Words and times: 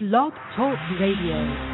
Blog 0.00 0.32
Talk 0.56 0.76
Radio. 0.98 1.73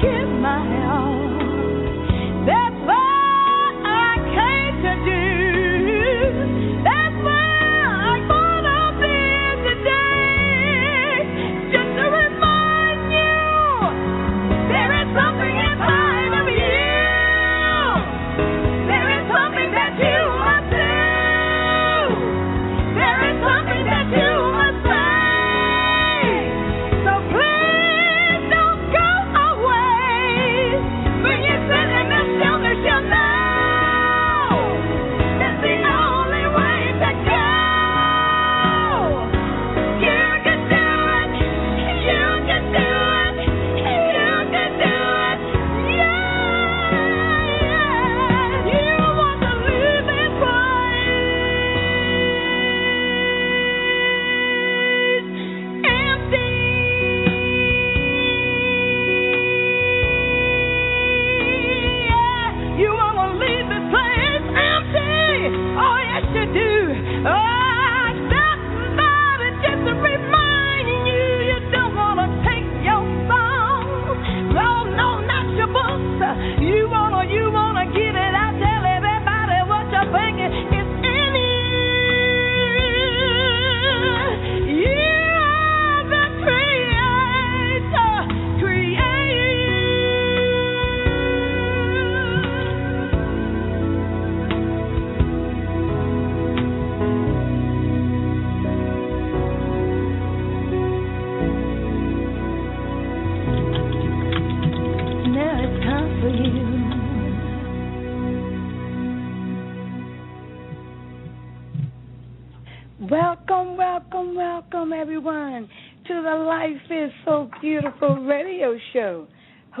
give 0.00 0.28
my 0.28 0.58
hand. 0.58 0.85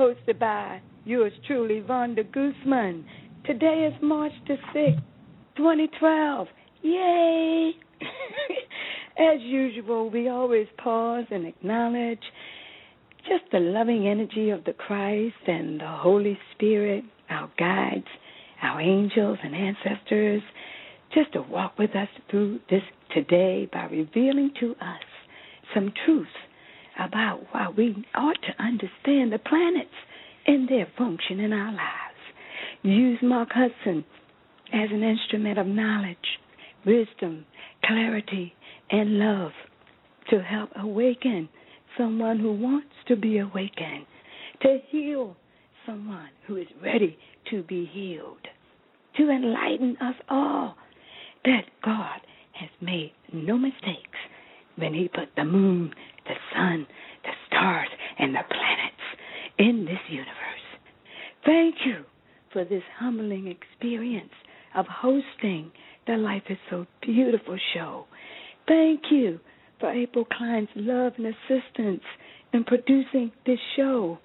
Hosted 0.06 0.38
by 0.38 0.80
yours 1.04 1.32
truly, 1.48 1.80
Vanda 1.80 2.22
Guzman. 2.22 3.04
Today 3.44 3.90
is 3.92 4.00
March 4.00 4.30
the 4.46 4.54
6th, 4.72 5.02
2012. 5.56 6.46
Yay! 6.82 7.72
As 9.18 9.40
usual, 9.40 10.08
we 10.08 10.28
always 10.28 10.68
pause 10.78 11.24
and 11.32 11.44
acknowledge 11.44 12.22
just 13.28 13.50
the 13.50 13.58
loving 13.58 14.06
energy 14.06 14.50
of 14.50 14.62
the 14.62 14.74
Christ 14.74 15.34
and 15.48 15.80
the 15.80 15.88
Holy 15.88 16.38
Spirit, 16.54 17.02
our 17.28 17.50
guides, 17.58 18.06
our 18.62 18.80
angels 18.80 19.38
and 19.42 19.56
ancestors, 19.56 20.42
just 21.12 21.32
to 21.32 21.42
walk 21.42 21.80
with 21.80 21.96
us 21.96 22.08
through 22.30 22.60
this 22.70 22.82
today 23.12 23.68
by 23.72 23.86
revealing 23.86 24.52
to 24.60 24.70
us 24.80 25.02
some 25.74 25.92
truths 26.04 26.30
about 26.98 27.42
why 27.50 27.68
we 27.76 28.04
ought 28.14 28.38
to 28.42 28.62
understand 28.62 29.32
the 29.32 29.38
planets 29.38 29.90
and 30.46 30.68
their 30.68 30.86
function 30.96 31.40
in 31.40 31.52
our 31.52 31.72
lives. 31.72 32.16
Use 32.82 33.18
Mark 33.22 33.50
Husson 33.52 34.04
as 34.72 34.88
an 34.92 35.02
instrument 35.02 35.58
of 35.58 35.66
knowledge, 35.66 36.16
wisdom, 36.84 37.44
clarity, 37.84 38.54
and 38.90 39.18
love 39.18 39.52
to 40.30 40.40
help 40.40 40.70
awaken 40.76 41.48
someone 41.96 42.38
who 42.38 42.52
wants 42.52 42.88
to 43.08 43.16
be 43.16 43.38
awakened, 43.38 44.06
to 44.62 44.78
heal 44.90 45.36
someone 45.86 46.28
who 46.46 46.56
is 46.56 46.66
ready 46.82 47.16
to 47.50 47.62
be 47.62 47.88
healed, 47.92 48.46
to 49.16 49.30
enlighten 49.30 49.96
us 50.00 50.14
all 50.28 50.76
that 51.44 51.62
God 51.84 52.20
has 52.52 52.70
made 52.80 53.12
no 53.32 53.56
mistakes 53.56 54.18
when 54.76 54.94
He 54.94 55.08
put 55.08 55.28
the 55.36 55.44
moon, 55.44 55.92
the 56.28 56.34
sun, 56.54 56.86
the 57.24 57.30
stars, 57.46 57.88
and 58.18 58.34
the 58.34 58.44
planets 58.48 59.06
in 59.58 59.84
this 59.84 60.00
universe. 60.08 60.32
Thank 61.44 61.76
you 61.84 62.04
for 62.52 62.64
this 62.64 62.82
humbling 62.98 63.46
experience 63.46 64.32
of 64.74 64.86
hosting 64.88 65.70
the 66.06 66.16
Life 66.16 66.42
is 66.48 66.58
So 66.70 66.86
Beautiful 67.02 67.58
show. 67.74 68.06
Thank 68.68 69.02
you 69.10 69.40
for 69.80 69.90
April 69.92 70.24
Klein's 70.24 70.68
love 70.74 71.12
and 71.18 71.26
assistance 71.26 72.02
in 72.52 72.64
producing 72.64 73.32
this 73.44 73.58
show. 73.76 74.18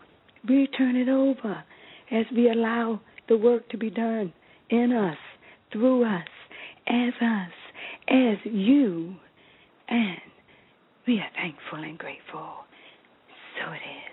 We 0.48 0.68
turn 0.78 0.96
it 0.96 1.10
over 1.10 1.64
as 2.12 2.26
we 2.36 2.50
allow 2.50 3.02
the 3.30 3.38
work 3.38 3.70
to 3.70 3.78
be 3.78 3.90
done 3.90 4.34
in 4.70 4.92
us, 4.92 5.18
through 5.72 6.06
us, 6.06 6.28
as 6.88 7.14
us, 7.22 7.52
as 8.08 8.38
you, 8.46 9.16
and 9.88 10.18
we 11.08 11.20
are 11.20 11.30
thankful 11.36 11.84
and 11.84 11.98
grateful. 11.98 12.66
So 13.60 13.72
it 13.72 13.76
is. 13.76 14.12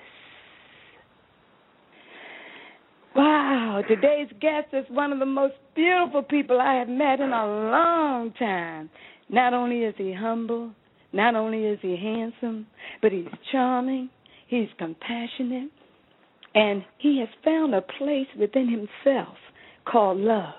Wow, 3.14 3.82
today's 3.88 4.28
guest 4.40 4.68
is 4.72 4.84
one 4.90 5.12
of 5.12 5.18
the 5.18 5.26
most 5.26 5.54
beautiful 5.74 6.22
people 6.22 6.60
I 6.60 6.74
have 6.74 6.88
met 6.88 7.20
in 7.20 7.32
a 7.32 7.46
long 7.46 8.32
time. 8.38 8.90
Not 9.28 9.54
only 9.54 9.80
is 9.80 9.94
he 9.98 10.12
humble, 10.12 10.72
not 11.12 11.34
only 11.34 11.64
is 11.64 11.78
he 11.82 11.96
handsome, 11.96 12.66
but 13.02 13.12
he's 13.12 13.26
charming, 13.50 14.10
he's 14.46 14.68
compassionate, 14.78 15.70
and 16.54 16.84
he 16.98 17.18
has 17.20 17.28
found 17.44 17.74
a 17.74 17.82
place 17.82 18.28
within 18.38 18.68
himself 18.68 19.36
called 19.84 20.18
love. 20.18 20.54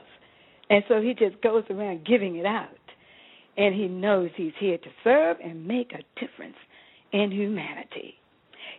And 0.69 0.83
so 0.87 1.01
he 1.01 1.13
just 1.13 1.41
goes 1.41 1.63
around 1.69 2.05
giving 2.05 2.35
it 2.35 2.45
out. 2.45 2.69
And 3.59 3.75
he 3.75 3.88
knows 3.88 4.31
he's 4.35 4.53
here 4.57 4.77
to 4.77 4.89
serve 5.03 5.38
and 5.44 5.67
make 5.67 5.91
a 5.91 6.19
difference 6.19 6.56
in 7.11 7.29
humanity. 7.31 8.15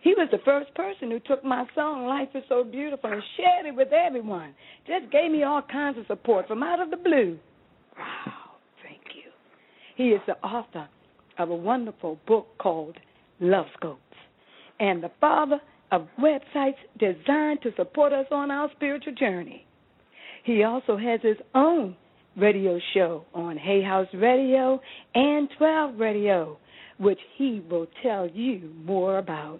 He 0.01 0.15
was 0.15 0.27
the 0.31 0.39
first 0.43 0.73
person 0.73 1.11
who 1.11 1.19
took 1.19 1.43
my 1.45 1.65
song, 1.75 2.07
Life 2.07 2.29
is 2.33 2.43
So 2.49 2.63
Beautiful, 2.63 3.11
and 3.11 3.21
shared 3.37 3.67
it 3.67 3.75
with 3.75 3.93
everyone. 3.93 4.55
Just 4.87 5.11
gave 5.11 5.31
me 5.31 5.43
all 5.43 5.61
kinds 5.61 5.99
of 5.99 6.07
support 6.07 6.47
from 6.47 6.63
out 6.63 6.81
of 6.81 6.89
the 6.89 6.97
blue. 6.97 7.37
Wow, 7.97 8.33
thank 8.81 9.01
you. 9.15 9.31
He 9.95 10.09
is 10.09 10.21
the 10.25 10.37
author 10.37 10.89
of 11.37 11.51
a 11.51 11.55
wonderful 11.55 12.17
book 12.25 12.47
called 12.57 12.97
Love 13.39 13.67
Scopes 13.77 14.01
and 14.81 15.03
the 15.03 15.11
father 15.21 15.61
of 15.91 16.07
websites 16.19 16.75
designed 16.97 17.61
to 17.61 17.71
support 17.75 18.11
us 18.11 18.25
on 18.31 18.49
our 18.49 18.69
spiritual 18.75 19.13
journey. 19.13 19.65
He 20.43 20.63
also 20.63 20.97
has 20.97 21.21
his 21.21 21.37
own 21.53 21.95
radio 22.37 22.79
show 22.93 23.25
on 23.33 23.57
Hay 23.57 23.81
House 23.81 24.07
Radio 24.13 24.79
and 25.13 25.49
12 25.57 25.99
Radio, 25.99 26.57
which 26.97 27.19
he 27.37 27.61
will 27.69 27.87
tell 28.01 28.27
you 28.29 28.71
more 28.83 29.17
about. 29.17 29.59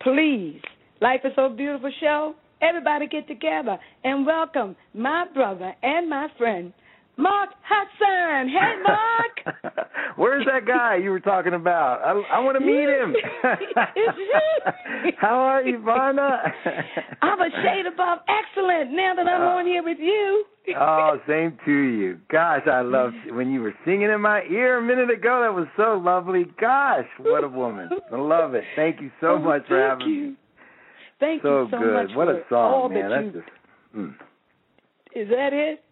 Please, 0.00 0.60
Life 1.00 1.20
is 1.24 1.32
So 1.36 1.48
Beautiful 1.48 1.92
show, 2.00 2.34
everybody 2.60 3.06
get 3.06 3.28
together 3.28 3.78
and 4.04 4.26
welcome 4.26 4.74
my 4.94 5.26
brother 5.32 5.74
and 5.82 6.08
my 6.08 6.28
friend, 6.36 6.72
Mark 7.18 7.50
Husson. 7.68 8.48
Hey, 8.48 8.74
Mark. 8.82 9.88
Where's 10.16 10.46
that 10.46 10.66
guy 10.66 10.96
you 10.96 11.10
were 11.10 11.20
talking 11.20 11.52
about? 11.52 12.00
I, 12.04 12.36
I 12.36 12.38
want 12.38 12.58
to 12.58 12.64
meet 12.64 12.88
him. 12.88 13.14
How 15.18 15.34
are 15.34 15.62
you, 15.62 15.82
Vanda? 15.82 16.40
I'm 17.20 17.40
a 17.40 17.50
shade 17.62 17.86
above 17.92 18.20
excellent 18.28 18.92
now 18.92 19.14
that 19.16 19.26
I'm 19.26 19.42
uh, 19.42 19.58
on 19.58 19.66
here 19.66 19.82
with 19.82 19.98
you. 20.00 20.44
oh, 20.78 21.18
same 21.26 21.58
to 21.64 21.72
you. 21.72 22.18
Gosh, 22.30 22.62
I 22.70 22.82
love 22.82 23.12
when 23.30 23.50
you 23.50 23.62
were 23.62 23.74
singing 23.84 24.10
in 24.10 24.20
my 24.20 24.42
ear 24.50 24.78
a 24.78 24.82
minute 24.82 25.10
ago. 25.10 25.42
That 25.42 25.54
was 25.54 25.66
so 25.76 26.00
lovely. 26.02 26.46
Gosh, 26.60 27.06
what 27.18 27.42
a 27.42 27.48
woman. 27.48 27.90
I 28.12 28.16
love 28.16 28.54
it. 28.54 28.64
Thank 28.76 29.00
you 29.00 29.10
so 29.20 29.30
oh, 29.30 29.38
much 29.38 29.66
for 29.66 29.80
having 29.80 30.08
you. 30.08 30.22
me. 30.22 30.36
Thank 31.18 31.42
so 31.42 31.62
you 31.62 31.68
so 31.72 31.78
good. 31.78 31.94
much 31.94 32.16
what 32.16 32.28
a 32.28 32.42
song, 32.48 32.94
man. 32.94 33.10
that 33.10 33.22
That's 33.22 33.34
you... 33.34 33.40
just. 33.40 33.52
Mm. 33.96 34.14
Is 35.20 35.28
that 35.30 35.52
it? 35.52 35.82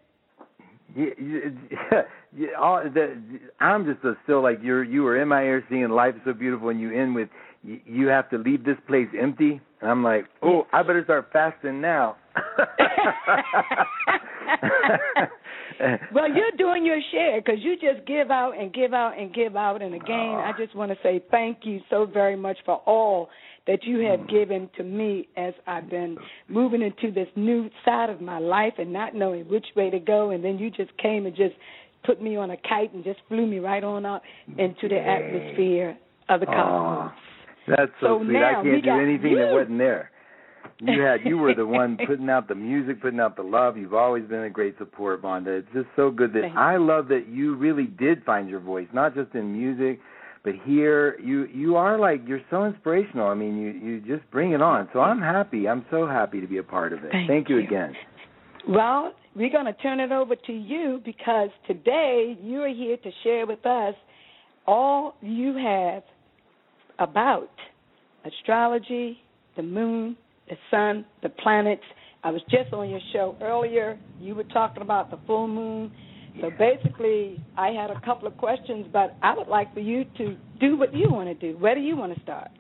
Yeah, 0.97 1.07
yeah, 1.21 2.03
yeah, 2.37 2.49
all, 2.59 2.83
the, 2.83 3.23
I'm 3.61 3.85
just 3.85 4.03
a, 4.05 4.15
still 4.25 4.43
like 4.43 4.61
you're. 4.63 4.83
You 4.83 5.03
were 5.03 5.21
in 5.21 5.29
my 5.29 5.43
ear 5.43 5.63
singing 5.69 5.91
"Life 5.91 6.15
is 6.15 6.23
so 6.25 6.33
beautiful," 6.33 6.71
and 6.71 6.81
you 6.81 6.91
end 6.91 7.15
with 7.15 7.29
you, 7.63 7.81
you 7.85 8.07
have 8.07 8.31
to 8.31 8.39
leave 8.39 8.65
this 8.65 8.79
place 8.87 9.09
empty, 9.21 9.61
and 9.81 9.91
I'm 9.91 10.03
like, 10.03 10.25
oh, 10.43 10.67
I 10.73 10.83
better 10.83 11.05
start 11.05 11.29
fasting 11.33 11.83
now. 11.83 12.17
well, 16.15 16.29
you're 16.29 16.53
doing 16.57 16.87
your 16.87 17.01
share 17.13 17.41
because 17.43 17.61
you 17.61 17.75
just 17.75 18.07
give 18.07 18.31
out 18.31 18.53
and 18.59 18.73
give 18.73 18.95
out 18.95 19.19
and 19.19 19.35
give 19.35 19.55
out. 19.57 19.83
And 19.83 19.95
again, 19.95 20.35
I 20.35 20.53
just 20.57 20.75
want 20.75 20.93
to 20.93 20.99
say 21.03 21.23
thank 21.31 21.59
you 21.65 21.81
so 21.91 22.07
very 22.07 22.37
much 22.37 22.57
for 22.65 22.77
all 22.87 23.29
that 23.67 23.85
you 23.85 23.99
have 24.01 24.21
mm. 24.21 24.31
given 24.31 24.71
to 24.77 24.85
me 24.85 25.29
as 25.37 25.55
I've 25.67 25.91
been 25.91 26.17
moving 26.49 26.83
into 26.83 27.13
this 27.13 27.29
new 27.37 27.69
side 27.85 28.11
of 28.11 28.21
my 28.21 28.39
life 28.39 28.75
and 28.79 28.93
not 28.93 29.15
knowing 29.15 29.45
which 29.49 29.67
way 29.75 29.91
to 29.91 29.99
go. 29.99 30.31
And 30.31 30.45
then 30.45 30.59
you 30.59 30.71
just 30.71 30.97
came 30.99 31.27
and 31.27 31.35
just 31.35 31.55
put 32.05 32.23
me 32.23 32.37
on 32.37 32.51
a 32.51 32.57
kite 32.57 32.95
and 32.95 33.03
just 33.03 33.21
flew 33.29 33.47
me 33.47 33.59
right 33.59 33.83
on 33.83 34.07
up 34.07 34.23
into 34.57 34.89
the 34.89 34.99
atmosphere 34.99 35.99
of 36.29 36.41
the 36.41 36.47
cosmos. 36.47 37.13
That's 37.69 37.91
so, 38.01 38.19
so 38.21 38.25
sweet. 38.25 38.35
Now 38.35 38.61
I 38.61 38.63
can't 38.63 38.85
do 38.85 38.91
anything 38.91 39.33
you. 39.33 39.39
that 39.39 39.53
wasn't 39.53 39.79
there. 39.79 40.11
You 40.81 41.03
had 41.03 41.21
you 41.25 41.39
were 41.39 41.55
the 41.55 41.67
one 41.67 41.99
putting 42.07 42.29
out 42.29 42.49
the 42.49 42.55
music, 42.55 43.01
putting 43.01 43.19
out 43.19 43.37
the 43.37 43.43
love. 43.43 43.77
You've 43.77 43.95
always 43.95 44.25
been 44.25 44.43
a 44.43 44.51
great 44.51 44.77
support, 44.79 45.23
Vanda. 45.23 45.51
It's 45.53 45.69
just 45.73 45.89
so 45.97 46.11
good 46.11 46.33
that 46.35 46.43
Thank 46.43 46.57
I 46.57 46.77
love 46.77 47.09
that 47.09 47.29
you 47.29 47.57
really 47.57 47.87
did 47.87 48.25
find 48.25 48.49
your 48.49 48.61
voice, 48.61 48.87
not 48.93 49.15
just 49.15 49.35
in 49.35 49.53
music, 49.53 50.01
but 50.47 50.55
here 50.65 51.19
you 51.19 51.47
you 51.53 51.75
are 51.75 51.99
like 51.99 52.21
you're 52.25 52.41
so 52.51 52.67
inspirational. 52.67 53.27
I 53.27 53.35
mean, 53.35 53.59
you 53.59 53.71
you 53.73 54.01
just 54.01 54.31
bring 54.31 54.53
it 54.53 54.63
on. 54.63 54.89
So 54.93 55.01
I'm 55.01 55.19
happy. 55.19 55.69
I'm 55.69 55.85
so 55.91 56.07
happy 56.07 56.41
to 56.41 56.47
be 56.47 56.59
a 56.59 56.63
part 56.63 56.93
of 56.93 57.01
it. 57.01 57.11
Thank, 57.11 57.29
Thank 57.29 57.49
you 57.49 57.57
you 57.57 57.67
again. 57.67 57.93
Well, 58.69 59.13
we're 59.35 59.51
going 59.51 59.67
to 59.67 59.73
turn 59.75 59.99
it 59.99 60.13
over 60.13 60.37
to 60.37 60.53
you 60.53 61.03
because 61.05 61.49
today 61.67 62.39
you 62.41 62.61
are 62.63 62.73
here 62.73 62.97
to 62.97 63.11
share 63.25 63.45
with 63.45 63.67
us 63.67 63.95
all 64.69 65.17
you 65.21 65.57
have 65.57 66.05
about 67.01 67.51
astrology, 68.25 69.19
the 69.57 69.65
moon, 69.65 70.17
the 70.49 70.57
sun, 70.71 71.05
the 71.25 71.29
planets. 71.29 71.83
I 72.23 72.31
was 72.31 72.43
just 72.51 72.73
on 72.73 72.89
your 72.89 73.01
show 73.13 73.37
earlier. 73.43 73.99
You 74.21 74.37
were 74.37 74.45
talking 74.45 74.83
about 74.83 75.11
the 75.11 75.19
full 75.27 75.49
moon. 75.49 75.91
So 76.41 76.51
basically, 76.59 77.41
I 77.57 77.69
had 77.69 77.91
a 77.91 78.01
couple 78.05 78.29
of 78.29 78.37
questions, 78.37 78.87
but 78.93 79.17
I 79.23 79.35
would 79.35 79.49
like 79.49 79.73
for 79.73 79.81
you 79.81 80.05
to 80.19 80.37
do 80.61 80.77
what 80.77 80.95
you 80.95 81.11
want 81.11 81.29
to 81.29 81.35
do. 81.35 81.59
Where 81.59 81.75
do 81.75 81.81
you 81.81 81.97
want 81.97 82.15
to 82.15 82.21
start? 82.23 82.51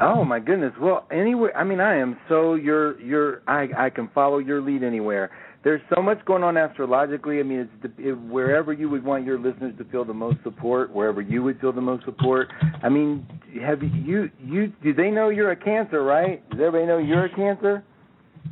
Oh 0.00 0.24
my 0.24 0.40
goodness. 0.40 0.72
Well, 0.80 1.06
anywhere. 1.10 1.56
I 1.56 1.64
mean, 1.64 1.80
I 1.80 1.96
am 1.96 2.18
so 2.28 2.54
your 2.54 3.00
your. 3.00 3.42
I 3.46 3.68
I 3.76 3.90
can 3.90 4.08
follow 4.14 4.38
your 4.38 4.60
lead 4.60 4.82
anywhere. 4.82 5.30
There's 5.62 5.80
so 5.94 6.02
much 6.02 6.22
going 6.26 6.42
on 6.42 6.58
astrologically. 6.58 7.40
I 7.40 7.42
mean, 7.42 7.70
it's 7.82 7.94
it, 7.98 8.12
wherever 8.12 8.72
you 8.72 8.90
would 8.90 9.02
want 9.02 9.24
your 9.24 9.38
listeners 9.38 9.72
to 9.78 9.84
feel 9.86 10.04
the 10.04 10.12
most 10.12 10.36
support, 10.44 10.92
wherever 10.92 11.22
you 11.22 11.42
would 11.42 11.58
feel 11.60 11.72
the 11.72 11.80
most 11.80 12.04
support. 12.04 12.48
I 12.82 12.90
mean, 12.90 13.26
have 13.62 13.82
you 13.82 14.30
you 14.38 14.72
do 14.82 14.92
they 14.92 15.10
know 15.10 15.30
you're 15.30 15.52
a 15.52 15.56
Cancer, 15.56 16.02
right? 16.02 16.48
Does 16.50 16.60
everybody 16.60 16.86
know 16.86 16.98
you're 16.98 17.24
a 17.24 17.34
Cancer? 17.34 17.82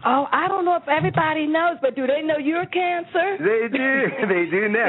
Oh, 0.04 0.26
I 0.32 0.48
don't 0.48 0.64
know 0.64 0.76
if 0.76 0.88
everybody 0.88 1.46
knows, 1.46 1.76
but 1.80 1.94
do 1.94 2.06
they 2.06 2.22
know 2.22 2.36
you're 2.36 2.66
Cancer? 2.66 3.38
They 3.38 3.68
do. 3.68 4.26
they 4.28 4.50
do 4.50 4.68
now. 4.68 4.88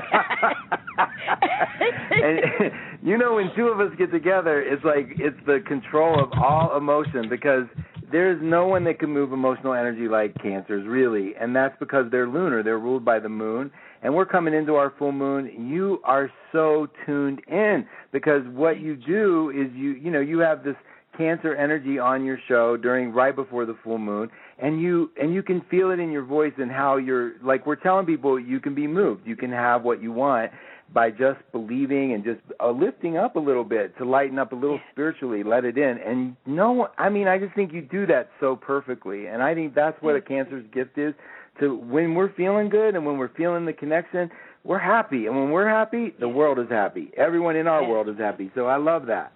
and 2.12 2.72
you 3.04 3.18
know, 3.18 3.36
when 3.36 3.52
two 3.56 3.68
of 3.68 3.80
us 3.80 3.92
get 3.98 4.12
together, 4.12 4.62
it's 4.62 4.84
like 4.84 5.08
it's 5.20 5.38
the 5.46 5.60
control 5.68 6.24
of 6.24 6.32
all 6.34 6.76
emotion 6.78 7.30
because 7.30 7.66
there's 8.12 8.40
no 8.42 8.68
one 8.68 8.84
that 8.86 9.00
can 9.00 9.10
move 9.10 9.34
emotional 9.34 9.74
energy 9.74 10.08
like 10.08 10.36
cancers, 10.42 10.88
really, 10.88 11.34
and 11.40 11.56
that's 11.56 11.76
because 11.80 12.06
they're 12.12 12.28
lunar. 12.28 12.64
They're 12.64 12.80
ruled 12.80 13.04
by 13.04 13.20
the 13.20 13.30
moon, 13.30 13.72
and 14.02 14.16
we're 14.16 14.26
coming 14.26 14.54
into 14.54 14.76
our 14.76 14.94
full 14.98 15.12
moon. 15.12 15.68
You 15.70 16.00
are 16.06 16.32
so 16.52 16.88
tuned 17.06 17.42
in 17.48 17.86
because 18.12 18.42
what 18.48 18.80
you 18.80 18.96
do 18.96 19.50
is 19.50 19.72
you, 19.76 19.92
you 19.92 20.12
know, 20.12 20.22
you 20.22 20.40
have 20.40 20.64
this 20.64 20.76
cancer 21.18 21.56
energy 21.56 22.00
on 22.00 22.26
your 22.26 22.38
show 22.48 22.78
during 22.78 23.12
right 23.12 23.36
before 23.36 23.66
the 23.66 23.76
full 23.84 23.98
moon 23.98 24.30
and 24.64 24.82
you 24.82 25.12
and 25.22 25.34
you 25.34 25.44
can 25.44 25.62
feel 25.70 25.92
it 25.92 26.00
in 26.00 26.12
your 26.12 26.24
voice 26.24 26.54
and 26.58 26.72
how 26.72 26.98
you're 26.98 27.34
like 27.44 27.68
we're 27.68 27.76
telling 27.76 28.06
people 28.06 28.40
you 28.40 28.60
can 28.60 28.74
be 28.74 28.88
moved 28.88 29.22
you 29.28 29.36
can 29.36 29.52
have 29.52 29.84
what 29.84 30.02
you 30.02 30.12
want 30.12 30.52
by 30.94 31.10
just 31.10 31.40
believing 31.52 32.14
and 32.14 32.24
just 32.24 32.40
uh, 32.60 32.70
lifting 32.70 33.18
up 33.18 33.36
a 33.36 33.40
little 33.40 33.64
bit 33.64 33.98
to 33.98 34.06
lighten 34.06 34.38
up 34.38 34.52
a 34.52 34.56
little 34.56 34.80
spiritually, 34.92 35.44
let 35.44 35.66
it 35.66 35.78
in. 35.78 35.98
And 35.98 36.36
no, 36.46 36.90
I 36.98 37.10
mean, 37.10 37.28
I 37.28 37.40
just 37.40 37.56
think 37.56 37.74
you 37.74 37.82
do 37.82 38.06
that 38.08 38.30
so 38.40 38.56
perfectly. 38.56 39.26
And 39.26 39.42
I 39.42 39.56
think 39.56 39.74
that's 39.74 40.00
what 40.02 40.16
a 40.16 40.22
cancer's 40.22 40.66
gift 40.74 40.98
is. 40.98 41.14
To 41.60 41.76
when 41.76 42.16
we're 42.16 42.34
feeling 42.34 42.70
good 42.70 42.96
and 42.96 43.06
when 43.06 43.18
we're 43.18 43.34
feeling 43.36 43.66
the 43.66 43.74
connection, 43.74 44.30
we're 44.64 44.80
happy. 44.80 45.28
And 45.28 45.36
when 45.36 45.52
we're 45.52 45.70
happy, 45.70 46.14
the 46.20 46.30
world 46.30 46.60
is 46.60 46.70
happy. 46.70 47.12
Everyone 47.18 47.56
in 47.56 47.68
our 47.68 47.88
world 47.88 48.10
is 48.10 48.18
happy. 48.18 48.52
So 48.56 48.66
I 48.66 48.78
love 48.78 49.06
that. 49.08 49.34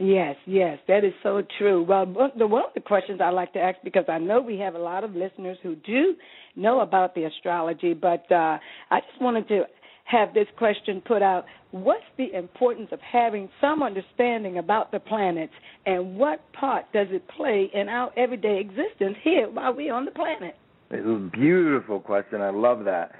Yes, 0.00 0.36
yes, 0.46 0.78
that 0.88 1.04
is 1.04 1.12
so 1.22 1.42
true. 1.58 1.82
Well, 1.82 2.06
the 2.36 2.46
one 2.46 2.64
of 2.64 2.74
the 2.74 2.80
questions 2.80 3.20
I 3.22 3.30
like 3.30 3.52
to 3.52 3.58
ask 3.58 3.78
because 3.84 4.04
I 4.08 4.18
know 4.18 4.40
we 4.40 4.58
have 4.58 4.74
a 4.74 4.78
lot 4.78 5.04
of 5.04 5.14
listeners 5.14 5.58
who 5.62 5.76
do 5.76 6.14
know 6.56 6.80
about 6.80 7.14
the 7.14 7.24
astrology, 7.24 7.92
but 7.92 8.24
uh, 8.30 8.58
I 8.90 9.00
just 9.00 9.20
wanted 9.20 9.48
to 9.48 9.64
have 10.04 10.34
this 10.34 10.46
question 10.56 11.02
put 11.06 11.22
out. 11.22 11.44
What's 11.70 12.04
the 12.18 12.32
importance 12.36 12.88
of 12.92 13.00
having 13.00 13.48
some 13.60 13.82
understanding 13.82 14.58
about 14.58 14.92
the 14.92 15.00
planets, 15.00 15.52
and 15.86 16.16
what 16.16 16.40
part 16.52 16.86
does 16.92 17.08
it 17.10 17.26
play 17.36 17.70
in 17.72 17.88
our 17.88 18.10
everyday 18.16 18.60
existence 18.60 19.16
here 19.22 19.48
while 19.50 19.74
we're 19.74 19.94
on 19.94 20.04
the 20.04 20.10
planet? 20.10 20.56
It's 20.90 21.06
a 21.06 21.30
beautiful 21.36 22.00
question. 22.00 22.40
I 22.40 22.50
love 22.50 22.84
that. 22.84 23.12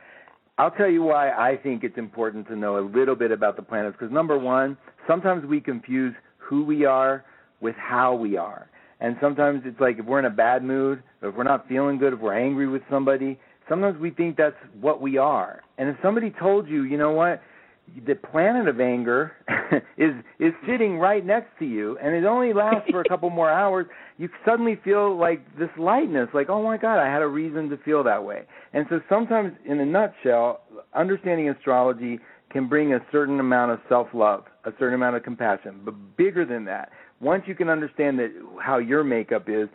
I'll 0.59 0.71
tell 0.71 0.91
you 0.91 1.03
why 1.03 1.31
I 1.31 1.57
think 1.57 1.83
it's 1.83 1.97
important 1.97 2.47
to 2.49 2.57
know 2.57 2.79
a 2.79 2.85
little 2.85 3.17
bit 3.17 3.31
about 3.31 3.57
the 3.57 3.63
planets 3.63 3.97
because 3.99 4.13
number 4.13 4.39
one, 4.39 4.77
sometimes 5.07 5.47
we 5.47 5.61
confuse 5.61 6.15
who 6.53 6.63
we 6.63 6.85
are 6.85 7.25
with 7.63 7.75
how 7.77 8.15
we 8.15 8.37
are. 8.37 8.69
And 9.01 9.17
sometimes 9.23 9.63
it's 9.65 9.81
like 9.81 9.99
if 9.99 10.05
we're 10.05 10.19
in 10.19 10.27
a 10.27 10.31
bad 10.31 10.63
mood, 10.63 11.03
if 11.23 11.35
we're 11.35 11.45
not 11.45 11.67
feeling 11.67 11.97
good, 11.97 12.13
if 12.13 12.21
we're 12.21 12.39
angry 12.39 12.69
with 12.69 12.83
somebody, 12.91 13.41
sometimes 13.71 13.99
we 13.99 14.11
think 14.11 14.37
that's 14.37 14.55
what 14.79 15.01
we 15.01 15.17
are. 15.17 15.63
And 15.79 15.89
if 15.89 15.97
somebody 16.03 16.31
told 16.39 16.69
you, 16.69 16.83
you 16.83 16.99
know 16.99 17.13
what, 17.13 17.41
the 18.07 18.15
planet 18.15 18.69
of 18.69 18.81
anger 18.81 19.33
is 19.97 20.13
is 20.39 20.53
sitting 20.69 20.99
right 20.99 21.25
next 21.25 21.49
to 21.59 21.65
you 21.65 21.97
and 22.03 22.15
it 22.15 22.25
only 22.25 22.53
lasts 22.53 22.91
for 22.91 23.01
a 23.01 23.09
couple 23.09 23.29
more 23.29 23.51
hours 23.51 23.87
you 24.19 24.29
suddenly 24.47 24.79
feel 24.85 25.19
like 25.19 25.45
this 25.59 25.69
lightness 25.77 26.29
like 26.33 26.49
oh 26.49 26.63
my 26.63 26.79
god 26.79 26.99
i 26.99 27.13
had 27.13 27.23
a 27.23 27.27
reason 27.27 27.69
to 27.69 27.77
feel 27.79 28.05
that 28.05 28.25
way 28.25 28.45
and 28.73 28.87
so 28.89 29.01
sometimes 29.11 29.53
in 29.67 29.81
a 29.81 29.85
nutshell 29.85 30.61
understanding 30.95 31.51
astrology 31.51 32.21
can 32.51 32.69
bring 32.69 32.95
a 32.95 33.01
certain 33.11 33.41
amount 33.41 33.73
of 33.73 33.81
self 33.89 34.07
love 34.15 34.45
a 34.65 34.73
certain 34.79 34.95
amount 34.95 35.17
of 35.17 35.23
compassion 35.23 35.81
but 35.85 35.95
bigger 36.17 36.45
than 36.45 36.65
that 36.65 36.91
once 37.21 37.43
you 37.47 37.55
can 37.55 37.69
understand 37.69 38.19
that 38.19 38.31
how 38.61 38.79
your 38.79 39.05
makeup 39.05 39.49
is 39.49 39.69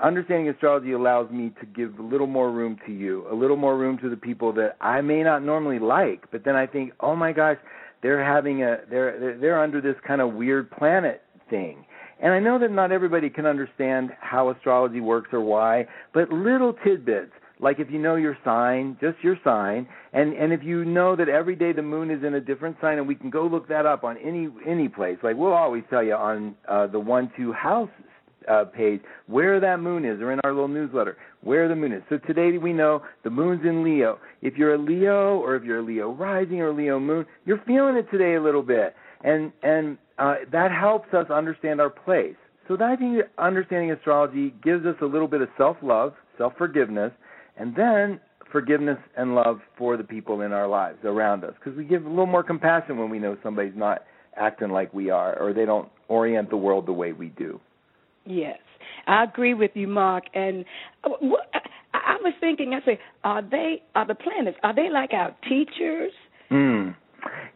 understanding 0.00 0.48
astrology 0.48 0.92
allows 0.92 1.30
me 1.30 1.52
to 1.60 1.66
give 1.66 1.98
a 1.98 2.02
little 2.02 2.26
more 2.26 2.50
room 2.50 2.78
to 2.86 2.92
you, 2.92 3.26
a 3.30 3.34
little 3.34 3.56
more 3.56 3.76
room 3.76 3.98
to 3.98 4.10
the 4.10 4.16
people 4.16 4.52
that 4.54 4.76
I 4.80 5.00
may 5.00 5.22
not 5.22 5.42
normally 5.42 5.78
like, 5.78 6.30
but 6.32 6.44
then 6.44 6.56
I 6.56 6.66
think, 6.66 6.92
oh 7.00 7.14
my 7.14 7.32
gosh, 7.32 7.58
they're 8.02 8.24
having 8.24 8.62
a 8.62 8.78
they're 8.90 9.38
they're 9.38 9.62
under 9.62 9.80
this 9.80 9.96
kind 10.06 10.20
of 10.20 10.34
weird 10.34 10.70
planet 10.70 11.22
thing. 11.48 11.84
And 12.20 12.32
I 12.32 12.38
know 12.38 12.58
that 12.58 12.70
not 12.70 12.92
everybody 12.92 13.30
can 13.30 13.46
understand 13.46 14.10
how 14.20 14.50
astrology 14.50 15.00
works 15.00 15.30
or 15.32 15.40
why, 15.40 15.86
but 16.12 16.30
little 16.30 16.74
tidbits 16.84 17.32
like 17.64 17.80
if 17.80 17.90
you 17.90 17.98
know 17.98 18.16
your 18.16 18.36
sign, 18.44 18.98
just 19.00 19.16
your 19.22 19.38
sign, 19.42 19.88
and 20.12 20.34
and 20.34 20.52
if 20.52 20.62
you 20.62 20.84
know 20.84 21.16
that 21.16 21.30
every 21.30 21.56
day 21.56 21.72
the 21.72 21.82
moon 21.82 22.10
is 22.10 22.22
in 22.22 22.34
a 22.34 22.40
different 22.40 22.76
sign, 22.78 22.98
and 22.98 23.08
we 23.08 23.14
can 23.14 23.30
go 23.30 23.46
look 23.46 23.66
that 23.68 23.86
up 23.86 24.04
on 24.04 24.18
any 24.18 24.48
any 24.66 24.86
place. 24.86 25.16
Like 25.22 25.36
we'll 25.36 25.54
always 25.54 25.82
tell 25.88 26.04
you 26.04 26.12
on 26.12 26.54
uh, 26.68 26.86
the 26.86 27.00
one 27.00 27.32
two 27.36 27.54
house 27.54 27.88
uh, 28.48 28.64
page 28.64 29.00
where 29.28 29.60
that 29.60 29.80
moon 29.80 30.04
is, 30.04 30.20
or 30.20 30.30
in 30.30 30.40
our 30.44 30.52
little 30.52 30.68
newsletter 30.68 31.16
where 31.40 31.66
the 31.66 31.74
moon 31.74 31.92
is. 31.92 32.02
So 32.10 32.18
today 32.18 32.58
we 32.58 32.74
know 32.74 33.02
the 33.22 33.30
moon's 33.30 33.64
in 33.64 33.82
Leo. 33.82 34.18
If 34.42 34.58
you're 34.58 34.74
a 34.74 34.78
Leo, 34.78 35.38
or 35.38 35.56
if 35.56 35.64
you're 35.64 35.78
a 35.78 35.82
Leo 35.82 36.12
rising 36.12 36.60
or 36.60 36.70
Leo 36.70 37.00
moon, 37.00 37.24
you're 37.46 37.62
feeling 37.66 37.96
it 37.96 38.10
today 38.10 38.34
a 38.34 38.42
little 38.42 38.62
bit, 38.62 38.94
and 39.24 39.52
and 39.62 39.96
uh, 40.18 40.34
that 40.52 40.70
helps 40.70 41.14
us 41.14 41.30
understand 41.30 41.80
our 41.80 41.88
place. 41.88 42.36
So 42.68 42.76
I 42.80 42.96
think 42.96 43.22
understanding 43.38 43.90
astrology 43.90 44.54
gives 44.62 44.84
us 44.84 44.96
a 45.00 45.06
little 45.06 45.28
bit 45.28 45.42
of 45.42 45.48
self-love, 45.58 46.14
self-forgiveness, 46.38 47.12
and 47.56 47.74
then 47.74 48.20
forgiveness 48.50 48.98
and 49.16 49.34
love 49.34 49.60
for 49.76 49.96
the 49.96 50.04
people 50.04 50.42
in 50.42 50.52
our 50.52 50.68
lives 50.68 50.98
around 51.04 51.44
us, 51.44 51.54
because 51.58 51.76
we 51.76 51.84
give 51.84 52.04
a 52.04 52.08
little 52.08 52.26
more 52.26 52.42
compassion 52.42 52.98
when 52.98 53.10
we 53.10 53.18
know 53.18 53.36
somebody's 53.42 53.76
not 53.76 54.02
acting 54.36 54.70
like 54.70 54.92
we 54.94 55.10
are, 55.10 55.38
or 55.40 55.52
they 55.52 55.64
don't 55.64 55.88
orient 56.08 56.50
the 56.50 56.56
world 56.56 56.86
the 56.86 56.92
way 56.92 57.12
we 57.12 57.28
do. 57.30 57.60
Yes, 58.26 58.58
I 59.06 59.24
agree 59.24 59.54
with 59.54 59.72
you, 59.74 59.88
Mark. 59.88 60.24
And 60.34 60.64
uh, 61.04 61.10
I, 61.92 62.16
was 62.22 62.34
thinking, 62.40 62.74
I 62.74 62.84
say, 62.84 62.98
are 63.22 63.42
they 63.42 63.82
are 63.94 64.06
the 64.06 64.14
planets? 64.14 64.56
Are 64.62 64.74
they 64.74 64.88
like 64.92 65.12
our 65.12 65.36
teachers? 65.48 66.12
Hmm. 66.48 66.90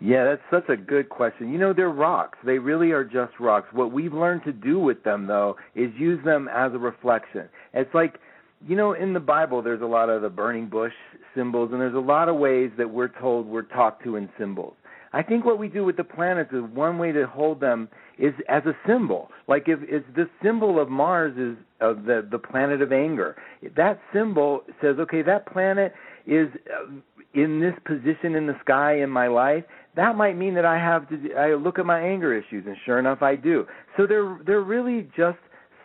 Yeah, 0.00 0.24
that's 0.24 0.42
such 0.50 0.70
a 0.70 0.80
good 0.80 1.10
question. 1.10 1.52
You 1.52 1.58
know, 1.58 1.72
they're 1.74 1.90
rocks. 1.90 2.38
They 2.44 2.58
really 2.58 2.92
are 2.92 3.04
just 3.04 3.32
rocks. 3.38 3.68
What 3.72 3.92
we've 3.92 4.14
learned 4.14 4.44
to 4.44 4.52
do 4.52 4.78
with 4.78 5.02
them, 5.02 5.26
though, 5.26 5.56
is 5.74 5.90
use 5.98 6.24
them 6.24 6.48
as 6.48 6.72
a 6.72 6.78
reflection. 6.78 7.48
It's 7.74 7.92
like, 7.94 8.14
you 8.66 8.76
know, 8.76 8.92
in 8.92 9.12
the 9.12 9.20
Bible, 9.20 9.62
there's 9.62 9.82
a 9.82 9.86
lot 9.86 10.08
of 10.08 10.22
the 10.22 10.28
burning 10.28 10.68
bush 10.68 10.92
symbols, 11.34 11.70
and 11.72 11.80
there's 11.80 11.94
a 11.94 12.00
lot 12.00 12.28
of 12.28 12.36
ways 12.36 12.70
that 12.78 12.90
we're 12.90 13.08
told 13.08 13.46
we're 13.46 13.62
talked 13.62 14.02
to 14.04 14.16
in 14.16 14.28
symbols. 14.38 14.74
I 15.12 15.22
think 15.22 15.44
what 15.44 15.58
we 15.58 15.68
do 15.68 15.84
with 15.84 15.96
the 15.96 16.04
planets 16.04 16.52
is 16.52 16.62
one 16.74 16.98
way 16.98 17.12
to 17.12 17.26
hold 17.26 17.60
them 17.60 17.88
is 18.18 18.34
as 18.48 18.64
a 18.66 18.76
symbol. 18.86 19.30
Like 19.46 19.64
if 19.66 19.78
it's 19.82 20.04
the 20.14 20.28
symbol 20.42 20.80
of 20.80 20.90
Mars 20.90 21.36
is 21.38 21.56
of 21.80 22.04
the 22.04 22.26
the 22.30 22.38
planet 22.38 22.82
of 22.82 22.92
anger. 22.92 23.36
That 23.76 24.00
symbol 24.12 24.62
says, 24.80 24.96
okay, 24.98 25.22
that 25.22 25.46
planet 25.46 25.94
is 26.26 26.48
uh, 26.70 26.92
in 27.34 27.60
this 27.60 27.74
position 27.84 28.34
in 28.34 28.46
the 28.46 28.56
sky 28.60 29.00
in 29.00 29.10
my 29.10 29.28
life. 29.28 29.64
That 29.96 30.16
might 30.16 30.36
mean 30.36 30.54
that 30.54 30.64
I 30.64 30.76
have 30.76 31.08
to 31.08 31.34
I 31.34 31.54
look 31.54 31.78
at 31.78 31.86
my 31.86 32.00
anger 32.00 32.36
issues, 32.36 32.66
and 32.66 32.76
sure 32.84 32.98
enough, 32.98 33.22
I 33.22 33.36
do. 33.36 33.66
So 33.96 34.06
they're 34.06 34.38
they're 34.44 34.60
really 34.62 35.08
just 35.16 35.38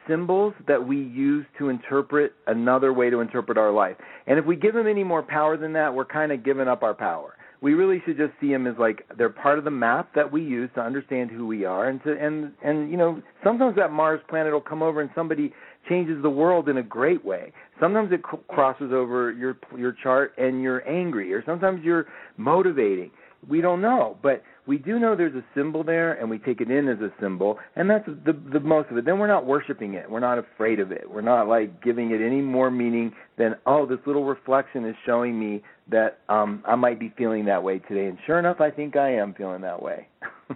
symbols 0.07 0.53
that 0.67 0.87
we 0.87 0.97
use 0.97 1.45
to 1.57 1.69
interpret 1.69 2.33
another 2.47 2.93
way 2.93 3.09
to 3.09 3.19
interpret 3.19 3.57
our 3.57 3.71
life. 3.71 3.97
And 4.27 4.39
if 4.39 4.45
we 4.45 4.55
give 4.55 4.73
them 4.73 4.87
any 4.87 5.03
more 5.03 5.23
power 5.23 5.57
than 5.57 5.73
that, 5.73 5.93
we're 5.93 6.05
kind 6.05 6.31
of 6.31 6.43
giving 6.43 6.67
up 6.67 6.83
our 6.83 6.93
power 6.93 7.35
we 7.63 7.75
really 7.75 8.01
should 8.05 8.17
just 8.17 8.33
see 8.41 8.49
them 8.49 8.67
as 8.67 8.75
like 8.77 9.07
they're 9.17 9.29
part 9.29 9.57
of 9.57 9.63
the 9.63 9.71
map 9.71 10.13
that 10.15 10.29
we 10.29 10.43
use 10.43 10.69
to 10.75 10.81
understand 10.81 11.31
who 11.31 11.47
we 11.47 11.63
are 11.63 11.87
and 11.87 12.03
to 12.03 12.11
and 12.11 12.51
and 12.61 12.91
you 12.91 12.97
know 12.97 13.21
sometimes 13.41 13.77
that 13.77 13.89
Mars 13.89 14.19
planet 14.29 14.51
will 14.51 14.59
come 14.59 14.83
over 14.83 14.99
and 14.99 15.09
somebody 15.15 15.53
changes 15.87 16.21
the 16.21 16.29
world 16.29 16.67
in 16.67 16.77
a 16.77 16.83
great 16.83 17.23
way. 17.23 17.53
Sometimes 17.79 18.11
it 18.11 18.21
crosses 18.49 18.91
over 18.91 19.31
your 19.31 19.57
your 19.77 19.93
chart 20.03 20.33
and 20.37 20.61
you're 20.61 20.87
angry 20.87 21.33
or 21.33 21.41
sometimes 21.45 21.79
you're 21.85 22.07
motivating. 22.35 23.11
We 23.47 23.61
don't 23.61 23.81
know, 23.81 24.17
but 24.21 24.43
we 24.65 24.77
do 24.77 24.97
know 24.99 25.15
there's 25.15 25.35
a 25.35 25.43
symbol 25.55 25.83
there 25.83 26.13
and 26.13 26.29
we 26.29 26.37
take 26.37 26.61
it 26.61 26.71
in 26.71 26.87
as 26.87 26.99
a 26.99 27.09
symbol 27.21 27.59
and 27.75 27.89
that's 27.89 28.05
the 28.05 28.33
the 28.51 28.59
most 28.59 28.89
of 28.89 28.97
it. 28.97 29.05
Then 29.05 29.19
we're 29.19 29.27
not 29.27 29.45
worshiping 29.45 29.95
it. 29.95 30.09
We're 30.09 30.19
not 30.19 30.37
afraid 30.37 30.79
of 30.79 30.91
it. 30.91 31.09
We're 31.09 31.21
not 31.21 31.47
like 31.47 31.83
giving 31.83 32.11
it 32.11 32.25
any 32.25 32.41
more 32.41 32.71
meaning 32.71 33.13
than 33.37 33.55
oh 33.65 33.85
this 33.85 33.99
little 34.05 34.25
reflection 34.25 34.85
is 34.85 34.95
showing 35.05 35.39
me 35.39 35.61
that 35.91 36.19
um 36.29 36.63
I 36.65 36.75
might 36.75 36.99
be 36.99 37.13
feeling 37.17 37.45
that 37.45 37.63
way 37.63 37.79
today. 37.79 38.07
And 38.07 38.17
sure 38.25 38.39
enough 38.39 38.61
I 38.61 38.71
think 38.71 38.95
I 38.95 39.15
am 39.15 39.33
feeling 39.33 39.61
that 39.61 39.81
way. 39.81 40.07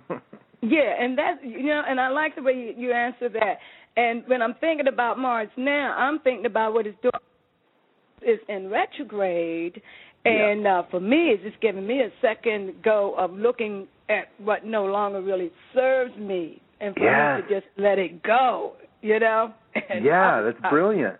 Yeah 0.59 0.95
and 0.99 1.15
that's 1.15 1.37
you 1.43 1.67
know 1.67 1.83
and 1.87 1.99
I 1.99 2.09
like 2.09 2.35
the 2.35 2.41
way 2.41 2.53
you, 2.53 2.87
you 2.87 2.91
answer 2.91 3.29
that. 3.29 3.57
And 3.95 4.23
when 4.25 4.41
I'm 4.41 4.55
thinking 4.59 4.87
about 4.87 5.19
Mars 5.19 5.49
now 5.55 5.95
I'm 5.95 6.19
thinking 6.19 6.47
about 6.47 6.73
what 6.73 6.87
it's 6.87 6.97
doing 7.01 7.11
is 8.23 8.39
in 8.49 8.69
retrograde. 8.69 9.81
And 10.25 10.67
uh, 10.67 10.83
for 10.91 10.99
me, 10.99 11.29
it's 11.29 11.43
just 11.43 11.61
giving 11.61 11.87
me 11.87 12.01
a 12.01 12.09
second 12.21 12.83
go 12.83 13.15
of 13.17 13.31
looking 13.31 13.87
at 14.09 14.27
what 14.39 14.65
no 14.65 14.85
longer 14.85 15.21
really 15.21 15.51
serves 15.73 16.15
me, 16.17 16.61
and 16.79 16.93
for 16.95 17.03
yeah. 17.03 17.37
me 17.37 17.41
to 17.43 17.61
just 17.61 17.67
let 17.77 17.99
it 17.99 18.23
go. 18.23 18.73
You 19.01 19.19
know? 19.19 19.53
And 19.89 20.03
yeah, 20.03 20.41
that's 20.41 20.59
brilliant. 20.71 21.17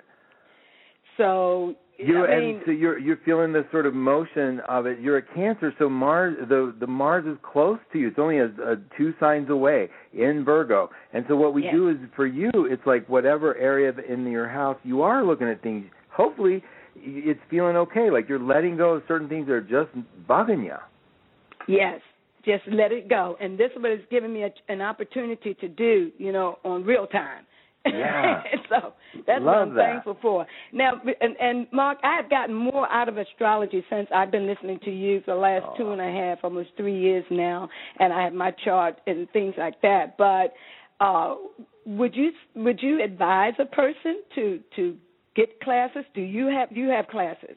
So 1.18 1.76
you 1.98 2.26
I 2.26 2.40
mean, 2.40 2.56
and 2.56 2.64
so 2.66 2.72
you're 2.72 3.00
you're 3.00 3.20
feeling 3.26 3.54
the 3.54 3.66
sort 3.72 3.86
of 3.86 3.94
motion 3.94 4.62
of 4.68 4.86
it. 4.86 5.00
You're 5.00 5.18
a 5.18 5.22
Cancer, 5.22 5.74
so 5.80 5.90
Mars 5.90 6.36
the 6.48 6.76
the 6.80 6.88
Mars 6.88 7.26
is 7.26 7.38
close 7.42 7.80
to 7.94 8.00
you. 8.00 8.10
It's 8.10 8.20
only 8.20 8.38
a, 8.38 8.46
a 8.46 8.76
two 8.98 9.14
signs 9.20 9.50
away 9.50 9.90
in 10.14 10.44
Virgo, 10.46 10.90
and 11.14 11.26
so 11.28 11.36
what 11.36 11.54
we 11.54 11.64
yes. 11.64 11.74
do 11.74 11.90
is 11.90 11.98
for 12.16 12.28
you, 12.28 12.52
it's 12.56 12.86
like 12.86 13.08
whatever 13.10 13.56
area 13.58 13.92
in 14.08 14.26
your 14.28 14.48
house 14.48 14.78
you 14.84 15.02
are 15.02 15.26
looking 15.26 15.48
at 15.48 15.62
things. 15.64 15.86
Hopefully, 16.12 16.64
it's 16.96 17.40
feeling 17.50 17.76
okay. 17.76 18.12
Like 18.12 18.30
you're 18.30 18.40
letting 18.40 18.78
go 18.78 18.94
of 18.94 19.04
certain 19.08 19.28
things 19.28 19.48
that 19.48 19.54
are 19.54 19.62
just 19.62 19.90
bugging 20.30 20.66
you. 20.66 20.76
Yes, 21.68 22.00
just 22.48 22.64
let 22.72 22.92
it 22.92 23.10
go. 23.10 23.38
And 23.40 23.60
this 23.60 23.72
is 23.76 24.00
giving 24.10 24.34
me 24.34 24.44
a, 24.44 24.52
an 24.70 24.82
opportunity 24.82 25.54
to 25.56 25.68
do, 25.68 26.12
you 26.18 26.32
know, 26.32 26.58
on 26.64 26.84
real 26.84 27.06
time. 27.08 27.46
Yeah. 27.86 28.44
so 28.70 28.94
that's 29.26 29.42
Love 29.42 29.46
what 29.46 29.56
I'm 29.56 29.76
that. 29.76 29.92
thankful 29.92 30.18
for. 30.22 30.48
Now, 30.74 30.94
and, 31.22 31.36
and 31.40 31.68
Mark, 31.72 32.00
I 32.04 32.16
have 32.16 32.30
gotten 32.30 32.56
more 32.56 32.92
out 32.92 33.10
of 33.10 33.18
astrology 33.18 33.84
since 33.90 34.08
I've 34.14 34.32
been 34.32 34.48
listening 34.48 34.80
to 34.86 34.92
you 34.92 35.22
for 35.22 35.36
the 35.36 35.40
last 35.40 35.66
oh. 35.68 35.78
two 35.78 35.92
and 35.92 36.02
a 36.02 36.12
half, 36.12 36.40
almost 36.44 36.70
three 36.78 37.00
years 37.00 37.26
now, 37.30 37.70
and 38.00 38.12
I 38.12 38.24
have 38.24 38.34
my 38.34 38.52
chart 38.64 39.00
and 39.08 39.30
things 39.32 39.54
like 39.58 39.82
that. 39.82 40.18
But 40.18 40.54
uh, 41.00 41.36
would 41.86 42.16
you 42.16 42.32
would 42.56 42.82
you 42.82 43.04
advise 43.04 43.54
a 43.60 43.66
person 43.66 44.22
to 44.36 44.60
to 44.76 44.98
get 45.36 45.62
classes? 45.62 46.04
Do 46.14 46.22
you 46.22 46.48
have 46.48 46.70
do 46.70 46.80
you 46.80 46.90
have 46.90 47.08
classes? 47.08 47.56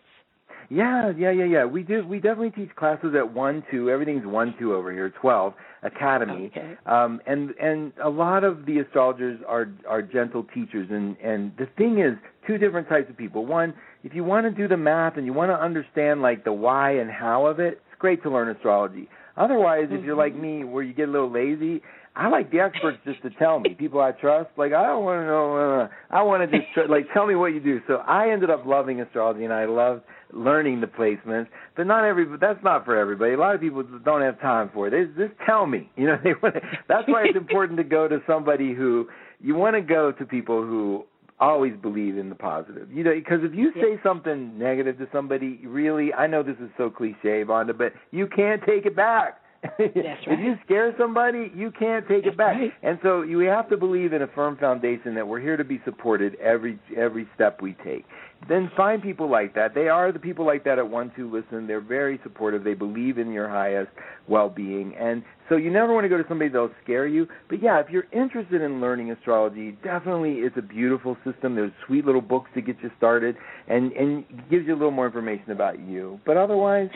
Yeah, 0.71 1.13
yeah, 1.19 1.33
yeah, 1.33 1.45
yeah. 1.45 1.65
We 1.65 1.83
do. 1.83 2.07
We 2.07 2.19
definitely 2.21 2.51
teach 2.51 2.75
classes 2.77 3.15
at 3.17 3.35
one, 3.35 3.65
two. 3.73 3.91
Everything's 3.91 4.25
one, 4.25 4.55
two 4.57 4.73
over 4.73 4.93
here. 4.93 5.13
Twelve 5.21 5.53
Academy. 5.83 6.47
Okay. 6.57 6.77
Um, 6.87 7.21
and 7.27 7.51
and 7.61 7.93
a 8.03 8.09
lot 8.09 8.45
of 8.45 8.67
the 8.67 8.79
astrologers 8.79 9.41
are 9.49 9.69
are 9.89 10.01
gentle 10.01 10.47
teachers. 10.55 10.89
And 10.91 11.17
and 11.19 11.53
the 11.59 11.67
thing 11.77 11.99
is, 11.99 12.15
two 12.47 12.57
different 12.57 12.89
types 12.89 13.11
of 13.11 13.17
people. 13.17 13.47
One, 13.47 13.75
if 14.05 14.15
you 14.15 14.23
want 14.23 14.47
to 14.47 14.53
do 14.53 14.69
the 14.69 14.77
math 14.77 15.17
and 15.17 15.27
you 15.27 15.33
want 15.33 15.51
to 15.51 15.61
understand 15.61 16.23
like 16.23 16.45
the 16.45 16.53
why 16.53 16.93
and 16.93 17.11
how 17.11 17.47
of 17.47 17.59
it, 17.59 17.83
it's 17.91 17.99
great 17.99 18.23
to 18.23 18.31
learn 18.31 18.49
astrology. 18.49 19.09
Otherwise, 19.37 19.89
if 19.91 20.05
you're 20.05 20.17
like 20.17 20.35
Mm-hmm. 20.35 20.43
me, 20.61 20.65
where 20.65 20.85
you 20.85 20.93
get 20.93 21.09
a 21.09 21.13
little 21.13 21.31
lazy, 21.31 21.83
I 22.17 22.29
like 22.29 22.51
the 22.51 22.59
experts 22.61 22.99
just 23.05 23.23
to 23.23 23.31
tell 23.31 23.61
me. 23.61 23.75
People 23.75 24.01
I 24.01 24.13
trust, 24.13 24.51
like 24.57 24.73
I 24.73 24.85
don't 24.85 25.05
want 25.05 25.23
to 25.23 25.27
know. 25.27 25.57
Uh, 25.57 25.89
I 26.11 26.23
want 26.23 26.51
to 26.51 26.59
just 26.59 26.73
tr- 26.75 26.91
like 26.91 27.07
tell 27.15 27.27
me 27.27 27.37
what 27.37 27.49
you 27.49 27.61
do. 27.61 27.81
So 27.87 27.97
I 28.07 28.31
ended 28.31 28.51
up 28.51 28.67
loving 28.67 29.01
astrology, 29.01 29.45
and 29.45 29.53
I 29.53 29.67
loved 29.67 30.03
learning 30.33 30.81
the 30.81 30.89
placements. 30.89 31.47
But 31.77 31.87
not 31.87 32.05
every. 32.05 32.27
That's 32.39 32.63
not 32.65 32.85
for 32.85 32.97
everybody. 32.97 33.35
A 33.35 33.39
lot 33.39 33.55
of 33.55 33.61
people 33.61 33.83
don't 34.05 34.23
have 34.23 34.41
time 34.41 34.71
for 34.75 34.89
it. 34.89 34.91
They 34.91 35.25
just 35.25 35.39
tell 35.47 35.67
me. 35.67 35.89
You 35.97 36.09
know, 36.09 36.19
they 36.25 36.33
want. 36.43 36.57
That's 36.89 37.07
why 37.07 37.25
it's 37.27 37.37
important 37.37 37.79
to 37.79 37.85
go 37.85 38.09
to 38.09 38.19
somebody 38.27 38.75
who 38.75 39.09
you 39.41 39.55
want 39.55 39.77
to 39.77 39.83
go 39.83 40.11
to 40.11 40.25
people 40.27 40.63
who 40.63 41.05
always 41.39 41.73
believe 41.81 42.19
in 42.19 42.29
the 42.29 42.35
positive. 42.35 42.93
You 42.93 43.05
know, 43.05 43.15
because 43.15 43.41
if 43.43 43.55
you 43.55 43.73
say 43.75 43.99
something 44.03 44.59
negative 44.59 44.99
to 44.99 45.09
somebody, 45.13 45.61
really, 45.65 46.13
I 46.13 46.27
know 46.27 46.43
this 46.43 46.57
is 46.61 46.71
so 46.77 46.91
cliche, 46.91 47.43
Vanda, 47.45 47.73
but 47.73 47.95
you 48.11 48.27
can't 48.27 48.63
take 48.67 48.85
it 48.85 48.95
back. 48.95 49.41
That's 49.63 49.77
right. 49.79 50.19
if 50.27 50.41
you 50.41 50.55
scare 50.65 50.95
somebody, 50.99 51.53
you 51.55 51.71
can't 51.71 52.07
take 52.09 52.25
it 52.27 52.37
back. 52.37 52.57
right. 52.57 52.73
And 52.83 52.99
so 53.03 53.23
you 53.23 53.39
have 53.41 53.69
to 53.71 53.77
believe 53.77 54.13
in 54.13 54.23
a 54.23 54.27
firm 54.29 54.57
foundation 54.57 55.15
that 55.15 55.27
we're 55.27 55.41
here 55.41 55.57
to 55.57 55.65
be 55.65 55.81
supported 55.85 56.35
every 56.37 56.79
every 56.97 57.29
step 57.35 57.61
we 57.61 57.77
take. 57.85 58.05
Then 58.49 58.71
find 58.75 59.03
people 59.03 59.31
like 59.31 59.55
that. 59.55 59.75
They 59.75 59.89
are 59.89 60.13
the 60.13 60.19
people 60.19 60.47
like 60.47 60.65
that 60.65 60.79
at 60.79 60.89
one 60.89 61.13
two 61.15 61.31
listen. 61.31 61.67
They're 61.67 61.81
very 61.81 62.19
supportive. 62.23 62.65
They 62.65 62.75
believe 62.75 63.19
in 63.19 63.33
your 63.33 63.49
highest 63.49 63.91
well-being. 64.29 64.95
And 64.99 65.23
so 65.49 65.57
you 65.57 65.71
never 65.71 65.93
want 65.93 66.05
to 66.05 66.09
go 66.09 66.17
to 66.17 66.25
somebody 66.27 66.49
that'll 66.49 66.71
scare 66.83 67.07
you. 67.07 67.27
But 67.51 67.63
yeah, 67.63 67.81
if 67.81 67.91
you're 67.91 68.07
interested 68.13 68.63
in 68.63 68.81
learning 68.81 69.11
astrology, 69.11 69.77
definitely 69.85 70.37
it's 70.37 70.57
a 70.57 70.63
beautiful 70.63 71.19
system. 71.25 71.55
There's 71.55 71.73
sweet 71.87 72.07
little 72.07 72.23
books 72.23 72.51
to 72.55 72.63
get 72.63 72.77
you 72.83 72.91
started 72.97 73.37
and 73.69 73.93
and 73.93 74.25
gives 74.51 74.67
you 74.67 74.73
a 74.73 74.79
little 74.79 74.91
more 74.91 75.07
information 75.07 75.51
about 75.51 75.79
you. 75.79 76.19
But 76.25 76.39
otherwise, 76.39 76.89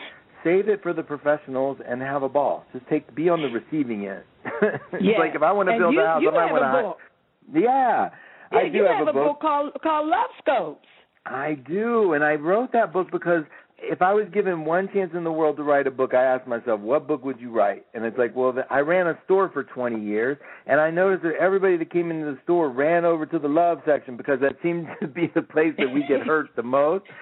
save 0.45 0.69
it 0.69 0.81
for 0.81 0.93
the 0.93 1.03
professionals 1.03 1.77
and 1.85 2.01
have 2.01 2.23
a 2.23 2.29
ball. 2.29 2.63
Just 2.71 2.87
take 2.87 3.13
be 3.15 3.27
on 3.27 3.41
the 3.41 3.49
receiving 3.49 4.07
end. 4.07 4.23
it's 4.61 5.03
Yeah. 5.03 5.17
like 5.19 5.35
if 5.35 5.41
I 5.41 5.51
want 5.51 5.67
to 5.67 5.77
build 5.77 5.93
you, 5.93 6.01
a 6.01 6.05
house, 6.05 6.23
I 6.25 6.31
might 6.31 6.51
want 6.53 6.63
to 6.63 6.81
book. 6.81 6.97
Yeah, 7.53 8.09
Yeah, 8.51 8.57
I 8.59 8.69
do 8.69 8.77
you 8.77 8.85
have, 8.85 9.07
a 9.07 9.11
book 9.13 9.41
called 9.41 9.73
called 9.83 10.07
Love 10.07 10.29
Scopes. 10.41 10.87
I 11.25 11.55
do, 11.67 12.13
and 12.13 12.23
I 12.23 12.35
wrote 12.35 12.71
that 12.73 12.93
book 12.93 13.09
because 13.11 13.43
if 13.79 14.01
I 14.01 14.13
was 14.13 14.25
given 14.33 14.63
one 14.65 14.89
chance 14.93 15.11
in 15.13 15.23
the 15.23 15.31
world 15.31 15.57
to 15.57 15.63
write 15.63 15.85
a 15.85 15.91
book, 15.91 16.13
I 16.13 16.23
asked 16.23 16.47
myself, 16.47 16.79
what 16.79 17.07
book 17.07 17.25
would 17.25 17.39
you 17.39 17.51
write? 17.51 17.85
And 17.93 18.05
it's 18.05 18.17
like, 18.17 18.35
well, 18.35 18.53
I 18.69 18.79
ran 18.79 19.07
a 19.07 19.17
store 19.25 19.49
for 19.49 19.63
20 19.63 19.99
years, 20.01 20.37
and 20.65 20.79
I 20.79 20.89
noticed 20.91 21.23
that 21.23 21.33
everybody 21.39 21.77
that 21.77 21.91
came 21.91 22.09
into 22.09 22.25
the 22.31 22.37
store 22.43 22.69
ran 22.69 23.03
over 23.05 23.25
to 23.25 23.37
the 23.39 23.47
love 23.47 23.79
section 23.85 24.15
because 24.15 24.39
that 24.41 24.53
seemed 24.63 24.87
to 25.01 25.07
be 25.07 25.31
the 25.35 25.41
place 25.41 25.73
that 25.77 25.91
we 25.91 26.05
get 26.07 26.21
hurt 26.21 26.49
the 26.55 26.63
most. 26.63 27.05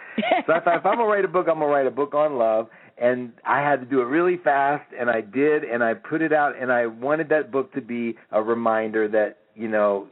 So 0.45 0.53
I 0.53 0.59
thought, 0.59 0.77
if 0.77 0.85
I'm 0.85 0.97
gonna 0.97 1.05
write 1.05 1.25
a 1.25 1.27
book, 1.27 1.47
I'm 1.49 1.55
gonna 1.55 1.65
write 1.65 1.87
a 1.87 1.91
book 1.91 2.13
on 2.13 2.37
love. 2.37 2.67
And 3.03 3.33
I 3.45 3.59
had 3.59 3.81
to 3.81 3.85
do 3.85 3.99
it 3.99 4.05
really 4.05 4.37
fast, 4.41 4.85
and 4.97 5.09
I 5.09 5.19
did, 5.19 5.65
and 5.65 5.83
I 5.83 5.93
put 5.93 6.21
it 6.21 6.31
out, 6.31 6.53
and 6.57 6.71
I 6.71 6.85
wanted 6.85 7.27
that 7.29 7.51
book 7.51 7.73
to 7.73 7.81
be 7.81 8.15
a 8.31 8.41
reminder 8.41 9.09
that 9.09 9.39
you 9.55 9.67
know 9.67 10.07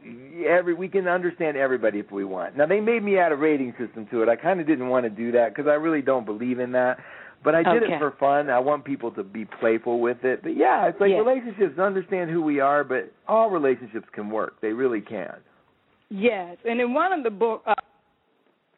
every 0.46 0.74
we 0.74 0.88
can 0.88 1.08
understand 1.08 1.56
everybody 1.56 2.00
if 2.00 2.12
we 2.12 2.24
want. 2.24 2.54
Now 2.54 2.66
they 2.66 2.80
made 2.80 3.02
me 3.02 3.16
add 3.16 3.32
a 3.32 3.36
rating 3.36 3.72
system 3.78 4.06
to 4.10 4.22
it. 4.22 4.28
I 4.28 4.36
kind 4.36 4.60
of 4.60 4.66
didn't 4.66 4.88
want 4.88 5.04
to 5.04 5.10
do 5.10 5.32
that 5.32 5.54
because 5.54 5.68
I 5.68 5.74
really 5.74 6.02
don't 6.02 6.26
believe 6.26 6.58
in 6.58 6.72
that. 6.72 6.98
But 7.42 7.54
I 7.54 7.62
did 7.62 7.82
Okay. 7.82 7.94
it 7.94 7.98
for 7.98 8.12
fun. 8.20 8.50
I 8.50 8.58
want 8.58 8.84
people 8.84 9.10
to 9.12 9.24
be 9.24 9.46
playful 9.46 9.98
with 9.98 10.22
it. 10.22 10.42
But 10.42 10.54
yeah, 10.56 10.86
it's 10.86 11.00
like 11.00 11.10
relationships 11.10 11.78
understand 11.78 12.30
who 12.30 12.42
we 12.42 12.60
are, 12.60 12.84
but 12.84 13.10
all 13.26 13.48
relationships 13.48 14.06
can 14.12 14.30
work. 14.30 14.60
They 14.60 14.72
really 14.72 15.00
can. 15.00 15.34
Yes, 16.10 16.58
and 16.68 16.78
in 16.78 16.92
one 16.92 17.12
of 17.14 17.24
the 17.24 17.30
book, 17.30 17.62
uh, 17.66 17.74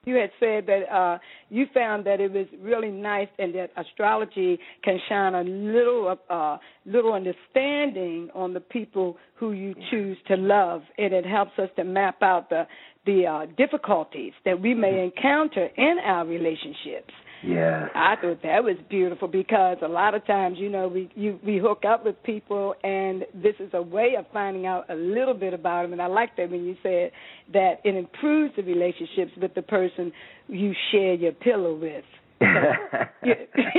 you 0.05 0.17
had 0.17 0.31
said 0.41 0.67
that 0.67 0.83
uh, 0.95 1.19
you 1.49 1.67
found 1.73 2.07
that 2.07 2.21
it 2.21 2.33
was 2.33 2.47
really 2.61 2.91
nice, 2.91 3.29
and 3.39 3.55
that 3.55 3.71
astrology 3.77 4.59
can 4.83 4.99
shine 5.09 5.35
a 5.35 5.43
little, 5.43 6.17
uh, 6.31 6.59
little 6.87 7.13
understanding 7.13 8.29
on 8.35 8.55
the 8.55 8.61
people 8.61 9.17
who 9.37 9.53
you 9.53 9.75
choose 9.91 10.17
to 10.29 10.37
love, 10.37 10.83
and 10.99 11.13
it 11.13 11.27
helps 11.27 11.53
us 11.59 11.69
to 11.77 11.85
map 11.85 12.23
out 12.23 12.49
the 12.51 12.67
the 13.07 13.27
uh, 13.27 13.47
difficulties 13.59 14.33
that 14.47 14.59
we 14.59 14.73
may 14.75 15.05
encounter 15.05 15.69
in 15.77 15.97
our 16.05 16.27
relationships. 16.27 17.13
Yes. 17.47 17.91
I 17.95 18.15
thought 18.21 18.43
that 18.43 18.65
was 18.65 18.77
beautiful 18.89 19.29
because 19.29 19.79
a 19.83 19.89
lot 19.89 20.15
of 20.15 20.27
times, 20.27 20.57
you 20.59 20.69
know, 20.71 20.89
we 20.89 21.11
you 21.15 21.39
we 21.45 21.59
hook 21.59 21.83
up 21.87 22.05
with 22.05 22.23
people, 22.23 22.75
and 22.83 23.23
this 23.35 23.55
is 23.61 23.71
a 23.75 23.83
way 23.83 24.15
of 24.19 24.25
finding 24.33 24.67
out 24.67 24.89
a 24.91 24.95
little 24.95 25.35
bit 25.35 25.55
about 25.55 25.83
them. 25.83 25.93
And 25.93 26.03
I 26.03 26.07
like 26.07 26.37
that 26.37 26.51
when 26.51 26.65
you 26.65 26.77
said 26.83 27.11
that 27.53 27.75
it 27.85 27.95
improves 27.95 28.55
the 28.57 28.63
relationships 28.63 29.33
with 29.41 29.55
the 29.55 29.63
person 29.63 30.13
you 30.49 30.73
share 30.93 31.15
your 31.15 31.33
pillow 31.33 31.75
with. 31.75 32.05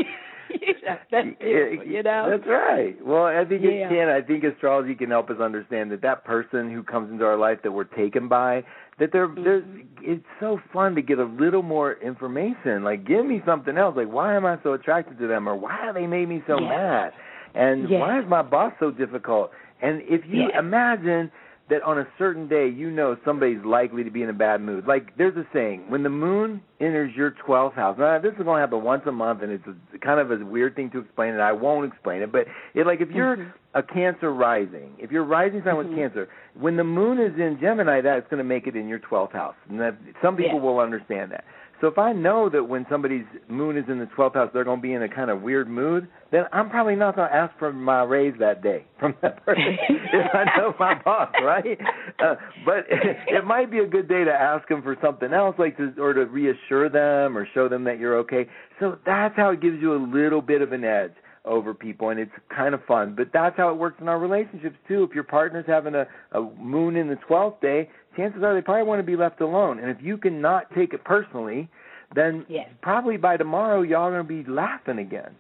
Yeah. 0.50 0.98
That's 1.12 1.28
you 1.42 2.04
know. 2.04 2.28
That's 2.30 2.48
right. 2.48 2.96
Well, 3.06 3.26
I 3.26 3.44
think 3.46 3.62
Yeah. 3.64 3.70
it 3.70 3.90
can. 3.90 4.10
I 4.10 4.22
think 4.22 4.44
astrology 4.44 4.96
can 4.96 5.10
help 5.10 5.30
us 5.30 5.40
understand 5.40 5.92
that 5.92 6.02
that 6.02 6.24
person 6.24 6.72
who 6.72 6.84
comes 6.84 7.12
into 7.12 7.26
our 7.26 7.38
life 7.38 7.60
that 7.64 7.72
we're 7.72 7.84
taken 7.86 8.28
by, 8.28 8.64
that 9.00 9.12
they're 9.12 9.28
Mm-hmm. 9.28 9.44
there's 9.44 9.64
it's 10.02 10.26
so 10.40 10.60
fun 10.72 10.94
to 10.96 11.02
get 11.02 11.18
a 11.18 11.24
little 11.26 11.64
more 11.64 11.94
information. 11.94 12.84
Like, 12.84 13.06
give 13.08 13.26
me 13.26 13.42
something 13.46 13.76
else. 13.78 13.96
Like, 13.98 14.08
why 14.12 14.36
am 14.36 14.46
I 14.46 14.58
so 14.62 14.74
attracted 14.74 15.18
to 15.20 15.28
them, 15.28 15.50
or 15.50 15.56
why 15.56 15.76
have 15.84 15.96
they 15.96 16.06
made 16.06 16.30
me 16.30 16.44
so 16.48 16.60
Yeah. 16.60 16.68
mad, 16.70 17.14
and 17.56 17.90
Yeah. 17.90 18.00
why 18.00 18.20
is 18.20 18.26
my 18.28 18.42
boss 18.44 18.74
so 18.80 18.92
difficult? 18.92 19.52
And 19.82 20.02
if 20.04 20.26
you 20.28 20.50
Yeah. 20.50 20.60
imagine 20.60 21.32
that 21.70 21.82
on 21.82 21.98
a 21.98 22.08
certain 22.18 22.48
day 22.48 22.68
you 22.70 22.92
know 22.92 23.18
somebody's 23.26 23.64
likely 23.66 24.04
to 24.04 24.12
be 24.12 24.22
in 24.22 24.30
a 24.30 24.34
bad 24.34 24.62
mood. 24.62 24.86
Like 24.88 25.18
there's 25.18 25.36
a 25.36 25.46
saying, 25.52 25.90
when 25.90 26.04
the 26.04 26.10
moon 26.10 26.62
enters 26.80 27.16
your 27.16 27.32
12th 27.32 27.74
house. 27.74 27.98
Now 27.98 28.20
this 28.20 28.34
is 28.34 28.44
going 28.44 28.58
to 28.58 28.62
happen 28.62 28.84
once 28.84 29.04
a 29.08 29.12
month 29.12 29.42
and 29.42 29.52
it's 29.52 29.64
a, 29.68 29.98
kind 30.00 30.20
of 30.20 30.30
a 30.32 30.46
weird 30.46 30.76
thing 30.76 30.92
to 30.92 31.00
explain 31.00 31.34
and 31.34 31.42
I 31.42 31.52
won't 31.54 31.92
explain 31.92 32.22
it, 32.22 32.32
but 32.32 32.46
it 32.74 32.86
like 32.86 33.02
if 33.02 33.10
you're 33.12 33.38
Mhm. 33.38 33.52
a 33.74 33.84
Cancer 33.84 34.32
rising, 34.34 34.92
if 35.00 35.12
your 35.12 35.24
rising 35.24 35.64
sign 35.64 35.76
was 35.76 35.88
Mhm. 35.88 35.96
Cancer, 35.96 36.28
when 36.54 36.78
the 36.78 36.84
moon 36.84 37.20
is 37.20 37.38
in 37.40 37.60
Gemini, 37.60 38.02
that's 38.02 38.28
going 38.30 38.38
to 38.38 38.44
make 38.44 38.68
it 38.68 38.76
in 38.76 38.88
your 38.88 39.00
12th 39.00 39.32
house. 39.34 39.56
And 39.70 39.80
that 39.80 39.96
some 40.22 40.36
people 40.36 40.60
Yeah. 40.60 40.66
will 40.66 40.80
understand 40.80 41.32
that. 41.32 41.44
So 41.82 41.88
if 41.88 41.98
I 41.98 42.14
know 42.14 42.50
that 42.50 42.64
when 42.64 42.86
somebody's 42.90 43.26
moon 43.50 43.78
is 43.78 43.84
in 43.90 44.00
the 44.00 44.06
12th 44.18 44.36
house, 44.36 44.50
they're 44.54 44.64
going 44.64 44.80
to 44.80 44.82
be 44.82 44.94
in 44.94 45.04
a 45.04 45.10
kind 45.10 45.30
of 45.30 45.42
weird 45.42 45.70
mood, 45.70 46.08
then 46.32 46.46
I'm 46.54 46.70
probably 46.70 46.96
not 46.96 47.16
going 47.16 47.30
to 47.30 47.36
ask 47.36 47.58
for 47.60 47.74
my 47.74 48.04
raise 48.04 48.34
that 48.40 48.64
day 48.64 48.86
from 49.00 49.14
that 49.22 49.44
person 49.46 49.78
if 50.14 50.34
I 50.34 50.46
know 50.58 50.74
my 50.80 50.96
boss, 51.06 51.30
right? 51.44 51.78
Uh, 52.20 52.36
but 52.66 52.86
it 52.90 53.46
might 53.46 53.70
be 53.70 53.80
a 53.80 53.88
good 53.88 54.08
day 54.08 54.24
to 54.24 54.32
ask 54.32 54.68
them 54.70 54.82
for 54.82 54.96
something 55.04 55.34
else, 55.34 55.56
like 55.60 55.76
to 55.78 55.94
or 56.00 56.14
to 56.14 56.26
reassure 56.26 56.90
them 56.90 57.38
or 57.38 57.48
show 57.54 57.68
them 57.68 57.84
that 57.84 58.00
you're 58.00 58.18
okay. 58.20 58.48
So 58.80 58.98
that's 59.06 59.36
how 59.36 59.50
it 59.50 59.62
gives 59.62 59.82
you 59.82 59.94
a 59.94 60.02
little 60.02 60.42
bit 60.42 60.62
of 60.62 60.72
an 60.72 60.84
edge 60.84 61.14
over 61.46 61.74
people 61.74 62.10
and 62.10 62.20
it's 62.20 62.32
kind 62.56 62.74
of 62.74 62.84
fun. 62.86 63.16
But 63.16 63.30
that's 63.34 63.56
how 63.58 63.70
it 63.70 63.78
works 63.78 63.98
in 64.02 64.08
our 64.08 64.20
relationships 64.20 64.78
too. 64.88 65.04
If 65.04 65.12
your 65.16 65.24
partner's 65.24 65.66
having 65.68 65.96
a, 65.96 66.08
a 66.32 66.42
moon 66.42 66.96
in 66.96 67.08
the 67.08 67.18
12th 67.30 67.62
day 67.62 67.90
chances 68.18 68.44
are 68.44 68.54
they 68.54 68.62
probably 68.62 68.84
want 68.84 69.00
to 69.00 69.04
be 69.04 69.16
left 69.16 69.42
alone. 69.42 69.80
And 69.80 69.90
if 69.90 69.98
you 70.02 70.18
can 70.18 70.42
not 70.42 70.74
take 70.76 70.94
it 70.94 71.04
personally 71.04 71.70
then 72.14 72.46
Yes. 72.50 72.70
probably 72.82 73.18
by 73.18 73.38
tomorrow 73.38 73.82
y'all 73.82 74.04
are 74.04 74.24
going 74.24 74.28
to 74.28 74.44
be 74.44 74.50
laughing 74.52 75.00
again. 75.00 75.36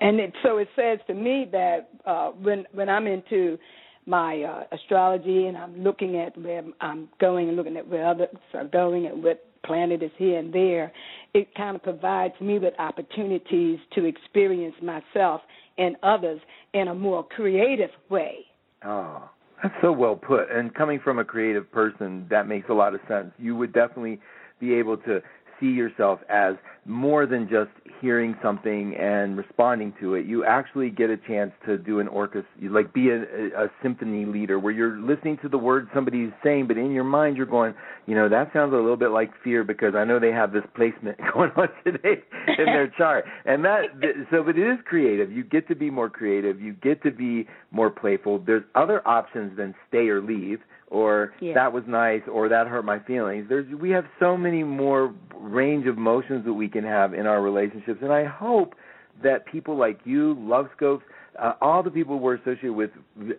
And 0.00 0.20
it, 0.20 0.32
so 0.42 0.58
it 0.58 0.68
says 0.76 0.98
to 1.06 1.14
me 1.14 1.48
that 1.52 1.88
uh, 2.04 2.30
when 2.30 2.66
when 2.72 2.88
I'm 2.88 3.06
into 3.06 3.58
my 4.04 4.42
uh, 4.42 4.64
astrology 4.72 5.46
and 5.46 5.56
I'm 5.56 5.82
looking 5.82 6.16
at 6.16 6.36
where 6.36 6.62
I'm 6.80 7.08
going 7.18 7.48
and 7.48 7.56
looking 7.56 7.76
at 7.76 7.88
where 7.88 8.06
others 8.06 8.28
are 8.54 8.66
going 8.66 9.06
and 9.06 9.22
what 9.22 9.45
planet 9.66 10.02
is 10.02 10.10
here 10.16 10.38
and 10.38 10.52
there, 10.52 10.92
it 11.34 11.54
kind 11.54 11.76
of 11.76 11.82
provides 11.82 12.34
me 12.40 12.58
with 12.58 12.74
opportunities 12.78 13.78
to 13.94 14.04
experience 14.04 14.74
myself 14.82 15.40
and 15.78 15.96
others 16.02 16.40
in 16.72 16.88
a 16.88 16.94
more 16.94 17.24
creative 17.24 17.90
way. 18.08 18.46
Oh, 18.84 19.28
that's 19.62 19.74
so 19.82 19.92
well 19.92 20.16
put. 20.16 20.50
And 20.50 20.74
coming 20.74 21.00
from 21.02 21.18
a 21.18 21.24
creative 21.24 21.70
person, 21.70 22.26
that 22.30 22.46
makes 22.46 22.68
a 22.68 22.74
lot 22.74 22.94
of 22.94 23.00
sense. 23.08 23.32
You 23.38 23.56
would 23.56 23.72
definitely 23.72 24.20
be 24.60 24.74
able 24.74 24.96
to 24.98 25.20
see 25.60 25.66
yourself 25.66 26.20
as 26.28 26.54
more 26.86 27.26
than 27.26 27.48
just 27.48 27.70
hearing 28.00 28.36
something 28.42 28.94
and 28.96 29.36
responding 29.36 29.92
to 30.00 30.14
it. 30.14 30.26
You 30.26 30.44
actually 30.44 30.90
get 30.90 31.10
a 31.10 31.16
chance 31.16 31.52
to 31.66 31.78
do 31.78 31.98
an 32.00 32.08
orchestra, 32.08 32.50
like 32.70 32.92
be 32.92 33.08
a, 33.10 33.22
a, 33.56 33.70
symphony 33.82 34.24
leader 34.24 34.58
where 34.58 34.72
you're 34.72 34.98
listening 34.98 35.38
to 35.42 35.48
the 35.48 35.58
words 35.58 35.88
somebody's 35.94 36.30
saying, 36.44 36.66
but 36.66 36.76
in 36.76 36.92
your 36.92 37.04
mind 37.04 37.36
you're 37.36 37.46
going, 37.46 37.74
you 38.06 38.14
know, 38.14 38.28
that 38.28 38.52
sounds 38.52 38.72
a 38.72 38.76
little 38.76 38.96
bit 38.96 39.10
like 39.10 39.30
fear 39.42 39.64
because 39.64 39.94
I 39.94 40.04
know 40.04 40.18
they 40.18 40.32
have 40.32 40.52
this 40.52 40.64
placement 40.74 41.18
going 41.34 41.50
on 41.56 41.68
today 41.84 42.22
in 42.58 42.66
their 42.66 42.88
chart. 42.98 43.24
And 43.44 43.64
that, 43.64 43.84
so, 44.30 44.42
but 44.42 44.58
it 44.58 44.70
is 44.70 44.78
creative. 44.84 45.32
You 45.32 45.44
get 45.44 45.66
to 45.68 45.74
be 45.74 45.90
more 45.90 46.10
creative. 46.10 46.60
You 46.60 46.74
get 46.74 47.02
to 47.04 47.10
be 47.10 47.46
more 47.70 47.90
playful. 47.90 48.38
There's 48.38 48.64
other 48.74 49.06
options 49.06 49.56
than 49.56 49.74
stay 49.88 50.08
or 50.08 50.20
leave 50.20 50.60
or 50.88 51.32
Yeah. 51.40 51.54
that 51.54 51.72
was 51.72 51.84
nice 51.86 52.22
or 52.28 52.48
that 52.48 52.68
hurt 52.68 52.84
my 52.84 52.98
feelings. 53.00 53.48
There's 53.48 53.66
we 53.74 53.90
have 53.90 54.06
so 54.20 54.36
many 54.36 54.62
more 54.62 55.12
range 55.34 55.86
of 55.86 55.96
emotions 55.96 56.44
that 56.44 56.52
we 56.52 56.68
can 56.80 56.88
have 56.88 57.14
in 57.14 57.26
our 57.26 57.42
relationships 57.42 58.00
and 58.02 58.12
I 58.12 58.24
hope 58.24 58.74
that 59.22 59.46
people 59.46 59.76
like 59.76 59.98
you, 60.04 60.34
Love 60.38 60.66
Scopes, 60.76 61.04
uh, 61.38 61.52
all 61.60 61.82
the 61.82 61.90
people 61.90 62.18
we're 62.18 62.36
associated 62.36 62.72
with 62.72 62.90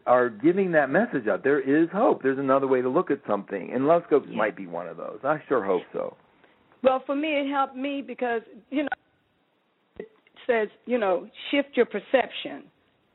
are 0.05 0.29
giving 0.29 0.71
that 0.73 0.89
message 0.89 1.27
out. 1.27 1.43
There 1.43 1.59
is 1.59 1.89
hope. 1.91 2.21
There's 2.23 2.39
another 2.39 2.67
way 2.67 2.81
to 2.81 2.89
look 2.89 3.11
at 3.11 3.19
something. 3.27 3.71
And 3.73 3.87
Love 3.87 4.03
Scopes 4.07 4.27
Yeah. 4.29 4.37
might 4.37 4.55
be 4.55 4.67
one 4.67 4.87
of 4.87 4.97
those. 4.97 5.19
I 5.23 5.41
sure 5.47 5.63
hope 5.63 5.83
so. 5.93 6.15
Well, 6.83 6.99
for 7.05 7.15
me, 7.15 7.39
it 7.39 7.47
helped 7.49 7.75
me 7.75 8.01
because 8.01 8.41
you 8.69 8.83
know 8.83 8.89
it 9.99 10.09
says, 10.45 10.69
you 10.85 10.97
know, 10.97 11.27
shift 11.49 11.75
your 11.75 11.87
perception 11.87 12.63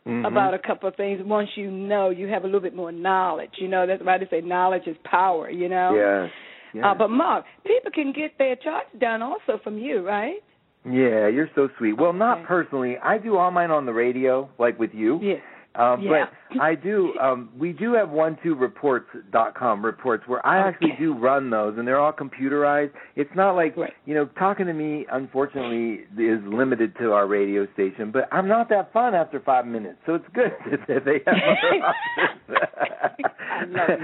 Mhm. 0.07 0.27
about 0.27 0.53
a 0.53 0.59
couple 0.59 0.89
of 0.89 0.97
things. 0.97 1.23
Once 1.23 1.57
you 1.57 1.71
know, 1.71 2.11
you 2.11 2.27
have 2.27 2.43
a 2.43 2.47
little 2.47 2.61
bit 2.61 2.75
more 2.75 2.91
knowledge. 2.91 3.53
You 3.59 3.69
know, 3.69 3.87
that's 3.87 4.03
why 4.03 4.19
they 4.19 4.27
say 4.27 4.41
knowledge 4.41 4.87
is 4.87 4.97
power. 5.05 5.49
You 5.49 5.69
know. 5.69 5.95
Yes. 5.95 6.31
Yes. 6.75 6.85
Uh, 6.87 6.95
but 6.95 7.09
Mark, 7.11 7.45
people 7.67 7.91
can 7.93 8.13
get 8.13 8.37
their 8.39 8.57
charts 8.57 8.89
done 8.99 9.23
also 9.23 9.59
from 9.63 9.79
you, 9.79 10.07
right? 10.07 10.37
yeah, 10.85 11.29
you're 11.29 11.49
so 11.55 11.69
sweet. 11.79 11.93
Well, 11.93 12.13
not 12.13 12.39
Okay. 12.39 12.47
personally. 12.47 12.97
I 12.99 13.17
do 13.19 13.37
all 13.37 13.51
mine 13.53 13.71
on 13.71 13.87
the 13.87 13.93
radio, 13.93 14.49
like 14.59 14.79
with 14.81 14.93
you. 14.93 15.21
Yes. 15.23 15.41
Um, 15.75 16.03
Yeah. 16.03 16.27
But 16.51 16.61
I 16.61 16.75
do. 16.75 17.15
Um, 17.19 17.49
we 17.59 17.73
do 17.73 17.95
have 17.95 18.11
one 18.11 18.37
two 18.43 18.55
reports 18.55 19.07
dot 19.31 19.55
com 19.55 19.83
reports 19.83 20.25
where 20.27 20.45
I 20.45 20.59
actually 20.59 20.93
do 20.99 21.15
run 21.15 21.49
those, 21.49 21.79
and 21.79 21.89
they're 21.89 21.99
all 22.01 22.13
computerized. 22.13 22.91
It's 23.17 23.35
not 23.35 23.53
like 23.57 23.75
Right. 23.77 23.95
you 24.05 24.15
know 24.15 24.27
talking 24.39 24.67
to 24.67 24.75
me. 24.75 25.07
Unfortunately, 25.11 26.05
is 26.19 26.43
limited 26.45 26.95
to 26.99 27.13
our 27.15 27.27
radio 27.27 27.67
station, 27.73 28.11
but 28.11 28.29
I'm 28.33 28.49
not 28.49 28.69
that 28.69 28.93
fun 28.93 29.15
after 29.15 29.41
five 29.41 29.65
minutes, 29.67 29.99
so 30.05 30.17
it's 30.17 30.29
good 30.35 30.53
that 30.89 31.05
they 31.07 31.23
have 31.27 31.37
other 31.43 31.85
options. 31.87 32.43
I 33.51 33.65
love 33.65 34.01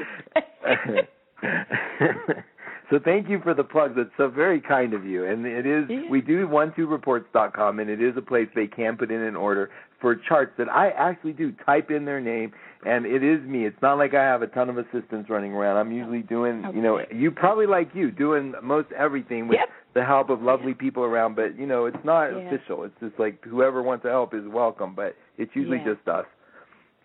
you. 2.29 2.45
So 2.91 2.99
thank 3.05 3.29
you 3.29 3.41
for 3.41 3.55
the 3.55 3.65
plug. 3.65 3.95
That's 3.97 4.11
so 4.17 4.29
very 4.29 4.61
kind 4.61 4.95
of 4.95 5.05
you. 5.05 5.25
And 5.27 5.47
it 5.47 5.67
is 5.67 5.89
Yeah. 5.89 6.09
we 6.09 6.21
do 6.21 6.47
one 6.49 6.73
two 6.75 6.87
reports 6.87 7.27
dot 7.33 7.53
com, 7.55 7.79
and 7.81 7.91
it 7.91 8.01
is 8.01 8.17
a 8.17 8.23
place 8.23 8.49
they 8.55 8.67
can 8.67 8.97
put 8.97 9.11
in 9.11 9.21
an 9.21 9.37
order 9.37 9.71
for 10.01 10.15
charts 10.15 10.53
that 10.59 10.69
I 10.69 10.91
actually 10.91 11.33
do 11.33 11.53
type 11.67 11.91
in 11.91 12.05
their 12.05 12.21
name, 12.21 12.53
and 12.87 13.05
it 13.05 13.23
is 13.23 13.43
me. 13.43 13.67
It's 13.67 13.83
not 13.83 13.99
like 13.99 14.15
I 14.15 14.23
have 14.23 14.43
a 14.43 14.47
ton 14.47 14.71
of 14.71 14.79
assistants 14.79 15.29
running 15.29 15.53
around. 15.53 15.77
I'm 15.77 15.91
usually 15.91 16.23
doing, 16.23 16.65
you 16.73 16.81
know, 16.81 17.01
you 17.11 17.33
probably 17.33 17.67
like 17.67 17.89
you 17.95 18.11
doing 18.13 18.55
most 18.63 18.93
everything 18.93 19.49
with 19.49 19.59
Yep. 19.59 19.69
the 19.95 20.05
help 20.05 20.31
of 20.31 20.41
lovely 20.41 20.73
people 20.75 21.03
around. 21.05 21.35
But 21.35 21.59
you 21.59 21.67
know, 21.67 21.87
it's 21.87 22.05
not 22.05 22.31
Yeah. 22.31 22.39
official. 22.39 22.85
It's 22.85 22.99
just 23.01 23.19
like 23.19 23.45
whoever 23.45 23.83
wants 23.83 24.05
to 24.05 24.11
help 24.11 24.35
is 24.35 24.47
welcome, 24.47 24.95
but 24.95 25.17
it's 25.37 25.55
usually 25.57 25.79
just 25.81 26.07
us. 26.09 26.27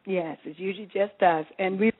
Yes, 0.05 0.37
it's 0.43 0.59
usually 0.59 0.87
just 0.87 1.21
us, 1.23 1.45
and 1.59 1.79
we. 1.79 1.91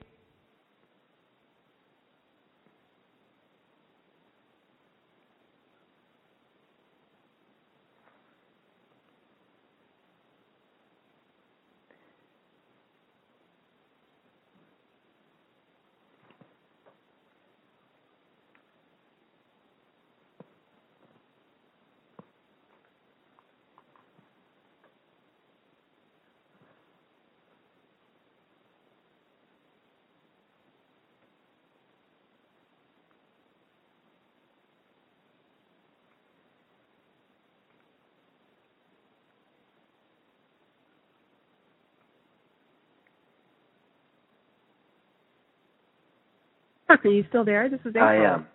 Mark, 46.94 47.06
are 47.06 47.08
you 47.08 47.24
still 47.28 47.44
there? 47.44 47.68
This 47.68 47.80
is 47.80 47.88
April. 47.88 48.04
I 48.04 48.14
am. 48.14 48.46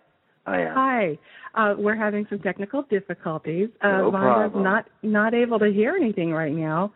I 0.46 0.60
am. 0.62 0.74
Hi. 0.74 1.18
Uh, 1.54 1.74
we're 1.76 1.96
having 1.96 2.26
some 2.30 2.38
technical 2.38 2.84
difficulties. 2.84 3.68
Uh, 3.82 3.98
No 3.98 4.10
Vanda's 4.10 4.52
not 4.54 4.86
not 5.02 5.34
able 5.34 5.58
to 5.58 5.70
hear 5.70 5.94
anything 5.94 6.32
right 6.32 6.52
now. 6.52 6.90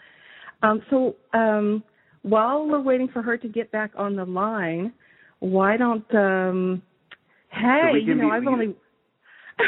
Um, 0.62 0.80
so 0.88 1.16
um, 1.34 1.84
while 2.22 2.66
we're 2.66 2.80
waiting 2.80 3.08
for 3.12 3.20
her 3.20 3.36
to 3.36 3.48
get 3.48 3.70
back 3.72 3.90
on 3.94 4.16
the 4.16 4.24
line, 4.24 4.94
why 5.40 5.76
don't 5.76 6.14
um, 6.14 6.82
hey, 7.50 7.90
we 7.92 8.00
you 8.00 8.14
know, 8.14 8.30
be- 8.30 8.32
I've 8.32 8.46
only 8.46 8.74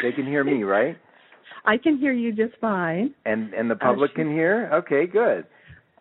They 0.02 0.12
can 0.12 0.26
hear 0.26 0.44
me, 0.44 0.62
right? 0.62 0.96
I 1.66 1.76
can 1.76 1.98
hear 1.98 2.12
you 2.12 2.32
just 2.32 2.58
fine. 2.58 3.14
And 3.26 3.52
and 3.52 3.70
the 3.70 3.76
public 3.76 4.12
sure. 4.16 4.24
can 4.24 4.32
hear. 4.32 4.70
Okay, 4.72 5.06
good. 5.06 5.44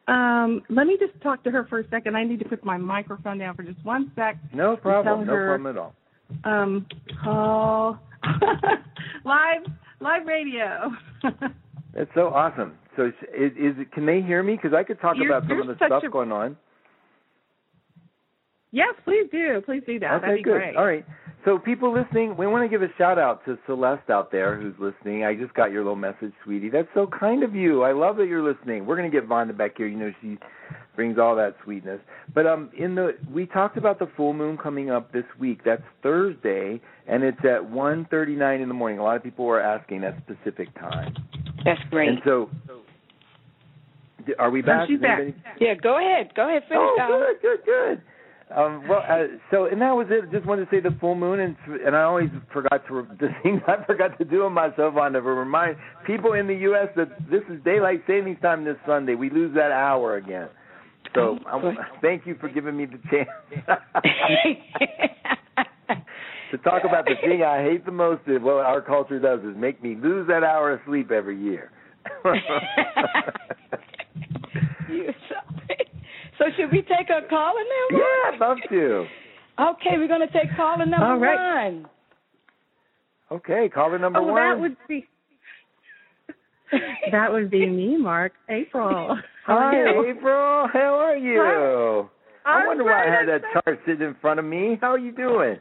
Um, 0.07 0.61
let 0.69 0.85
me 0.87 0.97
just 0.99 1.19
talk 1.21 1.43
to 1.45 1.51
her 1.51 1.65
for 1.65 1.79
a 1.79 1.87
second. 1.89 2.15
I 2.15 2.23
need 2.23 2.39
to 2.39 2.45
put 2.45 2.63
my 2.63 2.77
microphone 2.77 3.39
down 3.39 3.55
for 3.55 3.63
just 3.63 3.83
one 3.83 4.11
sec. 4.15 4.37
No 4.53 4.75
problem. 4.77 5.25
tell 5.25 5.35
No 5.35 5.45
problem 5.45 5.67
at 5.67 5.77
all. 5.77 5.93
Um, 6.43 6.85
call 7.23 7.99
live 9.25 9.63
live 9.99 10.25
radio. 10.25 10.91
That's 11.93 12.09
so 12.13 12.27
awesome. 12.27 12.73
So 12.95 13.05
is, 13.05 13.13
is 13.57 13.75
it, 13.79 13.91
can 13.93 14.05
they 14.05 14.21
hear 14.21 14.43
me? 14.43 14.55
Because 14.55 14.73
I 14.75 14.83
could 14.83 14.99
talk 15.01 15.15
You're- 15.17 15.27
about 15.29 15.47
some 15.49 15.59
of 15.61 15.67
the 15.67 15.75
stuff 15.75 16.03
a- 16.03 16.09
going 16.09 16.31
on. 16.31 16.55
Yes, 18.71 18.93
please 19.05 19.27
do. 19.31 19.61
Please 19.65 19.83
do 19.85 19.99
that. 19.99 20.15
okay, 20.15 20.21
That'd 20.21 20.37
be 20.37 20.43
good. 20.43 20.51
great. 20.59 20.75
All 20.75 20.85
right. 20.85 21.05
So 21.45 21.59
people 21.59 21.93
listening, 21.93 22.35
we 22.35 22.47
want 22.47 22.63
to 22.63 22.67
give 22.69 22.81
a 22.81 22.91
shout 22.97 23.19
out 23.19 23.45
to 23.45 23.57
Celeste 23.67 24.09
out 24.09 24.31
there 24.31 24.59
who's 24.59 24.73
listening. 24.79 25.23
I 25.23 25.35
just 25.35 25.53
got 25.53 25.71
your 25.71 25.83
little 25.83 25.95
message, 25.95 26.33
sweetie. 26.43 26.69
That's 26.71 26.87
so 26.95 27.05
kind 27.07 27.43
of 27.43 27.53
you. 27.53 27.83
I 27.83 27.91
love 27.93 28.17
that 28.17 28.25
you're 28.27 28.41
listening. 28.43 28.85
We're 28.87 28.97
going 28.97 29.09
to 29.09 29.15
get 29.15 29.27
Vanda 29.29 29.53
back 29.53 29.77
here. 29.77 29.85
You 29.87 29.95
know 29.97 30.11
she 30.21 30.39
brings 30.95 31.19
all 31.19 31.35
that 31.35 31.55
sweetness. 31.63 31.99
But 32.33 32.47
um 32.47 32.71
in 32.75 32.95
the 32.95 33.11
we 33.31 33.45
talked 33.45 33.77
about 33.77 33.99
the 33.99 34.07
full 34.17 34.33
moon 34.33 34.57
coming 34.57 34.89
up 34.89 35.11
this 35.13 35.25
week. 35.39 35.59
That's 35.63 35.83
Thursday 36.01 36.81
and 37.07 37.23
it's 37.23 37.37
at 37.43 37.61
1:39 37.69 38.61
in 38.61 38.67
the 38.67 38.73
morning. 38.73 38.97
A 38.99 39.03
lot 39.03 39.15
of 39.15 39.21
people 39.23 39.45
were 39.45 39.61
asking 39.61 40.01
that 40.01 40.15
specific 40.25 40.73
time. 40.79 41.13
That's 41.63 41.81
great. 41.91 42.09
And 42.09 42.19
so 42.25 42.49
d- 44.25 44.33
are 44.39 44.49
we 44.49 44.61
back? 44.61 44.87
she's 44.87 44.99
back. 44.99 45.19
anybody- 45.19 45.43
yeah, 45.59 45.75
go 45.75 45.97
ahead. 45.99 46.33
Go 46.35 46.47
ahead. 46.47 46.63
Finish. 46.63 46.79
Oh, 46.81 46.97
Alan. 46.99 47.19
good, 47.19 47.41
good, 47.41 47.65
good. 47.65 48.01
Um, 48.53 48.87
well, 48.87 49.01
uh, 49.09 49.23
so 49.49 49.65
and 49.65 49.81
that 49.81 49.95
was 49.95 50.05
it. 50.11 50.31
Just 50.31 50.45
wanted 50.45 50.69
to 50.69 50.75
say 50.75 50.79
the 50.79 50.95
full 50.99 51.15
moon, 51.15 51.39
and 51.39 51.55
and 51.83 51.95
I 51.95 52.03
always 52.03 52.29
forgot 52.53 52.85
to 52.87 52.93
re- 52.93 53.07
the 53.19 53.29
things 53.43 53.59
I 53.67 53.83
forgot 53.85 54.19
to 54.19 54.25
do 54.25 54.43
on 54.43 54.53
myself 54.53 54.95
on 54.97 55.13
to 55.13 55.21
remind 55.21 55.77
people 56.05 56.33
in 56.33 56.45
the 56.45 56.53
U.S. 56.53 56.89
that 56.95 57.09
this 57.29 57.41
is 57.49 57.59
daylight 57.65 58.03
savings 58.05 58.37
time 58.43 58.63
this 58.63 58.77
Sunday. 58.85 59.15
We 59.15 59.31
lose 59.31 59.55
that 59.55 59.71
hour 59.71 60.17
again. 60.17 60.47
So 61.15 61.39
um, 61.51 61.75
thank 62.03 62.27
you 62.27 62.35
for 62.39 62.47
giving 62.47 62.77
me 62.77 62.85
the 62.85 62.99
chance 63.09 63.29
to 66.51 66.57
talk 66.59 66.83
about 66.87 67.05
the 67.05 67.15
thing 67.25 67.41
I 67.41 67.63
hate 67.63 67.83
the 67.83 67.91
most. 67.91 68.27
Of 68.27 68.43
what 68.43 68.63
our 68.63 68.81
culture 68.81 69.19
does 69.19 69.39
is 69.39 69.57
make 69.57 69.81
me 69.81 69.95
lose 69.95 70.27
that 70.27 70.43
hour 70.43 70.73
of 70.73 70.81
sleep 70.85 71.09
every 71.09 71.41
year. 71.41 71.71
you 74.87 75.11
sorry. 75.29 75.64
So 76.37 76.45
should 76.57 76.71
we 76.71 76.81
take 76.81 77.09
a 77.09 77.27
caller 77.29 77.61
now? 77.61 77.97
yeah, 77.97 78.31
I'd 78.33 78.37
love 78.39 78.57
to. 78.69 79.05
Okay, 79.57 79.97
we're 79.97 80.07
gonna 80.07 80.31
take 80.31 80.53
caller 80.55 80.85
number 80.85 81.05
All 81.05 81.17
right. 81.17 81.71
one. 81.71 81.89
Okay, 83.31 83.69
caller 83.73 83.97
number 83.97 84.19
oh, 84.19 84.23
one. 84.23 84.35
that 84.35 84.59
would 84.59 84.77
be 84.87 85.07
that 87.11 87.31
would 87.31 87.49
be 87.49 87.65
me, 87.65 87.97
Mark. 87.97 88.33
April. 88.49 89.17
Hi. 89.45 90.09
April. 90.09 90.67
How 90.73 90.95
are 90.99 91.15
you? 91.17 92.09
I 92.45 92.59
I'm 92.59 92.67
wonder 92.67 92.83
why 92.83 93.03
I 93.03 93.05
great, 93.05 93.19
had 93.19 93.27
that 93.29 93.41
I'm 93.47 93.61
chart 93.65 93.79
sitting 93.85 94.07
in 94.07 94.15
front 94.21 94.39
of 94.39 94.45
me. 94.45 94.77
How 94.81 94.91
are 94.91 94.99
you 94.99 95.11
doing? 95.11 95.57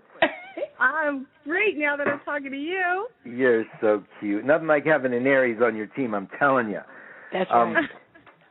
I'm 0.80 1.26
great 1.44 1.78
now 1.78 1.96
that 1.96 2.08
I'm 2.08 2.20
talking 2.24 2.50
to 2.50 2.56
you. 2.56 3.06
You're 3.24 3.64
so 3.80 4.02
cute. 4.20 4.44
Nothing 4.44 4.66
like 4.66 4.84
having 4.84 5.14
an 5.14 5.26
Aries 5.26 5.60
on 5.62 5.76
your 5.76 5.86
team. 5.86 6.14
I'm 6.14 6.28
telling 6.38 6.68
you. 6.68 6.80
That's 7.32 7.50
Um, 7.52 7.74
right. 7.74 7.84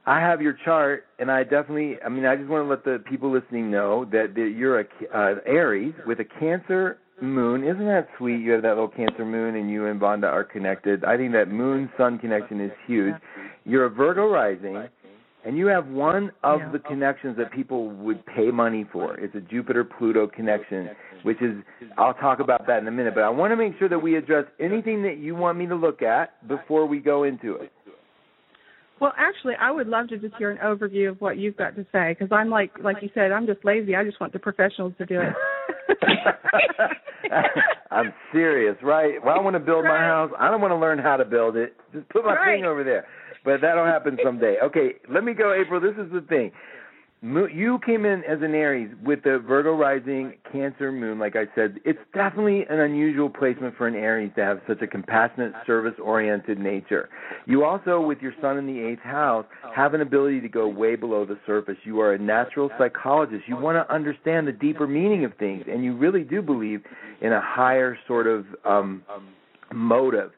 I 0.06 0.20
have 0.20 0.42
your 0.42 0.58
chart, 0.66 1.06
and 1.20 1.32
I 1.32 1.44
definitely. 1.44 1.98
I 2.06 2.10
mean, 2.10 2.26
I 2.26 2.36
just 2.36 2.50
want 2.50 2.66
to 2.66 2.70
let 2.70 2.84
the 2.84 3.04
people 3.10 3.32
listening 3.32 3.72
know 3.72 4.06
that, 4.06 4.34
that 4.36 4.54
you're 4.58 4.82
a 4.82 4.86
uh, 5.16 5.36
Aries 5.46 5.94
with 6.06 6.20
a 6.20 6.26
Cancer 6.26 6.98
moon. 7.22 7.64
Isn't 7.64 7.86
that 7.86 8.10
sweet? 8.18 8.42
You 8.42 8.52
have 8.52 8.64
that 8.64 8.76
little 8.76 8.90
Cancer 8.90 9.24
moon, 9.24 9.56
and 9.56 9.70
you 9.70 9.86
and 9.86 10.00
Vanda 10.00 10.28
are 10.28 10.44
connected. 10.44 11.06
I 11.06 11.16
think 11.16 11.32
that 11.34 11.48
moon 11.48 11.90
sun 11.98 12.20
connection 12.20 12.60
is 12.60 12.72
huge. 12.86 13.16
You're 13.66 13.86
a 13.86 13.90
Virgo 13.90 14.28
rising, 14.28 14.90
and 15.46 15.58
you 15.58 15.68
have 15.68 15.88
one 15.88 16.32
of 16.44 16.60
the 16.74 16.80
connections 16.80 17.38
that 17.38 17.54
people 17.54 17.90
would 17.92 18.26
pay 18.26 18.52
money 18.52 18.86
for. 18.92 19.18
It's 19.18 19.36
a 19.36 19.42
Jupiter 19.42 19.86
Pluto 19.86 20.28
connection, 20.28 20.90
which 21.24 21.42
is. 21.42 21.64
I'll 21.98 22.14
talk 22.16 22.42
about 22.42 22.68
that 22.68 22.80
in 22.82 22.88
a 22.90 22.92
minute, 22.92 23.16
but 23.16 23.24
I 23.24 23.30
want 23.30 23.52
to 23.52 23.56
make 23.56 23.80
sure 23.80 23.88
that 23.88 24.00
we 24.00 24.18
address 24.18 24.46
anything 24.60 25.02
that 25.04 25.18
you 25.20 25.34
want 25.34 25.58
me 25.58 25.66
to 25.68 25.76
look 25.76 26.02
at 26.02 26.46
before 26.50 26.86
we 26.88 27.00
go 27.00 27.24
into 27.24 27.56
it. 27.56 27.72
Well, 29.00 29.14
actually, 29.18 29.56
I 29.60 29.72
would 29.72 29.88
love 29.88 30.08
to 30.10 30.18
just 30.18 30.36
hear 30.36 30.52
an 30.52 30.58
overview 30.60 31.10
of 31.10 31.20
what 31.20 31.38
you've 31.38 31.58
got 31.58 31.76
to 31.76 31.86
say 31.92 32.16
because 32.18 32.32
I'm 32.32 32.50
like, 32.50 32.72
like 32.84 32.98
you 33.02 33.10
said, 33.14 33.32
I'm 33.32 33.46
just 33.46 33.66
lazy. 33.66 33.96
I 33.96 34.04
just 34.04 34.20
want 34.22 34.34
the 34.34 34.40
professionals 34.40 34.94
to 34.98 35.06
do 35.06 35.20
it. 35.22 35.34
I'm 37.92 38.14
serious, 38.32 38.76
right? 38.82 39.24
Well, 39.24 39.36
I 39.38 39.42
want 39.42 39.56
to 39.56 39.60
build 39.60 39.86
my 39.86 39.98
house. 39.98 40.32
I 40.40 40.50
don't 40.50 40.62
want 40.62 40.72
to 40.72 40.78
learn 40.78 41.00
how 41.00 41.18
to 41.18 41.26
build 41.26 41.56
it. 41.56 41.76
Just 41.94 42.08
put 42.10 42.24
my 42.26 42.36
Right. 42.36 42.56
thing 42.58 42.66
over 42.66 42.84
there. 42.84 43.06
But 43.44 43.62
that'll 43.62 43.86
happen 43.86 44.18
someday. 44.24 44.58
Okay, 44.64 44.94
let 45.10 45.24
me 45.24 45.34
go, 45.34 45.54
April. 45.54 45.82
This 45.82 45.96
is 45.98 46.12
the 46.12 46.22
thing. 46.22 46.52
You 47.24 47.80
came 47.86 48.06
in 48.06 48.22
as 48.26 48.42
an 48.42 48.54
Aries 48.54 48.94
with 49.02 49.24
the 49.24 49.40
Virgo 49.40 49.74
rising, 49.74 50.34
Cancer 50.52 50.92
moon. 50.92 51.20
Like 51.20 51.38
I 51.38 51.46
said, 51.56 51.80
it's 51.86 52.00
definitely 52.14 52.66
an 52.70 52.82
unusual 52.82 53.30
placement 53.30 53.78
for 53.78 53.88
an 53.88 53.96
Aries 53.96 54.32
to 54.36 54.44
have 54.44 54.60
such 54.68 54.82
a 54.82 54.88
compassionate, 54.88 55.54
service-oriented 55.66 56.60
nature. 56.60 57.10
You 57.46 57.64
also, 57.64 58.02
with 58.02 58.20
your 58.22 58.34
Sun 58.42 58.58
in 58.58 58.68
the 58.68 58.78
eighth 58.78 59.02
house, 59.02 59.46
have 59.74 59.94
an 59.94 60.02
ability 60.02 60.42
to 60.42 60.50
go 60.50 60.68
way 60.68 60.96
below 60.96 61.24
the 61.26 61.40
surface. 61.48 61.78
You 61.86 62.02
are 62.02 62.14
a 62.14 62.20
natural 62.20 62.70
psychologist. 62.78 63.44
You 63.48 63.56
want 63.56 63.78
to 63.78 63.94
understand 63.94 64.46
the 64.46 64.52
deeper 64.52 64.86
meaning 64.86 65.24
of 65.24 65.34
things, 65.36 65.64
and 65.72 65.82
you 65.84 65.96
really 65.96 66.24
do 66.24 66.42
believe 66.42 66.82
in 67.22 67.32
a 67.32 67.42
higher 67.42 67.98
sort 68.06 68.28
of 68.28 68.46
um, 68.66 69.02
motive. 69.74 70.32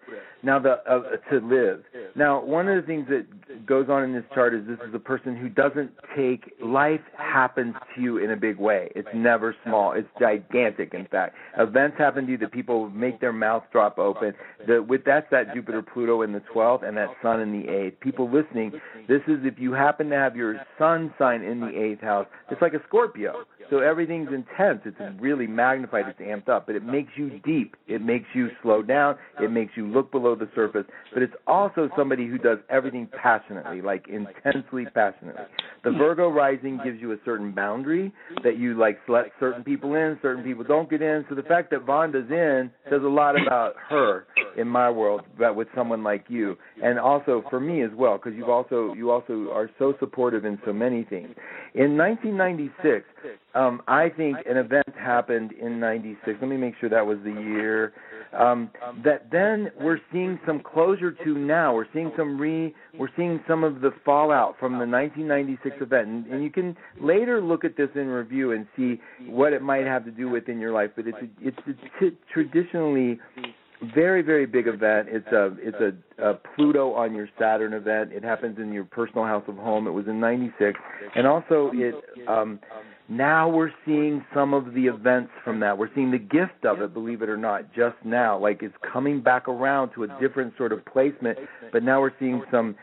Now, 0.46 0.60
the 0.60 0.74
uh, 0.88 1.18
to 1.32 1.40
live. 1.40 1.84
Now, 2.16 2.46
one 2.46 2.70
of 2.70 2.76
the 2.80 2.86
things 2.86 3.08
that 3.10 3.66
goes 3.66 3.88
on 3.90 4.04
in 4.04 4.14
this 4.14 4.24
chart 4.36 4.54
is 4.54 4.62
this 4.68 4.78
is 4.88 4.94
a 4.94 5.00
person 5.00 5.36
who 5.36 5.50
doesn't 5.50 5.90
take 6.16 6.54
life 6.64 7.02
happens 7.18 7.74
to 7.96 8.02
you 8.02 8.20
in 8.20 8.30
a 8.30 8.36
big 8.36 8.60
way. 8.60 8.92
It's 8.96 9.08
never 9.16 9.56
small. 9.66 9.94
It's 9.94 10.08
gigantic. 10.20 10.94
In 10.94 11.08
fact, 11.08 11.36
events 11.58 11.98
happen 11.98 12.28
to 12.28 12.34
you 12.34 12.38
that 12.38 12.52
people 12.52 12.92
make 12.92 13.20
their 13.20 13.34
mouth 13.34 13.64
drop 13.72 13.98
open. 13.98 14.34
The, 14.68 14.84
with 14.84 15.04
that's 15.04 15.26
that 15.32 15.52
Jupiter 15.56 15.82
Pluto 15.82 16.22
in 16.22 16.32
the 16.32 16.44
12th 16.54 16.88
and 16.88 16.96
that 16.96 17.10
Sun 17.24 17.40
in 17.42 17.52
the 17.52 17.68
8th. 17.68 18.00
People 18.00 18.32
listening, 18.32 18.72
this 19.08 19.22
is 19.28 19.40
if 19.44 19.58
you 19.58 19.74
happen 19.74 20.10
to 20.12 20.16
have 20.16 20.36
your 20.36 20.62
Sun 20.78 21.12
sign 21.18 21.42
in 21.42 21.60
the 21.60 21.68
8th 21.68 22.02
house. 22.02 22.28
It's 22.52 22.62
like 22.62 22.76
a 22.76 22.84
Scorpio. 22.88 23.46
So 23.70 23.80
everything's 23.80 24.30
intense. 24.30 24.82
It's 24.86 24.98
really 25.20 25.48
magnified. 25.48 26.06
It's 26.08 26.20
amped 26.20 26.50
up, 26.50 26.68
but 26.68 26.76
it 26.76 26.86
makes 26.86 27.12
you 27.16 27.40
deep. 27.44 27.76
It 27.88 28.02
makes 28.02 28.28
you 28.34 28.50
slow 28.62 28.82
down. 28.84 29.16
It 29.42 29.52
makes 29.52 29.72
you 29.76 29.88
look 29.88 30.12
below 30.12 30.35
the 30.36 30.50
surface. 30.56 30.86
But 31.14 31.24
it's 31.24 31.34
also 31.48 31.90
somebody 31.98 32.28
who 32.28 32.38
does 32.38 32.60
everything 32.70 33.08
passionately, 33.22 33.82
like 33.82 34.08
intensely 34.08 34.86
passionately. 34.94 35.44
The 35.84 35.92
Virgo 35.92 36.30
rising 36.30 36.80
gives 36.84 37.00
you 37.00 37.12
a 37.12 37.18
certain 37.24 37.52
boundary 37.52 38.12
that 38.44 38.58
you 38.58 38.78
like 38.78 39.00
let 39.08 39.26
certain 39.40 39.64
people 39.64 39.94
in, 39.96 40.18
certain 40.22 40.44
people 40.44 40.64
don't 40.64 40.90
get 40.90 41.02
in. 41.02 41.26
So 41.30 41.36
the 41.36 41.44
fact 41.44 41.70
that 41.72 41.86
Vanda's 41.86 42.30
in 42.32 42.72
says 42.90 43.02
a 43.04 43.08
lot 43.08 43.40
about 43.40 43.74
her 43.90 44.26
in 44.58 44.68
my 44.68 44.90
world, 44.90 45.22
but 45.38 45.56
with 45.56 45.68
someone 45.76 46.04
like 46.04 46.26
you, 46.28 46.58
and 46.84 46.98
also 47.00 47.44
for 47.50 47.60
me 47.60 47.84
as 47.84 47.92
well, 47.96 48.18
because 48.18 48.34
you've 48.36 48.50
also 48.50 48.94
you 48.94 49.12
also 49.12 49.50
are 49.52 49.70
so 49.78 49.94
supportive 50.00 50.46
in 50.46 50.60
so 50.66 50.74
many 50.74 51.04
things. 51.04 51.30
In 51.76 51.98
1996, 51.98 53.06
um, 53.54 53.82
I 53.88 54.10
think 54.10 54.38
an 54.50 54.58
event 54.58 54.88
happened 54.98 55.52
in 55.54 55.80
'96. 55.80 56.38
Let 56.42 56.50
me 56.50 56.58
make 56.58 56.74
sure 56.80 56.90
that 56.90 57.06
was 57.06 57.18
the 57.24 57.32
year. 57.32 57.94
Um, 58.34 58.70
that 59.04 59.32
then 59.32 59.72
we're 59.80 60.00
seeing 60.12 60.40
some 60.46 60.62
closure 60.62 61.12
to 61.12 61.38
now. 61.38 61.74
We're 61.74 61.88
seeing 61.94 62.12
some 62.18 62.40
re. 62.40 62.74
We're 62.98 63.10
seeing 63.16 63.42
some 63.48 63.64
of 63.64 63.82
the 63.82 63.92
fallout 64.04 64.56
from 64.60 64.74
the 64.74 64.88
1996 64.88 65.78
event, 65.82 66.08
and, 66.08 66.26
and 66.28 66.44
you 66.44 66.50
can 66.50 66.76
later 67.00 67.42
look 67.42 67.64
at 67.64 67.78
this 67.78 67.90
in 67.96 68.08
review 68.08 68.52
and 68.52 68.68
see 68.76 69.00
what 69.28 69.54
it 69.54 69.62
might 69.62 69.86
have 69.86 70.06
to 70.06 70.12
do 70.12 70.30
with 70.30 70.50
in 70.50 70.60
your 70.60 70.74
life. 70.74 70.92
But 70.96 71.08
it's 71.08 71.18
a, 71.22 71.48
it's 71.48 71.58
a 71.68 72.00
t- 72.00 72.18
traditionally 72.32 73.20
very 73.94 74.22
very 74.22 74.46
big 74.46 74.68
event 74.68 75.08
it's 75.12 75.28
a 75.28 75.56
it's 75.60 75.78
a, 76.18 76.30
a 76.30 76.34
pluto 76.56 76.94
on 76.94 77.14
your 77.14 77.28
saturn 77.38 77.74
event 77.74 78.12
it 78.14 78.24
happens 78.24 78.58
in 78.58 78.72
your 78.72 78.86
personal 78.86 79.26
house 79.26 79.44
of 79.48 79.56
home 79.58 79.86
it 79.86 79.92
was 79.92 80.08
in 80.08 80.20
96 80.20 80.80
and 81.16 81.28
also 81.28 81.72
it 81.74 81.94
um 82.28 82.60
now 83.08 83.48
we're 83.50 83.72
seeing 83.86 84.26
some 84.34 84.54
of 84.54 84.74
the 84.74 84.88
events 84.88 85.32
from 85.44 85.60
that. 85.60 85.78
We're 85.78 85.94
seeing 85.94 86.12
the 86.12 86.18
gift 86.18 86.66
of 86.66 86.82
it, 86.82 86.94
believe 86.94 87.22
it 87.22 87.30
or 87.30 87.38
not, 87.38 87.74
just 87.74 87.96
now. 88.04 88.38
Like 88.40 88.64
it's 88.64 88.76
coming 88.92 89.22
back 89.22 89.48
around 89.48 89.92
to 89.96 90.04
a 90.04 90.08
different 90.20 90.54
sort 90.58 90.72
of 90.72 90.84
placement, 90.86 91.38
but 91.72 91.84
now 91.84 92.02
we're 92.02 92.14
seeing 92.20 92.42
some 92.52 92.76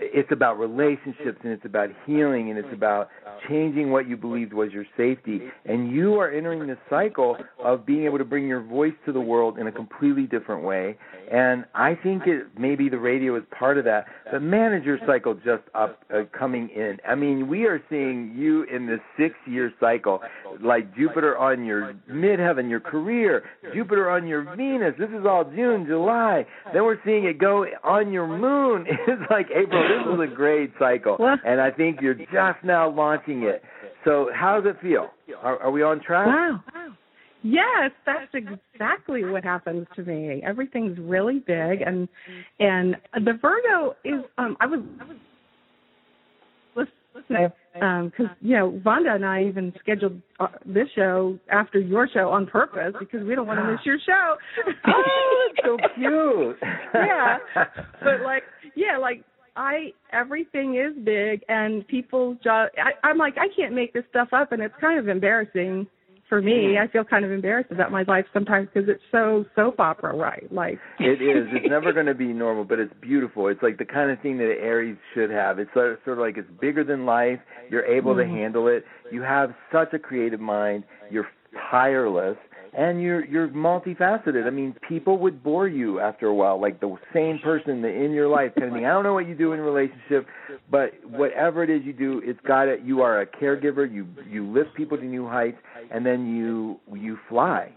it's 0.00 0.32
about 0.32 0.58
relationships 0.58 1.38
and 1.42 1.52
it's 1.52 1.64
about 1.64 1.90
healing 2.06 2.50
and 2.50 2.58
it's 2.58 2.72
about 2.72 3.08
changing 3.48 3.90
what 3.90 4.08
you 4.08 4.16
believed 4.16 4.52
was 4.52 4.72
your 4.72 4.86
safety. 4.96 5.40
And 5.64 5.92
you 5.92 6.14
are 6.14 6.30
entering 6.30 6.66
this 6.66 6.78
cycle 6.88 7.36
of 7.62 7.86
being 7.86 8.04
able 8.04 8.18
to 8.18 8.24
bring 8.24 8.48
your 8.48 8.62
voice 8.62 8.94
to 9.06 9.12
the 9.12 9.20
world 9.20 9.58
in 9.58 9.66
a 9.66 9.72
completely 9.72 10.26
different 10.26 10.64
way. 10.64 10.96
And 11.30 11.64
I 11.74 11.94
think 11.94 12.26
it 12.26 12.48
maybe 12.58 12.88
the 12.88 12.98
radio 12.98 13.36
is 13.36 13.44
part 13.56 13.78
of 13.78 13.84
that. 13.84 14.06
The 14.32 14.40
manager 14.40 14.98
cycle 15.06 15.34
just 15.34 15.62
up 15.74 16.02
uh, 16.12 16.22
coming 16.36 16.70
in. 16.70 16.98
I 17.06 17.14
mean, 17.14 17.48
we 17.48 17.64
are 17.64 17.82
seeing 17.88 18.34
you 18.36 18.64
in 18.64 18.86
the 18.86 18.98
six 19.18 19.34
cycle, 19.78 20.20
like 20.62 20.94
Jupiter 20.96 21.36
on 21.36 21.64
your 21.64 21.94
midheaven, 22.10 22.68
your 22.68 22.80
career, 22.80 23.44
Jupiter 23.74 24.10
on 24.10 24.26
your 24.26 24.56
Venus. 24.56 24.94
This 24.98 25.10
is 25.10 25.26
all 25.26 25.44
June, 25.44 25.86
July. 25.86 26.46
Then 26.72 26.84
we're 26.84 26.98
seeing 27.04 27.24
it 27.24 27.38
go 27.38 27.64
on 27.84 28.12
your 28.12 28.26
moon. 28.26 28.86
It's 29.10 29.30
like 29.30 29.46
April. 29.50 29.82
This 29.82 30.14
is 30.14 30.32
a 30.32 30.34
great 30.34 30.72
cycle, 30.78 31.16
and 31.44 31.60
I 31.60 31.70
think 31.70 32.00
you're 32.00 32.14
just 32.14 32.64
now 32.64 32.90
launching 32.90 33.42
it. 33.42 33.62
So, 34.04 34.30
how 34.34 34.60
does 34.60 34.74
it 34.74 34.80
feel? 34.80 35.08
Are, 35.42 35.58
are 35.58 35.70
we 35.70 35.82
on 35.82 36.00
track? 36.00 36.26
Wow. 36.26 36.60
Yes, 37.42 37.90
that's 38.04 38.32
exactly 38.34 39.24
what 39.24 39.44
happens 39.44 39.86
to 39.96 40.02
me. 40.02 40.42
Everything's 40.46 40.98
really 40.98 41.38
big, 41.38 41.80
and 41.80 42.08
and 42.58 42.96
the 43.14 43.32
Virgo 43.40 43.96
is. 44.04 44.24
Um, 44.36 44.56
I 44.60 44.66
was. 44.66 44.80
I 45.00 45.04
was 46.76 46.86
listening 47.14 47.50
because 47.72 48.12
um, 48.20 48.36
you 48.40 48.56
know 48.56 48.80
Vanda 48.82 49.14
and 49.14 49.24
I 49.24 49.44
even 49.44 49.72
scheduled 49.80 50.20
uh, 50.38 50.48
this 50.66 50.88
show 50.94 51.38
after 51.50 51.78
your 51.78 52.08
show 52.12 52.30
on 52.30 52.46
purpose 52.46 52.94
because 52.98 53.24
we 53.24 53.34
don't 53.34 53.46
want 53.46 53.60
to 53.60 53.70
miss 53.70 53.80
your 53.84 53.98
show. 54.04 54.36
oh, 54.86 55.48
it's 55.50 55.60
so 55.64 55.76
cute. 55.94 56.56
yeah, 56.94 57.38
but 57.54 58.22
like 58.24 58.42
yeah, 58.74 58.98
like 58.98 59.24
I 59.56 59.92
everything 60.12 60.76
is 60.76 60.96
big 61.04 61.42
and 61.48 61.86
people 61.86 62.34
just 62.34 62.48
I, 62.48 63.06
I'm 63.06 63.18
like 63.18 63.34
I 63.38 63.46
can't 63.54 63.74
make 63.74 63.92
this 63.92 64.04
stuff 64.10 64.28
up 64.32 64.52
and 64.52 64.62
it's 64.62 64.74
kind 64.80 64.98
of 64.98 65.08
embarrassing 65.08 65.86
for 66.30 66.40
me, 66.40 66.78
I 66.78 66.86
feel 66.86 67.04
kind 67.04 67.24
of 67.26 67.32
embarrassed 67.32 67.70
about 67.70 67.92
my 67.92 68.04
life 68.08 68.24
sometimes 68.32 68.68
because 68.72 68.88
it's 68.88 69.02
so 69.12 69.44
soap 69.54 69.80
opera, 69.80 70.14
right? 70.14 70.50
Like 70.50 70.78
it 70.98 71.20
is. 71.20 71.46
It's 71.52 71.68
never 71.68 71.92
going 71.92 72.06
to 72.06 72.14
be 72.14 72.26
normal, 72.32 72.64
but 72.64 72.78
it's 72.78 72.94
beautiful. 73.02 73.48
It's 73.48 73.62
like 73.62 73.76
the 73.76 73.84
kind 73.84 74.10
of 74.10 74.18
thing 74.20 74.38
that 74.38 74.44
Aries 74.62 74.96
should 75.12 75.30
have. 75.30 75.58
It's 75.58 75.70
sort 75.74 75.92
of, 75.92 75.98
sort 76.06 76.16
of 76.16 76.22
like 76.22 76.38
it's 76.38 76.48
bigger 76.60 76.84
than 76.84 77.04
life. 77.04 77.40
You're 77.68 77.84
able 77.84 78.14
mm-hmm. 78.14 78.32
to 78.32 78.40
handle 78.40 78.68
it. 78.68 78.84
You 79.12 79.20
have 79.20 79.52
such 79.70 79.92
a 79.92 79.98
creative 79.98 80.40
mind. 80.40 80.84
You're 81.10 81.26
tireless 81.70 82.38
and 82.72 83.02
you're 83.02 83.24
you're 83.24 83.48
multifaceted. 83.48 84.46
I 84.46 84.50
mean, 84.50 84.74
people 84.88 85.18
would 85.18 85.42
bore 85.42 85.68
you 85.68 86.00
after 86.00 86.26
a 86.26 86.34
while, 86.34 86.60
like 86.60 86.80
the 86.80 86.96
same 87.12 87.38
person 87.38 87.84
in 87.84 88.12
your 88.12 88.28
life. 88.28 88.52
I 88.56 88.60
don't 88.60 89.02
know 89.02 89.14
what 89.14 89.26
you 89.28 89.34
do 89.34 89.52
in 89.52 89.60
a 89.60 89.62
relationship, 89.62 90.26
but 90.70 90.92
whatever 91.04 91.62
it 91.62 91.70
is 91.70 91.82
you 91.84 91.92
do, 91.92 92.20
it's 92.24 92.40
got 92.46 92.68
it. 92.68 92.80
You 92.82 93.02
are 93.02 93.20
a 93.20 93.26
caregiver. 93.26 93.90
You 93.90 94.06
you 94.28 94.50
lift 94.50 94.74
people 94.74 94.96
to 94.98 95.04
new 95.04 95.26
heights, 95.26 95.58
and 95.90 96.04
then 96.04 96.34
you 96.34 96.80
you 96.94 97.18
fly 97.28 97.72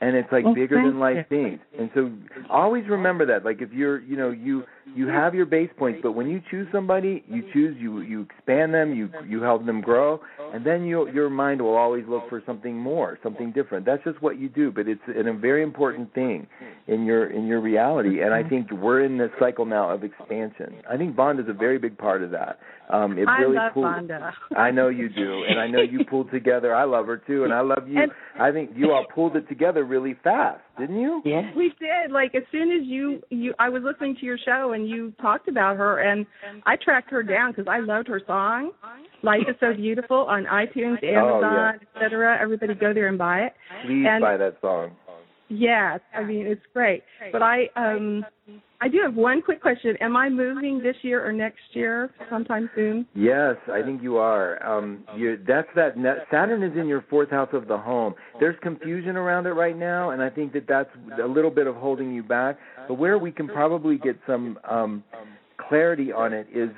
and 0.00 0.16
it's 0.16 0.30
like 0.30 0.44
bigger 0.54 0.76
than 0.76 0.98
life 0.98 1.26
things. 1.28 1.58
And 1.78 1.90
so 1.94 2.10
always 2.50 2.84
remember 2.88 3.26
that. 3.26 3.44
Like 3.44 3.60
if 3.60 3.72
you're, 3.72 4.00
you 4.00 4.16
know, 4.16 4.30
you 4.30 4.64
you 4.94 5.08
have 5.08 5.34
your 5.34 5.46
base 5.46 5.70
points, 5.78 6.00
but 6.02 6.12
when 6.12 6.28
you 6.28 6.40
choose 6.50 6.66
somebody, 6.72 7.24
you 7.28 7.42
choose 7.52 7.76
you 7.78 8.00
you 8.00 8.22
expand 8.22 8.74
them, 8.74 8.94
you 8.94 9.08
you 9.26 9.42
help 9.42 9.64
them 9.66 9.80
grow, 9.80 10.20
and 10.52 10.64
then 10.64 10.84
you 10.84 11.10
your 11.12 11.30
mind 11.30 11.60
will 11.62 11.76
always 11.76 12.04
look 12.08 12.28
for 12.28 12.42
something 12.46 12.76
more, 12.76 13.18
something 13.22 13.52
different. 13.52 13.86
That's 13.86 14.02
just 14.04 14.20
what 14.22 14.38
you 14.38 14.48
do, 14.48 14.70
but 14.70 14.88
it's 14.88 15.00
a 15.08 15.32
very 15.32 15.62
important 15.62 16.12
thing 16.14 16.46
in 16.86 17.04
your 17.04 17.30
in 17.30 17.46
your 17.46 17.60
reality. 17.60 18.22
And 18.22 18.32
I 18.34 18.42
think 18.48 18.70
we're 18.70 19.04
in 19.04 19.18
this 19.18 19.30
cycle 19.38 19.64
now 19.64 19.90
of 19.90 20.04
expansion. 20.04 20.82
I 20.88 20.96
think 20.96 21.16
Bond 21.16 21.40
is 21.40 21.46
a 21.48 21.52
very 21.52 21.78
big 21.78 21.96
part 21.98 22.22
of 22.22 22.30
that. 22.30 22.58
Um, 22.90 23.18
it 23.18 23.28
I 23.28 23.40
really 23.40 23.56
love 23.56 23.72
pulled, 23.74 23.86
Vanda. 23.86 24.32
I 24.56 24.70
know 24.70 24.88
you 24.88 25.08
do, 25.08 25.44
and 25.48 25.60
I 25.60 25.66
know 25.66 25.82
you 25.82 26.04
pulled 26.04 26.30
together. 26.30 26.74
I 26.74 26.84
love 26.84 27.06
her 27.06 27.18
too, 27.18 27.44
and 27.44 27.52
I 27.52 27.60
love 27.60 27.86
you. 27.86 28.02
And, 28.02 28.12
I 28.40 28.50
think 28.52 28.70
you 28.74 28.92
all 28.92 29.04
pulled 29.14 29.36
it 29.36 29.48
together 29.48 29.84
really 29.84 30.16
fast, 30.24 30.62
didn't 30.78 31.00
you? 31.00 31.22
Yeah, 31.24 31.50
we 31.56 31.72
did. 31.80 32.10
Like 32.10 32.34
as 32.34 32.42
soon 32.50 32.70
as 32.70 32.86
you 32.86 33.22
you, 33.30 33.54
I 33.58 33.68
was 33.68 33.82
listening 33.82 34.16
to 34.16 34.26
your 34.26 34.38
show 34.38 34.72
and 34.72 34.88
you 34.88 35.12
talked 35.20 35.48
about 35.48 35.76
her, 35.76 35.98
and 35.98 36.26
I 36.66 36.76
tracked 36.76 37.10
her 37.10 37.22
down 37.22 37.52
because 37.52 37.66
I 37.68 37.80
loved 37.80 38.08
her 38.08 38.20
song. 38.26 38.72
Life 39.22 39.42
is 39.48 39.56
so 39.60 39.74
beautiful 39.74 40.18
on 40.18 40.44
iTunes, 40.44 41.02
Amazon, 41.02 41.44
oh, 41.44 41.50
yeah. 41.52 41.72
etc. 41.96 42.38
Everybody 42.40 42.74
go 42.74 42.94
there 42.94 43.08
and 43.08 43.18
buy 43.18 43.40
it. 43.40 43.52
Please 43.84 44.06
and, 44.08 44.22
buy 44.22 44.36
that 44.36 44.56
song. 44.60 44.92
Yes, 45.48 46.00
I 46.14 46.22
mean 46.24 46.46
it's 46.46 46.62
great. 46.74 47.02
But 47.32 47.42
I 47.42 47.68
um 47.76 48.24
I 48.80 48.88
do 48.88 48.98
have 49.02 49.14
one 49.14 49.42
quick 49.42 49.60
question. 49.60 49.96
Am 50.00 50.16
I 50.16 50.28
moving 50.28 50.80
this 50.82 50.96
year 51.02 51.26
or 51.26 51.32
next 51.32 51.60
year 51.72 52.10
sometime 52.30 52.70
soon? 52.74 53.06
Yes, 53.14 53.56
I 53.72 53.82
think 53.82 54.02
you 54.02 54.18
are. 54.18 54.64
Um 54.64 55.04
you 55.16 55.38
that's 55.46 55.68
that 55.74 55.96
net, 55.96 56.26
Saturn 56.30 56.62
is 56.62 56.76
in 56.76 56.86
your 56.86 57.04
fourth 57.08 57.30
house 57.30 57.50
of 57.52 57.66
the 57.66 57.78
home. 57.78 58.14
There's 58.40 58.56
confusion 58.62 59.16
around 59.16 59.46
it 59.46 59.50
right 59.52 59.76
now 59.76 60.10
and 60.10 60.22
I 60.22 60.30
think 60.30 60.52
that 60.52 60.66
that's 60.68 60.90
a 61.22 61.26
little 61.26 61.50
bit 61.50 61.66
of 61.66 61.76
holding 61.76 62.12
you 62.12 62.22
back. 62.22 62.58
But 62.86 62.94
where 62.94 63.18
we 63.18 63.32
can 63.32 63.48
probably 63.48 63.98
get 63.98 64.18
some 64.26 64.58
um 64.68 65.02
clarity 65.68 66.12
on 66.12 66.32
it 66.32 66.46
is 66.52 66.70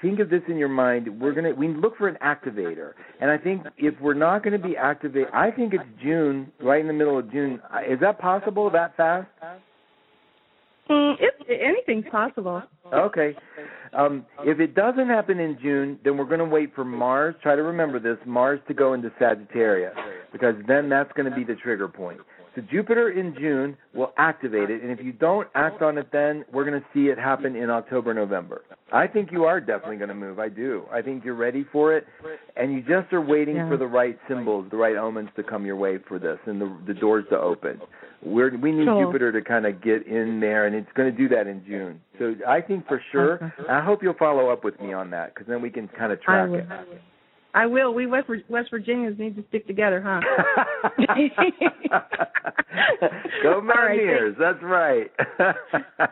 think 0.00 0.20
of 0.20 0.30
this 0.30 0.42
in 0.48 0.56
your 0.56 0.68
mind 0.68 1.08
we're 1.20 1.32
going 1.32 1.44
to 1.44 1.52
we 1.52 1.68
look 1.68 1.96
for 1.96 2.08
an 2.08 2.16
activator 2.22 2.92
and 3.20 3.30
i 3.30 3.38
think 3.38 3.62
if 3.76 3.94
we're 4.00 4.14
not 4.14 4.42
going 4.42 4.58
to 4.58 4.68
be 4.68 4.76
activate 4.76 5.26
i 5.32 5.50
think 5.50 5.74
it's 5.74 5.84
june 6.02 6.50
right 6.60 6.80
in 6.80 6.86
the 6.86 6.92
middle 6.92 7.18
of 7.18 7.30
june 7.30 7.60
is 7.88 8.00
that 8.00 8.18
possible 8.18 8.70
that 8.70 8.96
fast 8.96 9.28
Mm, 10.90 11.16
if 11.20 11.34
anything's 11.48 12.10
possible. 12.10 12.62
Okay. 12.92 13.34
Um, 13.92 14.24
if 14.40 14.58
it 14.58 14.74
doesn't 14.74 15.06
happen 15.06 15.38
in 15.38 15.58
June, 15.60 15.98
then 16.02 16.16
we're 16.16 16.24
going 16.24 16.38
to 16.38 16.46
wait 16.46 16.74
for 16.74 16.84
Mars. 16.84 17.34
Try 17.42 17.56
to 17.56 17.62
remember 17.62 17.98
this: 17.98 18.16
Mars 18.24 18.60
to 18.68 18.74
go 18.74 18.94
into 18.94 19.12
Sagittarius, 19.18 19.94
because 20.32 20.54
then 20.66 20.88
that's 20.88 21.12
going 21.12 21.30
to 21.30 21.36
be 21.36 21.44
the 21.44 21.56
trigger 21.56 21.88
point. 21.88 22.20
So 22.58 22.64
Jupiter 22.72 23.10
in 23.10 23.36
June 23.38 23.76
will 23.94 24.12
activate 24.16 24.68
it, 24.68 24.82
and 24.82 24.90
if 24.90 25.04
you 25.04 25.12
don't 25.12 25.46
act 25.54 25.80
on 25.80 25.96
it, 25.96 26.08
then 26.10 26.44
we're 26.52 26.64
going 26.64 26.80
to 26.80 26.86
see 26.92 27.08
it 27.08 27.16
happen 27.16 27.54
in 27.54 27.70
October, 27.70 28.12
November. 28.12 28.62
I 28.92 29.06
think 29.06 29.30
you 29.30 29.44
are 29.44 29.60
definitely 29.60 29.98
going 29.98 30.08
to 30.08 30.14
move. 30.16 30.40
I 30.40 30.48
do. 30.48 30.82
I 30.92 31.00
think 31.00 31.24
you're 31.24 31.36
ready 31.36 31.64
for 31.70 31.96
it, 31.96 32.04
and 32.56 32.72
you 32.72 32.80
just 32.80 33.12
are 33.12 33.20
waiting 33.20 33.56
Yeah. 33.56 33.68
for 33.68 33.76
the 33.76 33.86
right 33.86 34.18
symbols, 34.26 34.66
the 34.72 34.76
right 34.76 34.96
omens 34.96 35.28
to 35.36 35.44
come 35.44 35.66
your 35.66 35.76
way 35.76 35.98
for 35.98 36.18
this, 36.18 36.38
and 36.46 36.60
the 36.60 36.76
the 36.86 36.94
doors 36.94 37.26
to 37.30 37.38
open. 37.38 37.80
We're 38.22 38.56
we 38.56 38.72
need 38.72 38.88
Cool. 38.88 39.06
Jupiter 39.06 39.30
to 39.30 39.40
kind 39.42 39.64
of 39.64 39.80
get 39.80 40.08
in 40.08 40.40
there, 40.40 40.66
and 40.66 40.74
it's 40.74 40.90
going 40.96 41.12
to 41.12 41.16
do 41.16 41.28
that 41.28 41.46
in 41.46 41.64
June. 41.64 42.00
So 42.18 42.34
I 42.46 42.60
think 42.60 42.88
for 42.88 43.00
sure. 43.12 43.52
I 43.68 43.80
hope 43.82 44.02
you'll 44.02 44.14
follow 44.14 44.50
up 44.50 44.64
with 44.64 44.80
me 44.80 44.92
on 44.92 45.10
that, 45.10 45.32
because 45.34 45.46
then 45.46 45.62
we 45.62 45.70
can 45.70 45.86
kind 45.86 46.10
of 46.10 46.20
track 46.20 46.50
it. 46.50 46.66
I 47.54 47.66
will. 47.66 47.94
We 47.94 48.06
West 48.06 48.28
West 48.48 48.70
Virginians 48.70 49.18
need 49.18 49.36
to 49.36 49.44
stick 49.48 49.66
together, 49.66 50.02
huh? 50.04 50.20
Go 53.42 53.54
All 53.54 53.62
right, 53.62 53.64
Mountaineers! 53.64 54.36
That's 54.38 54.62
right. 54.62 55.10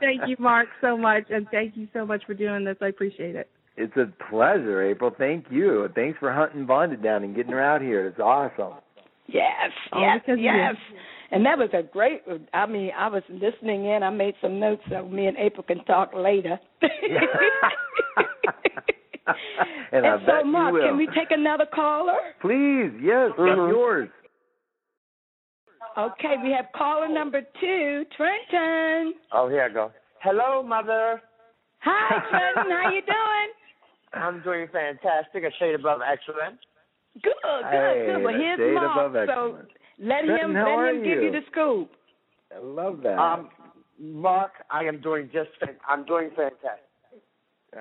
thank 0.00 0.22
you, 0.26 0.36
Mark, 0.38 0.68
so 0.80 0.96
much, 0.96 1.24
and 1.30 1.46
thank 1.50 1.76
you 1.76 1.86
so 1.92 2.06
much 2.06 2.22
for 2.26 2.34
doing 2.34 2.64
this. 2.64 2.76
I 2.80 2.86
appreciate 2.88 3.36
it. 3.36 3.48
It's 3.76 3.96
a 3.96 4.10
pleasure, 4.30 4.82
April. 4.82 5.10
Thank 5.16 5.46
you. 5.50 5.88
Thanks 5.94 6.18
for 6.18 6.32
hunting 6.32 6.66
Vanda 6.66 6.96
down 6.96 7.22
and 7.24 7.36
getting 7.36 7.52
her 7.52 7.62
out 7.62 7.82
here. 7.82 8.06
It's 8.06 8.18
awesome. 8.18 8.78
Yes, 9.28 9.70
Oh, 9.92 10.00
yes, 10.00 10.20
yes. 10.38 10.74
And 11.32 11.44
that 11.44 11.58
was 11.58 11.68
a 11.74 11.82
great. 11.82 12.22
I 12.54 12.66
mean, 12.66 12.92
I 12.96 13.08
was 13.08 13.24
listening 13.28 13.84
in. 13.86 14.02
I 14.02 14.10
made 14.10 14.34
some 14.40 14.60
notes 14.60 14.82
so 14.88 15.04
me 15.06 15.26
and 15.26 15.36
April 15.36 15.64
can 15.64 15.84
talk 15.84 16.12
later. 16.14 16.58
And 19.92 20.06
I 20.06 20.18
so, 20.20 20.26
bet 20.26 20.44
you 20.46 20.52
Mark, 20.52 20.72
will. 20.74 20.82
can 20.82 20.96
we 20.96 21.06
take 21.08 21.30
another 21.30 21.66
caller? 21.72 22.16
Please, 22.40 22.90
yes, 23.00 23.30
that's 23.38 23.56
yours. 23.70 24.08
Okay, 25.96 26.34
we 26.42 26.50
have 26.52 26.66
caller 26.74 27.08
number 27.08 27.40
two, 27.60 28.04
Trenton. 28.16 29.14
Oh, 29.32 29.48
here 29.48 29.62
I 29.62 29.68
go. 29.72 29.92
Hello, 30.22 30.62
mother. 30.62 31.22
Hi, 31.80 32.18
Trenton. 32.30 32.70
How 32.72 32.90
you 32.90 33.02
doing? 33.02 33.50
I'm 34.12 34.42
doing 34.42 34.66
fantastic. 34.72 35.44
A 35.44 35.50
shade 35.58 35.74
above 35.74 36.00
excellent. 36.02 36.58
Good, 37.22 37.32
good, 37.42 37.64
Hey, 37.70 38.06
good. 38.12 38.22
Well, 38.24 38.34
here's 38.34 38.58
shade 38.58 38.74
Mark. 38.74 39.12
above 39.14 39.28
So 39.28 39.58
let 39.98 40.24
Trenton, 40.24 40.50
him 40.50 40.54
let 40.54 40.68
are 40.68 40.88
him 40.88 40.96
give 41.02 41.18
you? 41.18 41.22
you 41.26 41.32
the 41.32 41.40
scoop. 41.50 41.90
I 42.54 42.58
love 42.62 43.00
that. 43.02 43.18
Um, 43.18 43.48
Mark, 43.98 44.52
I 44.70 44.84
am 44.84 45.00
doing 45.00 45.30
just. 45.32 45.50
Fan- 45.60 45.76
I'm 45.88 46.04
doing 46.04 46.30
fantastic. 46.36 46.85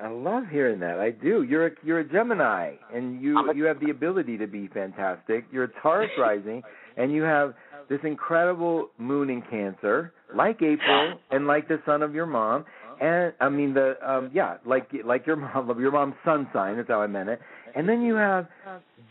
I 0.00 0.08
love 0.08 0.44
hearing 0.50 0.80
that. 0.80 0.98
I 0.98 1.10
do. 1.10 1.42
You're 1.42 1.68
a 1.68 1.70
you're 1.82 2.00
a 2.00 2.04
Gemini, 2.04 2.74
and 2.92 3.20
you 3.22 3.38
a- 3.38 3.54
you 3.54 3.64
have 3.64 3.80
the 3.80 3.90
ability 3.90 4.36
to 4.38 4.46
be 4.46 4.68
fantastic. 4.68 5.44
You're 5.50 5.64
a 5.64 5.72
Taurus 5.82 6.10
rising, 6.18 6.62
and 6.96 7.12
you 7.12 7.22
have 7.22 7.54
this 7.88 8.00
incredible 8.02 8.90
moon 8.98 9.30
in 9.30 9.42
Cancer, 9.42 10.12
like 10.34 10.56
April, 10.60 11.18
and 11.30 11.46
like 11.46 11.68
the 11.68 11.80
son 11.86 12.02
of 12.02 12.14
your 12.14 12.26
mom. 12.26 12.64
And 13.00 13.32
I 13.40 13.48
mean 13.48 13.74
the 13.74 13.94
um 14.06 14.30
yeah, 14.34 14.56
like 14.66 14.90
like 15.04 15.26
your 15.26 15.36
mom, 15.36 15.78
your 15.80 15.92
mom's 15.92 16.14
sun 16.24 16.48
sign. 16.52 16.76
That's 16.76 16.88
how 16.88 17.00
I 17.00 17.06
meant 17.06 17.28
it. 17.28 17.40
And 17.74 17.88
then 17.88 18.02
you 18.02 18.14
have 18.16 18.48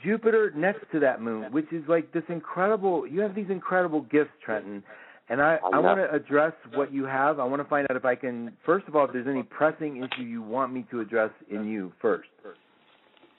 Jupiter 0.03 0.51
next 0.55 0.81
to 0.91 0.99
that 0.99 1.21
moon, 1.21 1.51
which 1.51 1.71
is 1.71 1.83
like 1.87 2.11
this 2.11 2.23
incredible. 2.29 3.07
You 3.07 3.21
have 3.21 3.33
these 3.35 3.49
incredible 3.49 4.01
gifts, 4.01 4.31
Trenton. 4.43 4.83
And 5.29 5.41
I, 5.41 5.57
I 5.73 5.79
want 5.79 5.97
to 5.97 6.13
address 6.13 6.53
what 6.75 6.93
you 6.93 7.05
have. 7.05 7.39
I 7.39 7.45
want 7.45 7.61
to 7.61 7.67
find 7.67 7.87
out 7.89 7.97
if 7.97 8.05
I 8.05 8.13
can, 8.15 8.53
first 8.63 8.87
of 8.87 8.95
all, 8.95 9.05
if 9.05 9.13
there's 9.13 9.27
any 9.27 9.41
pressing 9.41 9.97
issue 9.97 10.21
you 10.21 10.43
want 10.43 10.71
me 10.71 10.85
to 10.91 11.01
address 11.01 11.31
in 11.49 11.67
you 11.67 11.91
first. 11.99 12.29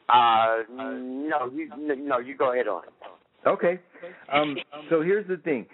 Uh, 0.09 0.59
no, 0.71 1.51
you 1.53 1.69
no, 1.79 2.19
you 2.19 2.37
go 2.37 2.53
ahead 2.53 2.69
on. 2.69 2.83
Okay. 3.47 3.79
Um, 4.33 4.57
so 4.91 5.03
here's 5.03 5.27
the 5.29 5.37
thing. 5.37 5.67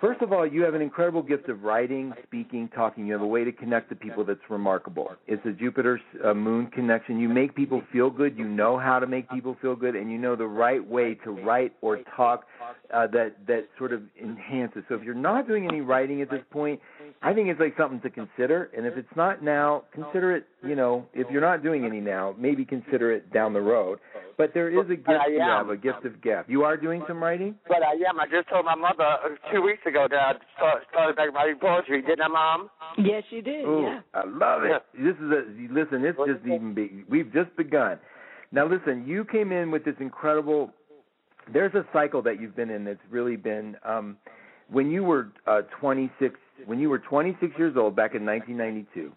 First 0.00 0.20
of 0.22 0.32
all, 0.32 0.46
you 0.46 0.62
have 0.62 0.74
an 0.74 0.82
incredible 0.82 1.22
gift 1.22 1.48
of 1.48 1.62
writing, 1.62 2.12
speaking, 2.24 2.68
talking. 2.74 3.06
You 3.06 3.12
have 3.12 3.22
a 3.22 3.26
way 3.26 3.44
to 3.44 3.52
connect 3.52 3.88
to 3.90 3.94
people 3.94 4.24
that's 4.24 4.40
remarkable. 4.48 5.12
It's 5.26 5.44
a 5.46 5.52
Jupiter 5.52 6.00
uh, 6.24 6.34
Moon 6.34 6.66
connection. 6.68 7.20
You 7.20 7.28
make 7.28 7.54
people 7.54 7.82
feel 7.92 8.10
good. 8.10 8.36
You 8.36 8.44
know 8.44 8.78
how 8.78 8.98
to 8.98 9.06
make 9.06 9.30
people 9.30 9.56
feel 9.60 9.76
good, 9.76 9.94
and 9.94 10.10
you 10.10 10.18
know 10.18 10.34
the 10.34 10.46
right 10.46 10.84
way 10.86 11.14
to 11.24 11.30
write 11.30 11.72
or 11.82 12.00
talk 12.16 12.44
uh, 12.92 13.06
that 13.08 13.34
that 13.46 13.68
sort 13.78 13.92
of 13.92 14.02
enhances. 14.20 14.82
So 14.88 14.94
if 14.94 15.02
you're 15.02 15.14
not 15.14 15.46
doing 15.46 15.66
any 15.66 15.80
writing 15.80 16.22
at 16.22 16.30
this 16.30 16.42
point, 16.50 16.80
I 17.22 17.32
think 17.32 17.48
it's 17.48 17.60
like 17.60 17.76
something 17.76 18.00
to 18.00 18.10
consider. 18.10 18.70
And 18.76 18.86
if 18.86 18.96
it's 18.96 19.14
not 19.16 19.42
now, 19.42 19.84
consider 19.92 20.34
it. 20.36 20.46
You 20.66 20.74
know, 20.74 21.06
if 21.12 21.30
you're 21.30 21.40
not 21.40 21.62
doing 21.62 21.84
any 21.84 22.00
now, 22.00 22.34
maybe 22.38 22.64
consider 22.64 23.12
it 23.12 23.32
down 23.32 23.52
the 23.52 23.60
road. 23.60 23.98
But 24.38 24.54
there 24.54 24.70
is 24.70 24.86
a 24.90 24.96
gift 24.96 25.08
you 25.28 25.40
have, 25.40 25.68
a 25.68 25.76
gift 25.76 26.04
of 26.04 26.20
gap. 26.22 26.48
You 26.48 26.62
are 26.62 26.76
doing 26.76 27.04
some 27.06 27.22
writing. 27.22 27.54
But 27.68 27.82
I 27.82 27.92
am. 28.08 28.18
I 28.18 28.26
just 28.26 28.48
told 28.48 28.64
my 28.64 28.74
mother 28.74 29.04
uh, 29.04 29.52
two 29.52 29.62
weeks 29.62 29.81
ago 29.86 30.06
that 30.10 30.18
I 30.18 30.32
start, 30.56 30.82
started 30.90 31.16
back 31.16 31.32
writing 31.34 31.58
poetry. 31.60 32.02
Didn't 32.02 32.22
I, 32.22 32.28
Mom? 32.28 32.70
Yes, 32.98 33.24
you 33.30 33.42
did. 33.42 33.64
Ooh, 33.64 33.82
Yeah. 33.82 34.00
I 34.14 34.24
love 34.26 34.64
it. 34.64 34.82
This 34.94 35.14
is 35.16 35.30
a 35.30 35.72
listen. 35.72 36.04
It's 36.04 36.18
just 36.26 36.40
even 36.46 36.74
be, 36.74 37.04
we've 37.08 37.32
just 37.32 37.54
begun. 37.56 37.98
Now 38.52 38.66
listen, 38.66 39.06
you 39.06 39.24
came 39.24 39.52
in 39.52 39.70
with 39.70 39.84
this 39.84 39.94
incredible. 40.00 40.70
There's 41.52 41.74
a 41.74 41.84
cycle 41.92 42.22
that 42.22 42.40
you've 42.40 42.54
been 42.54 42.70
in 42.70 42.84
that's 42.84 43.00
really 43.10 43.36
been 43.36 43.76
um, 43.84 44.16
when 44.70 44.90
you 44.90 45.02
were 45.04 45.28
uh, 45.46 45.62
26. 45.80 46.38
When 46.66 46.78
you 46.78 46.88
were 46.88 46.98
26 46.98 47.52
years 47.58 47.76
old 47.76 47.96
back 47.96 48.14
in 48.14 48.24
1992. 48.24 49.12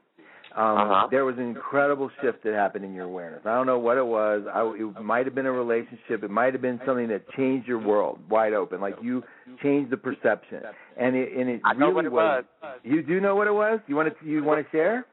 Um, 0.55 0.77
Uh-huh. 0.77 1.07
There 1.11 1.25
was 1.25 1.35
an 1.37 1.43
incredible 1.43 2.09
shift 2.21 2.43
that 2.43 2.53
happened 2.53 2.85
in 2.85 2.93
your 2.93 3.05
awareness. 3.05 3.41
I 3.45 3.53
don't 3.55 3.65
know 3.65 3.77
what 3.79 3.97
it 3.97 4.05
was. 4.05 4.43
I, 4.53 4.61
it 4.63 5.03
might 5.03 5.25
have 5.25 5.35
been 5.35 5.45
a 5.45 5.51
relationship. 5.51 6.23
It 6.23 6.31
might 6.31 6.53
have 6.53 6.61
been 6.61 6.79
something 6.85 7.09
that 7.09 7.29
changed 7.31 7.67
your 7.67 7.79
world 7.79 8.19
wide 8.29 8.53
open. 8.53 8.79
Like 8.79 8.95
you 9.01 9.21
changed 9.61 9.91
the 9.91 9.97
perception, 9.97 10.61
and 10.97 11.15
it 11.15 11.33
and 11.37 11.49
it 11.49 11.61
I 11.65 11.73
know 11.73 11.87
really 11.91 11.93
what 11.93 12.05
it 12.05 12.11
was. 12.13 12.43
You 12.83 13.03
do 13.03 13.19
know 13.19 13.35
what 13.35 13.47
it 13.47 13.53
was? 13.53 13.79
You 13.87 13.95
want 13.97 14.17
to 14.17 14.25
you 14.25 14.43
want 14.43 14.65
to 14.65 14.71
share? 14.71 15.05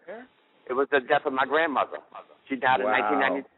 It 0.70 0.74
was 0.74 0.86
the 0.92 1.00
death 1.00 1.22
of 1.26 1.32
my 1.32 1.44
grandmother. 1.44 1.98
She 2.48 2.54
died 2.56 2.80
in 2.80 2.86
Wow. 2.86 2.92
1990. 2.92 3.48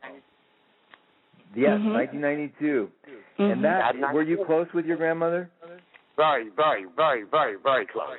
Yes, 1.55 1.79
Mhm. 1.81 1.93
1992. 1.93 2.91
Mhm. 3.39 3.53
And 3.53 3.65
that 3.65 4.15
were 4.15 4.23
you 4.23 4.43
close 4.47 4.73
with 4.73 4.87
your 4.87 4.97
grandmother? 4.97 5.51
Very, 6.17 6.49
very, 6.51 6.85
very, 6.97 7.25
very, 7.25 7.57
very 7.57 7.87
close. 7.87 8.19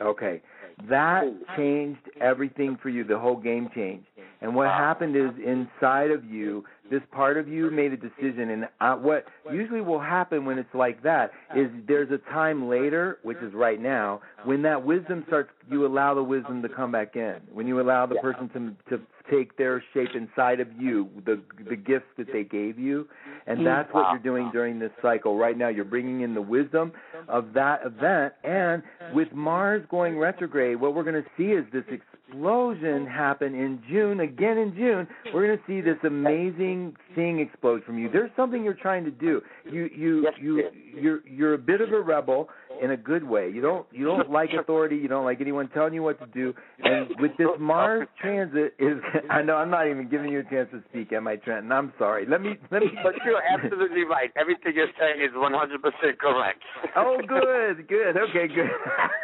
Okay. 0.00 0.42
That 0.88 1.24
changed 1.56 2.00
everything 2.20 2.78
for 2.82 2.88
you. 2.88 3.04
The 3.04 3.18
whole 3.18 3.36
game 3.36 3.68
changed. 3.74 4.06
And 4.40 4.54
what 4.54 4.68
happened 4.68 5.16
is 5.16 5.30
inside 5.42 6.10
of 6.10 6.24
you, 6.24 6.64
this 6.90 7.00
part 7.12 7.38
of 7.38 7.48
you 7.48 7.70
made 7.70 7.92
a 7.92 7.96
decision. 7.96 8.50
And 8.50 8.68
uh, 8.80 8.94
what 8.96 9.24
usually 9.50 9.80
will 9.80 10.00
happen 10.00 10.44
when 10.44 10.58
it's 10.58 10.74
like 10.74 11.02
that 11.02 11.30
is 11.56 11.70
there's 11.88 12.10
a 12.10 12.18
time 12.30 12.68
later, 12.68 13.18
which 13.22 13.38
is 13.38 13.54
right 13.54 13.80
now, 13.80 14.20
when 14.44 14.62
that 14.62 14.84
wisdom 14.84 15.24
starts. 15.26 15.50
You 15.70 15.86
allow 15.86 16.14
the 16.14 16.22
wisdom 16.22 16.60
to 16.60 16.68
come 16.68 16.92
back 16.92 17.16
in. 17.16 17.36
When 17.52 17.66
you 17.66 17.80
allow 17.80 18.04
the 18.04 18.16
person 18.16 18.50
to 18.50 18.96
to 18.96 19.02
take 19.30 19.56
their 19.56 19.82
shape 19.92 20.10
inside 20.14 20.60
of 20.60 20.68
you, 20.78 21.08
the 21.24 21.40
the 21.68 21.76
gifts 21.76 22.06
that 22.18 22.26
they 22.32 22.44
gave 22.44 22.78
you, 22.78 23.08
and 23.46 23.58
mm-hmm. 23.58 23.66
that's 23.66 23.92
what 23.92 24.10
you're 24.10 24.22
doing 24.22 24.50
during 24.52 24.78
this 24.78 24.92
cycle 25.00 25.36
right 25.36 25.56
now. 25.56 25.68
You're 25.68 25.84
bringing 25.84 26.20
in 26.20 26.34
the 26.34 26.42
wisdom 26.42 26.92
of 27.28 27.52
that 27.54 27.80
event, 27.84 28.34
and 28.44 28.82
with 29.14 29.32
Mars 29.32 29.84
going 29.90 30.18
retrograde, 30.18 30.80
what 30.80 30.94
we're 30.94 31.04
going 31.04 31.22
to 31.22 31.28
see 31.36 31.52
is 31.52 31.64
this 31.72 31.84
explosion 31.90 33.06
happen 33.06 33.54
in 33.54 33.82
June. 33.88 34.20
Again 34.20 34.58
in 34.58 34.74
June, 34.74 35.06
we're 35.32 35.46
going 35.46 35.58
to 35.58 35.64
see 35.66 35.80
this 35.80 35.98
amazing 36.04 36.96
thing 37.14 37.40
explode 37.40 37.84
from 37.84 37.98
you. 37.98 38.10
There's 38.10 38.30
something 38.36 38.64
you're 38.64 38.74
trying 38.74 39.04
to 39.04 39.10
do. 39.10 39.40
You 39.70 39.88
you 39.94 40.28
you 40.40 40.70
you're 40.94 41.20
you're 41.26 41.54
a 41.54 41.58
bit 41.58 41.80
of 41.80 41.92
a 41.92 42.00
rebel 42.00 42.48
in 42.82 42.90
a 42.90 42.96
good 42.96 43.24
way. 43.24 43.50
You 43.50 43.60
don't 43.60 43.86
you 43.92 44.04
don't 44.04 44.30
like 44.30 44.50
authority. 44.58 44.96
You 44.96 45.08
don't 45.08 45.24
like 45.24 45.40
anyone 45.40 45.68
telling 45.70 45.94
you 45.94 46.02
what 46.02 46.18
to 46.20 46.26
do. 46.26 46.54
And 46.82 47.08
with 47.18 47.32
this 47.38 47.48
Mars 47.58 48.08
transit, 48.20 48.74
is 48.78 48.98
I 49.30 49.42
know 49.42 49.56
I'm 49.56 49.70
not 49.70 49.88
even 49.88 50.08
giving 50.08 50.30
you 50.30 50.40
a 50.40 50.44
chance 50.44 50.68
to 50.72 50.82
speak, 50.90 51.12
am 51.12 51.28
I, 51.28 51.36
Trenton? 51.36 51.72
I'm 51.72 51.92
sorry. 51.98 52.26
Let 52.28 52.40
me 52.40 52.56
let 52.70 52.82
me. 52.82 52.88
But 53.02 53.14
you're 53.24 53.42
absolutely 53.42 54.04
right. 54.04 54.30
Everything 54.36 54.72
you're 54.74 54.88
saying 54.98 55.20
is 55.22 55.30
100% 55.34 56.18
correct. 56.18 56.62
oh, 56.96 57.18
good, 57.26 57.88
good. 57.88 58.16
Okay, 58.16 58.48
good. 58.48 58.70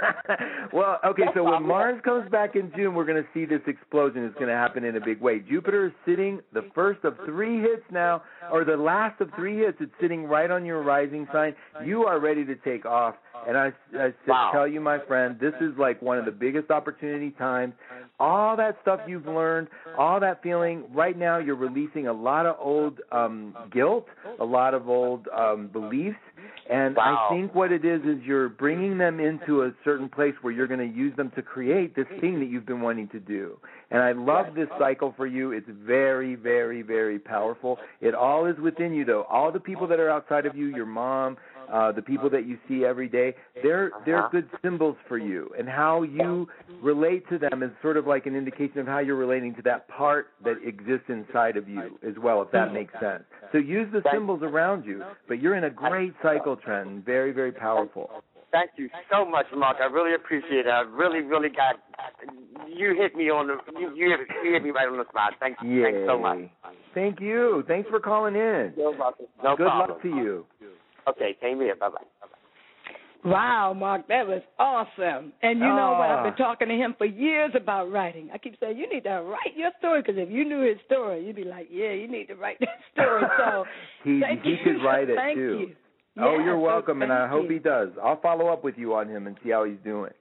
well, 0.72 0.98
okay. 1.04 1.24
So 1.34 1.44
when 1.44 1.66
Mars 1.66 2.00
comes 2.04 2.30
back 2.30 2.56
in 2.56 2.72
June, 2.76 2.94
we're 2.94 3.04
going 3.04 3.22
to 3.22 3.28
see 3.34 3.44
this 3.44 3.62
explosion. 3.66 4.24
It's 4.24 4.34
going 4.34 4.48
to 4.48 4.54
happen 4.54 4.84
in 4.84 4.96
a 4.96 5.04
big 5.04 5.20
way. 5.20 5.40
Jupiter 5.40 5.86
is 5.86 5.92
sitting 6.06 6.40
the 6.52 6.68
first 6.74 7.04
of 7.04 7.16
three 7.24 7.60
hits 7.60 7.82
now, 7.90 8.22
or 8.52 8.64
the 8.64 8.76
last 8.76 9.20
of 9.20 9.30
three 9.36 9.58
hits. 9.58 9.78
It's 9.80 9.92
sitting 10.00 10.24
right 10.24 10.50
on 10.50 10.64
your 10.64 10.82
rising 10.82 11.26
sign. 11.32 11.54
You 11.84 12.04
are 12.04 12.20
ready 12.20 12.44
to 12.44 12.54
take 12.56 12.84
off. 12.86 13.14
And 13.46 13.56
I, 13.56 13.66
I 13.66 13.72
said, 13.92 14.14
Wow. 14.28 14.50
tell 14.52 14.68
you, 14.68 14.80
my 14.80 14.98
friend, 15.06 15.36
this 15.40 15.54
is 15.60 15.76
like 15.78 16.00
one 16.02 16.18
of 16.18 16.24
the 16.24 16.30
biggest 16.30 16.70
opportunity 16.70 17.30
times. 17.32 17.74
All 18.18 18.56
that 18.56 18.76
stuff 18.82 19.00
you've 19.06 19.26
learned, 19.26 19.68
all 19.96 20.20
that 20.20 20.42
feeling. 20.42 20.84
Right 20.92 21.16
now, 21.18 21.38
you're 21.38 21.54
releasing 21.56 22.06
a 22.06 22.12
lot 22.12 22.44
of 22.44 22.56
old 22.60 23.00
um, 23.12 23.54
guilt, 23.72 24.06
a 24.38 24.44
lot 24.44 24.74
of 24.74 24.88
old 24.88 25.26
um, 25.28 25.68
beliefs, 25.68 26.18
And 26.68 26.96
Wow. 26.96 27.28
I 27.30 27.34
think 27.34 27.54
what 27.54 27.72
it 27.72 27.84
is 27.84 28.02
is 28.02 28.22
you're 28.24 28.48
bringing 28.48 28.98
them 28.98 29.20
into 29.20 29.62
a 29.62 29.72
certain 29.84 30.08
place 30.08 30.34
where 30.42 30.52
you're 30.52 30.66
going 30.66 30.80
to 30.80 30.96
use 30.96 31.16
them 31.16 31.30
to 31.34 31.42
create 31.42 31.96
this 31.96 32.06
thing 32.20 32.38
that 32.40 32.46
you've 32.46 32.66
been 32.66 32.80
wanting 32.82 33.08
to 33.08 33.20
do. 33.20 33.58
And 33.90 34.02
I 34.02 34.12
love 34.12 34.54
this 34.54 34.68
cycle 34.78 35.12
for 35.16 35.26
you. 35.26 35.52
It's 35.52 35.66
very, 35.68 36.34
very, 36.36 36.82
very 36.82 37.18
powerful. 37.18 37.78
It 38.00 38.14
all 38.14 38.46
is 38.46 38.56
within 38.58 38.92
you, 38.94 39.04
though. 39.04 39.22
All 39.30 39.50
the 39.50 39.58
people 39.60 39.86
that 39.88 39.98
are 39.98 40.10
outside 40.10 40.46
of 40.46 40.54
you, 40.54 40.66
your 40.66 40.86
mom, 40.86 41.38
uh, 41.70 41.92
the 41.92 42.02
people 42.02 42.28
that 42.30 42.46
you 42.46 42.58
see 42.68 42.84
every 42.84 43.08
day, 43.08 43.34
they're 43.62 43.90
they're 44.04 44.18
Uh-huh. 44.20 44.28
good 44.32 44.48
symbols 44.62 44.96
for 45.08 45.18
you. 45.18 45.50
And 45.58 45.68
how 45.68 46.02
you 46.02 46.48
relate 46.82 47.28
to 47.28 47.38
them 47.38 47.62
is 47.62 47.70
sort 47.82 47.96
of 47.96 48.06
like 48.06 48.26
an 48.26 48.34
indication 48.34 48.78
of 48.80 48.86
how 48.86 48.98
you're 48.98 49.16
relating 49.16 49.54
to 49.56 49.62
that 49.62 49.88
part 49.88 50.28
that 50.44 50.56
exists 50.64 51.08
inside 51.08 51.56
of 51.56 51.68
you 51.68 51.98
as 52.06 52.14
well, 52.18 52.42
if 52.42 52.50
that 52.50 52.72
makes 52.72 52.92
sense. 53.00 53.24
So 53.52 53.58
use 53.58 53.88
the 53.92 54.02
symbols 54.12 54.42
around 54.42 54.84
you, 54.84 55.04
but 55.28 55.40
you're 55.40 55.54
in 55.54 55.64
a 55.64 55.70
great 55.70 56.12
cycle 56.22 56.56
trend, 56.56 57.04
very, 57.04 57.32
very 57.32 57.52
powerful. 57.52 58.10
Thank 58.52 58.70
you 58.76 58.88
so 59.12 59.24
much, 59.24 59.46
Mark. 59.56 59.76
I 59.80 59.84
really 59.86 60.14
appreciate 60.14 60.66
it. 60.66 60.70
I 60.70 60.80
really, 60.80 61.20
really 61.20 61.50
got 61.50 61.76
you 62.66 62.94
hit 62.96 63.14
me 63.14 63.30
on 63.30 63.46
the 63.46 63.56
you 63.78 63.94
you 63.94 64.10
hit, 64.10 64.20
you 64.44 64.52
hit 64.52 64.64
me 64.64 64.70
right 64.70 64.88
on 64.88 64.98
the 64.98 65.04
spot. 65.08 65.34
Thank 65.38 65.58
you. 65.62 65.70
Yay. 65.70 65.92
Thanks 65.92 65.98
so 66.08 66.18
much. 66.18 66.38
Thank 66.92 67.20
you. 67.20 67.62
Thanks 67.68 67.88
for 67.88 68.00
calling 68.00 68.34
in. 68.34 68.72
No 68.76 68.90
Good 68.92 68.98
problem. 68.98 69.90
luck 69.90 70.02
to 70.02 70.08
you. 70.08 70.46
Okay, 71.08 71.36
same 71.42 71.58
here. 71.60 71.74
Bye 71.76 71.88
bye. 71.90 72.04
Wow, 73.22 73.74
Mark, 73.74 74.08
that 74.08 74.26
was 74.26 74.40
awesome. 74.58 75.32
And 75.42 75.58
you 75.58 75.66
know 75.66 75.90
what? 75.90 76.08
I've 76.08 76.18
Ah. 76.20 76.22
been 76.30 76.36
talking 76.36 76.68
to 76.68 76.74
him 76.74 76.94
for 76.96 77.04
years 77.04 77.52
about 77.54 77.90
writing. 77.92 78.30
I 78.32 78.38
keep 78.38 78.58
saying, 78.58 78.78
you 78.78 78.88
need 78.88 79.04
to 79.04 79.20
write 79.22 79.54
your 79.54 79.72
story 79.78 80.00
because 80.00 80.16
if 80.16 80.30
you 80.30 80.42
knew 80.46 80.60
his 80.60 80.78
story, 80.86 81.26
you'd 81.26 81.36
be 81.36 81.44
like, 81.44 81.68
yeah, 81.70 81.90
you 81.90 82.08
need 82.08 82.28
to 82.28 82.34
write 82.34 82.58
that 82.60 82.78
story. 82.94 83.24
So 83.36 83.66
He 84.04 84.20
thank 84.20 84.42
he 84.42 84.52
you. 84.52 84.56
could 84.64 84.82
write 84.82 85.10
it 85.10 85.16
thank 85.16 85.36
too. 85.36 85.58
You. 85.68 85.76
Oh, 86.18 86.36
Yeah, 86.38 86.44
you're 86.44 86.54
so 86.56 86.60
welcome, 86.60 87.02
and 87.02 87.12
I 87.12 87.20
thank 87.28 87.30
hope 87.32 87.44
you. 87.44 87.50
he 87.50 87.58
does. 87.58 87.90
I'll 88.02 88.20
follow 88.22 88.48
up 88.48 88.64
with 88.64 88.78
you 88.78 88.94
on 88.94 89.06
him 89.08 89.26
and 89.26 89.36
see 89.44 89.50
how 89.50 89.64
he's 89.64 89.78
doing. 89.84 90.12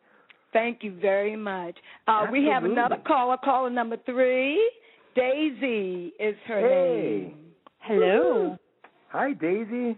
Thank 0.51 0.84
you 0.84 0.91
very 0.99 1.38
much. 1.38 1.77
Uh, 2.07 2.25
we 2.30 2.45
have 2.47 2.65
another 2.65 2.97
caller, 3.07 3.38
caller 3.38 3.69
number 3.69 3.95
three. 4.05 4.59
Daisy 5.15 6.11
is 6.19 6.36
her 6.47 6.59
Hey. 6.59 7.19
name. 7.27 7.38
Hello. 7.80 8.57
Hi, 9.09 9.32
Daisy. 9.34 9.95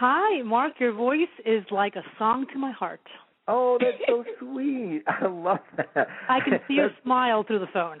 Hi, 0.00 0.42
Mark. 0.42 0.72
Your 0.80 0.92
voice 0.92 1.20
is 1.46 1.62
like 1.70 1.94
a 1.94 2.02
song 2.18 2.46
to 2.52 2.58
my 2.58 2.72
heart. 2.72 3.00
Oh, 3.46 3.78
that's 3.80 3.96
so 4.08 4.24
sweet. 4.40 5.04
I 5.06 5.26
love 5.26 5.58
that. 5.76 6.08
I 6.28 6.40
can 6.40 6.58
see 6.66 6.74
your 6.74 6.90
smile 7.04 7.44
through 7.44 7.60
the 7.60 7.68
phone. 7.72 7.98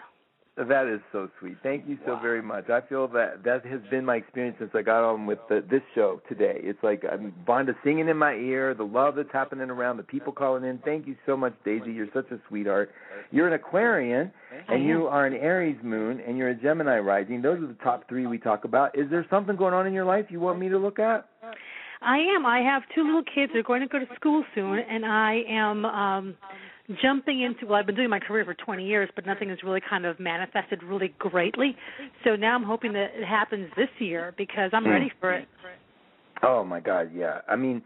That 0.56 0.86
is 0.92 1.00
so 1.12 1.28
sweet. 1.40 1.56
Thank 1.64 1.88
you 1.88 1.98
so 2.06 2.16
very 2.20 2.40
much. 2.40 2.70
I 2.70 2.80
feel 2.80 3.08
that 3.08 3.42
that 3.44 3.66
has 3.66 3.80
been 3.90 4.04
my 4.04 4.16
experience 4.16 4.56
since 4.60 4.70
I 4.72 4.82
got 4.82 5.02
on 5.02 5.26
with 5.26 5.40
the, 5.48 5.64
this 5.68 5.82
show 5.96 6.20
today. 6.28 6.58
It's 6.62 6.78
like 6.82 7.04
um, 7.04 7.10
I'm 7.12 7.34
Vanda 7.44 7.74
singing 7.82 8.08
in 8.08 8.16
my 8.16 8.34
ear, 8.34 8.72
the 8.72 8.84
love 8.84 9.16
that's 9.16 9.32
happening 9.32 9.68
around, 9.68 9.96
the 9.96 10.04
people 10.04 10.32
calling 10.32 10.62
in. 10.62 10.78
Thank 10.84 11.08
you 11.08 11.16
so 11.26 11.36
much, 11.36 11.54
Daisy. 11.64 11.92
You're 11.92 12.08
such 12.14 12.30
a 12.30 12.38
sweetheart. 12.48 12.92
You're 13.32 13.48
an 13.48 13.54
Aquarian, 13.54 14.30
and 14.68 14.84
you 14.84 15.06
are 15.06 15.26
an 15.26 15.34
Aries 15.34 15.78
moon, 15.82 16.20
and 16.20 16.38
you're 16.38 16.50
a 16.50 16.54
Gemini 16.54 16.98
rising. 16.98 17.42
Those 17.42 17.58
are 17.58 17.66
the 17.66 17.76
top 17.82 18.08
three 18.08 18.26
we 18.26 18.38
talk 18.38 18.64
about. 18.64 18.96
Is 18.96 19.10
there 19.10 19.26
something 19.30 19.56
going 19.56 19.74
on 19.74 19.88
in 19.88 19.92
your 19.92 20.04
life 20.04 20.26
you 20.30 20.38
want 20.38 20.60
me 20.60 20.68
to 20.68 20.78
look 20.78 21.00
at? 21.00 21.28
I 22.04 22.18
am. 22.36 22.46
I 22.46 22.60
have 22.60 22.82
two 22.94 23.04
little 23.04 23.22
kids. 23.22 23.52
They're 23.52 23.62
going 23.62 23.80
to 23.80 23.88
go 23.88 23.98
to 23.98 24.06
school 24.14 24.44
soon, 24.54 24.78
and 24.78 25.04
I 25.04 25.42
am 25.48 25.84
um 25.84 26.36
jumping 27.02 27.42
into. 27.42 27.66
Well, 27.66 27.78
I've 27.78 27.86
been 27.86 27.94
doing 27.94 28.10
my 28.10 28.20
career 28.20 28.44
for 28.44 28.54
20 28.54 28.86
years, 28.86 29.08
but 29.14 29.24
nothing 29.26 29.48
has 29.48 29.58
really 29.62 29.80
kind 29.88 30.04
of 30.04 30.20
manifested 30.20 30.82
really 30.82 31.14
greatly. 31.18 31.76
So 32.24 32.36
now 32.36 32.54
I'm 32.54 32.62
hoping 32.62 32.92
that 32.92 33.10
it 33.14 33.24
happens 33.24 33.70
this 33.76 33.88
year 33.98 34.34
because 34.36 34.70
I'm 34.72 34.84
Hmm. 34.84 34.90
ready 34.90 35.12
for 35.20 35.32
it. 35.32 35.48
Oh 36.42 36.62
my 36.62 36.80
God, 36.80 37.10
yeah. 37.14 37.40
I 37.48 37.56
mean, 37.56 37.80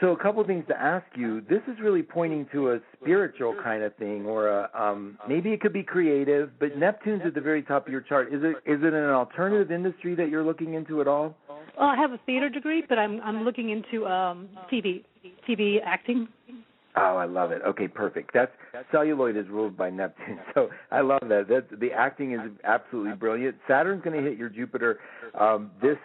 so 0.00 0.12
a 0.12 0.16
couple 0.16 0.40
of 0.40 0.46
things 0.46 0.64
to 0.68 0.80
ask 0.80 1.04
you. 1.14 1.42
This 1.42 1.60
is 1.68 1.78
really 1.80 2.02
pointing 2.02 2.46
to 2.52 2.72
a 2.72 2.80
spiritual 3.00 3.54
kind 3.62 3.82
of 3.82 3.94
thing, 3.96 4.24
or 4.24 4.48
a 4.48 4.70
um, 4.74 5.18
maybe 5.28 5.50
it 5.50 5.60
could 5.60 5.72
be 5.72 5.82
creative. 5.82 6.58
But 6.58 6.78
Neptune's 6.78 7.22
at 7.24 7.34
the 7.34 7.40
very 7.40 7.62
top 7.62 7.86
of 7.86 7.92
your 7.92 8.00
chart. 8.00 8.32
Is 8.32 8.42
it 8.42 8.56
is 8.64 8.82
it 8.82 8.94
an 8.94 9.10
alternative 9.10 9.70
industry 9.70 10.14
that 10.14 10.30
you're 10.30 10.44
looking 10.44 10.74
into 10.74 11.00
at 11.00 11.08
all? 11.08 11.36
Well, 11.48 11.88
I 11.88 11.96
have 11.96 12.12
a 12.12 12.18
theater 12.24 12.48
degree, 12.48 12.82
but 12.88 12.98
I'm 12.98 13.20
I'm 13.20 13.44
looking 13.44 13.70
into 13.70 14.06
um 14.06 14.48
TV 14.72 15.04
TV 15.48 15.78
acting. 15.84 16.28
Oh, 16.96 17.16
I 17.16 17.24
love 17.24 17.52
it. 17.52 17.62
Okay, 17.64 17.86
perfect. 17.86 18.32
That's 18.34 18.50
celluloid 18.90 19.36
is 19.36 19.46
ruled 19.48 19.76
by 19.76 19.90
Neptune, 19.90 20.40
so 20.54 20.70
I 20.90 21.00
love 21.00 21.20
that. 21.28 21.46
That 21.48 21.78
the 21.78 21.92
acting 21.92 22.32
is 22.32 22.40
absolutely 22.64 23.14
brilliant. 23.14 23.56
Saturn's 23.68 24.02
going 24.02 24.22
to 24.22 24.28
hit 24.28 24.36
your 24.36 24.48
Jupiter 24.48 24.98
um, 25.38 25.70
this 25.80 25.98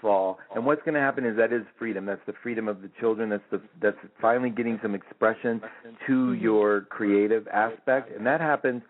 fall, 0.00 0.38
and 0.54 0.66
what's 0.66 0.82
going 0.82 0.94
to 0.94 1.00
happen 1.00 1.24
is 1.24 1.36
that 1.38 1.52
is 1.52 1.62
freedom. 1.78 2.04
That's 2.04 2.20
the 2.26 2.34
freedom 2.42 2.68
of 2.68 2.82
the 2.82 2.90
children. 3.00 3.30
That's 3.30 3.42
the 3.50 3.62
that's 3.80 3.96
finally 4.20 4.50
getting 4.50 4.78
some 4.82 4.94
expression 4.94 5.62
to 6.06 6.34
your 6.34 6.82
creative 6.82 7.48
aspect, 7.48 8.14
and 8.14 8.26
that 8.26 8.40
happens. 8.40 8.82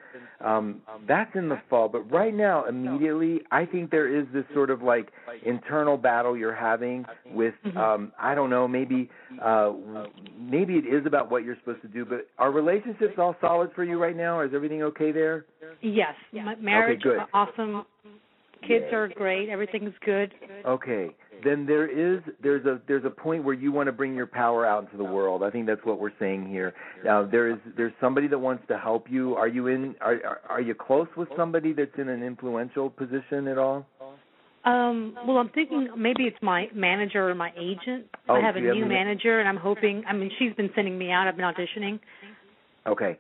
Um, 0.44 0.82
that's 1.08 1.34
in 1.34 1.48
the 1.48 1.60
fall, 1.70 1.88
but 1.88 2.10
right 2.10 2.34
now, 2.34 2.66
immediately, 2.66 3.40
I 3.50 3.64
think 3.64 3.90
there 3.90 4.14
is 4.14 4.26
this 4.34 4.44
sort 4.52 4.70
of 4.70 4.82
like 4.82 5.10
internal 5.44 5.96
battle 5.96 6.36
you're 6.36 6.54
having 6.54 7.06
with 7.32 7.54
um, 7.76 8.12
I 8.18 8.34
don't 8.34 8.50
know, 8.50 8.66
maybe 8.68 9.08
uh, 9.42 9.72
maybe 10.38 10.74
it 10.74 10.86
is 10.86 11.06
about 11.06 11.30
what 11.30 11.35
you're 11.44 11.56
supposed 11.56 11.82
to 11.82 11.88
do, 11.88 12.04
but 12.04 12.28
are 12.38 12.50
relationships 12.50 13.14
all 13.18 13.36
solid 13.40 13.70
for 13.74 13.84
you 13.84 13.98
right 13.98 14.16
now? 14.16 14.40
Is 14.40 14.50
everything 14.54 14.82
okay 14.82 15.12
there? 15.12 15.46
Yes, 15.82 16.14
my 16.32 16.54
marriage 16.56 17.02
good. 17.02 17.18
awesome. 17.32 17.84
Kids 18.66 18.86
are 18.92 19.08
great. 19.08 19.48
Everything's 19.48 19.94
good. 20.04 20.32
Okay. 20.64 21.10
Then 21.44 21.66
there 21.66 21.86
is 21.86 22.22
there's 22.42 22.64
a 22.64 22.80
there's 22.88 23.04
a 23.04 23.10
point 23.10 23.44
where 23.44 23.54
you 23.54 23.70
want 23.70 23.86
to 23.88 23.92
bring 23.92 24.14
your 24.14 24.26
power 24.26 24.66
out 24.66 24.84
into 24.84 24.96
the 24.96 25.04
world. 25.04 25.42
I 25.42 25.50
think 25.50 25.66
that's 25.66 25.84
what 25.84 26.00
we're 26.00 26.12
saying 26.18 26.48
here. 26.48 26.74
Now 27.04 27.24
there 27.26 27.50
is 27.50 27.58
there's 27.76 27.92
somebody 28.00 28.26
that 28.28 28.38
wants 28.38 28.64
to 28.68 28.78
help 28.78 29.06
you. 29.10 29.34
Are 29.34 29.48
you 29.48 29.66
in 29.66 29.94
are 30.00 30.14
are, 30.24 30.40
are 30.48 30.60
you 30.60 30.74
close 30.74 31.08
with 31.16 31.28
somebody 31.36 31.72
that's 31.72 31.96
in 31.98 32.08
an 32.08 32.22
influential 32.22 32.90
position 32.90 33.48
at 33.48 33.58
all? 33.58 33.86
Um, 34.66 35.16
well, 35.26 35.36
I'm 35.38 35.48
thinking 35.50 35.88
maybe 35.96 36.24
it's 36.24 36.36
my 36.42 36.68
manager 36.74 37.30
or 37.30 37.34
my 37.36 37.52
agent. 37.56 38.06
Oh, 38.28 38.34
I 38.34 38.40
have 38.40 38.56
a 38.56 38.60
have 38.60 38.74
new 38.74 38.82
an- 38.82 38.88
manager, 38.88 39.38
and 39.38 39.48
I'm 39.48 39.56
hoping. 39.56 40.02
I 40.08 40.12
mean, 40.12 40.30
she's 40.38 40.52
been 40.54 40.70
sending 40.74 40.98
me 40.98 41.12
out. 41.12 41.28
I've 41.28 41.36
been 41.36 41.44
auditioning. 41.44 42.00
Okay. 42.86 43.16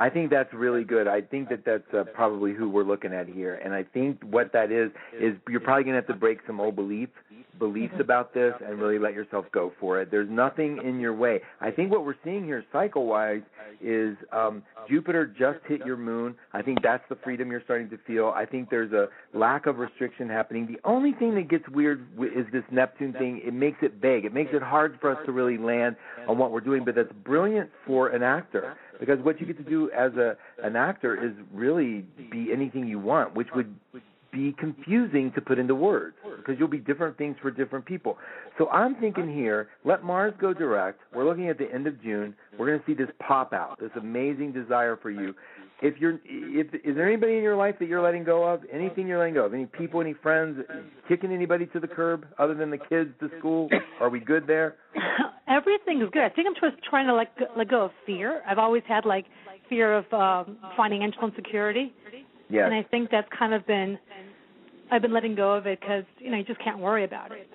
I 0.00 0.08
think 0.08 0.30
that's 0.30 0.52
really 0.54 0.82
good. 0.82 1.06
I 1.06 1.20
think 1.20 1.50
that 1.50 1.64
that's 1.64 1.94
uh, 1.94 2.04
probably 2.14 2.54
who 2.54 2.70
we're 2.70 2.84
looking 2.84 3.12
at 3.12 3.28
here. 3.28 3.56
And 3.62 3.74
I 3.74 3.84
think 3.84 4.20
what 4.22 4.52
that 4.54 4.72
is 4.72 4.90
is 5.20 5.34
you're 5.48 5.60
probably 5.60 5.84
going 5.84 5.94
to 5.94 6.00
have 6.00 6.06
to 6.06 6.14
break 6.14 6.38
some 6.46 6.58
old 6.58 6.74
beliefs 6.74 7.12
beliefs 7.58 7.94
about 8.00 8.32
this 8.32 8.54
and 8.66 8.80
really 8.80 8.98
let 8.98 9.12
yourself 9.12 9.44
go 9.52 9.70
for 9.78 10.00
it. 10.00 10.10
There's 10.10 10.30
nothing 10.30 10.80
in 10.82 10.98
your 10.98 11.14
way. 11.14 11.42
I 11.60 11.70
think 11.70 11.90
what 11.92 12.06
we're 12.06 12.14
seeing 12.24 12.44
here 12.44 12.64
cycle 12.72 13.06
wise 13.06 13.42
is 13.82 14.16
um 14.32 14.62
Jupiter 14.88 15.26
just 15.26 15.58
hit 15.66 15.84
your 15.84 15.98
moon. 15.98 16.34
I 16.54 16.62
think 16.62 16.82
that's 16.82 17.04
the 17.10 17.16
freedom 17.16 17.50
you're 17.50 17.62
starting 17.62 17.90
to 17.90 17.98
feel. 18.06 18.32
I 18.34 18.46
think 18.46 18.70
there's 18.70 18.92
a 18.92 19.08
lack 19.34 19.66
of 19.66 19.78
restriction 19.78 20.28
happening. 20.28 20.66
The 20.66 20.80
only 20.88 21.12
thing 21.12 21.34
that 21.34 21.48
gets 21.48 21.68
weird 21.68 22.06
is 22.18 22.46
this 22.50 22.64
Neptune 22.70 23.12
thing. 23.12 23.42
It 23.44 23.52
makes 23.52 23.78
it 23.82 23.94
vague. 24.00 24.24
It 24.24 24.32
makes 24.32 24.50
it 24.54 24.62
hard 24.62 24.98
for 25.00 25.10
us 25.10 25.18
to 25.26 25.32
really 25.32 25.58
land 25.58 25.96
on 26.26 26.38
what 26.38 26.52
we're 26.52 26.60
doing, 26.60 26.84
but 26.84 26.94
that's 26.94 27.12
brilliant 27.24 27.70
for 27.86 28.08
an 28.08 28.22
actor 28.22 28.76
because 29.00 29.18
what 29.22 29.40
you 29.40 29.46
get 29.46 29.56
to 29.56 29.68
do 29.68 29.90
as 29.90 30.12
a 30.12 30.36
an 30.62 30.76
actor 30.76 31.16
is 31.22 31.32
really 31.52 32.04
be 32.30 32.50
anything 32.52 32.86
you 32.86 33.00
want, 33.00 33.34
which 33.34 33.48
would 33.54 33.74
be 34.32 34.54
confusing 34.58 35.32
to 35.34 35.40
put 35.40 35.58
into 35.58 35.74
words 35.74 36.14
because 36.36 36.56
you'll 36.58 36.68
be 36.68 36.78
different 36.78 37.16
things 37.18 37.36
for 37.42 37.50
different 37.50 37.84
people. 37.84 38.16
So 38.58 38.68
I'm 38.68 38.94
thinking 38.96 39.32
here, 39.32 39.68
let 39.84 40.04
Mars 40.04 40.34
go 40.40 40.52
direct. 40.52 41.00
We're 41.14 41.24
looking 41.24 41.48
at 41.48 41.58
the 41.58 41.72
end 41.72 41.86
of 41.86 42.00
June. 42.02 42.34
We're 42.58 42.66
going 42.66 42.78
to 42.78 42.86
see 42.86 42.94
this 42.94 43.12
pop 43.26 43.52
out, 43.52 43.78
this 43.80 43.90
amazing 43.96 44.52
desire 44.52 44.96
for 44.96 45.10
you. 45.10 45.34
If 45.82 45.98
you're, 45.98 46.20
if 46.24 46.72
is 46.74 46.94
there 46.94 47.08
anybody 47.08 47.36
in 47.36 47.42
your 47.42 47.56
life 47.56 47.76
that 47.80 47.88
you're 47.88 48.02
letting 48.02 48.22
go 48.22 48.44
of? 48.44 48.60
Anything 48.72 49.06
you're 49.08 49.18
letting 49.18 49.34
go 49.34 49.46
of? 49.46 49.54
Any 49.54 49.66
people, 49.66 50.00
any 50.00 50.14
friends, 50.14 50.62
kicking 51.08 51.32
anybody 51.32 51.66
to 51.66 51.80
the 51.80 51.88
curb 51.88 52.26
other 52.38 52.54
than 52.54 52.70
the 52.70 52.78
kids 52.78 53.10
to 53.20 53.30
school? 53.38 53.68
Are 53.98 54.10
we 54.10 54.20
good 54.20 54.46
there? 54.46 54.76
Everything 55.50 56.00
is 56.00 56.08
good. 56.12 56.22
I 56.22 56.28
think 56.28 56.46
I'm 56.46 56.54
just 56.54 56.82
trying 56.84 57.06
to 57.08 57.14
let 57.14 57.36
go, 57.38 57.46
let 57.56 57.68
go 57.68 57.84
of 57.86 57.90
fear. 58.06 58.42
I've 58.46 58.58
always 58.58 58.82
had 58.86 59.04
like 59.04 59.24
fear 59.68 59.96
of 59.96 60.12
um, 60.12 60.58
financial 60.76 61.26
insecurity, 61.26 61.92
Yes. 62.48 62.64
and 62.66 62.74
I 62.74 62.82
think 62.84 63.10
that's 63.10 63.28
kind 63.36 63.52
of 63.52 63.66
been. 63.66 63.98
I've 64.92 65.02
been 65.02 65.12
letting 65.12 65.36
go 65.36 65.52
of 65.52 65.66
it 65.66 65.80
because 65.80 66.04
you 66.18 66.30
know 66.30 66.36
you 66.38 66.44
just 66.44 66.62
can't 66.62 66.78
worry 66.78 67.04
about 67.04 67.32
it. 67.32 67.48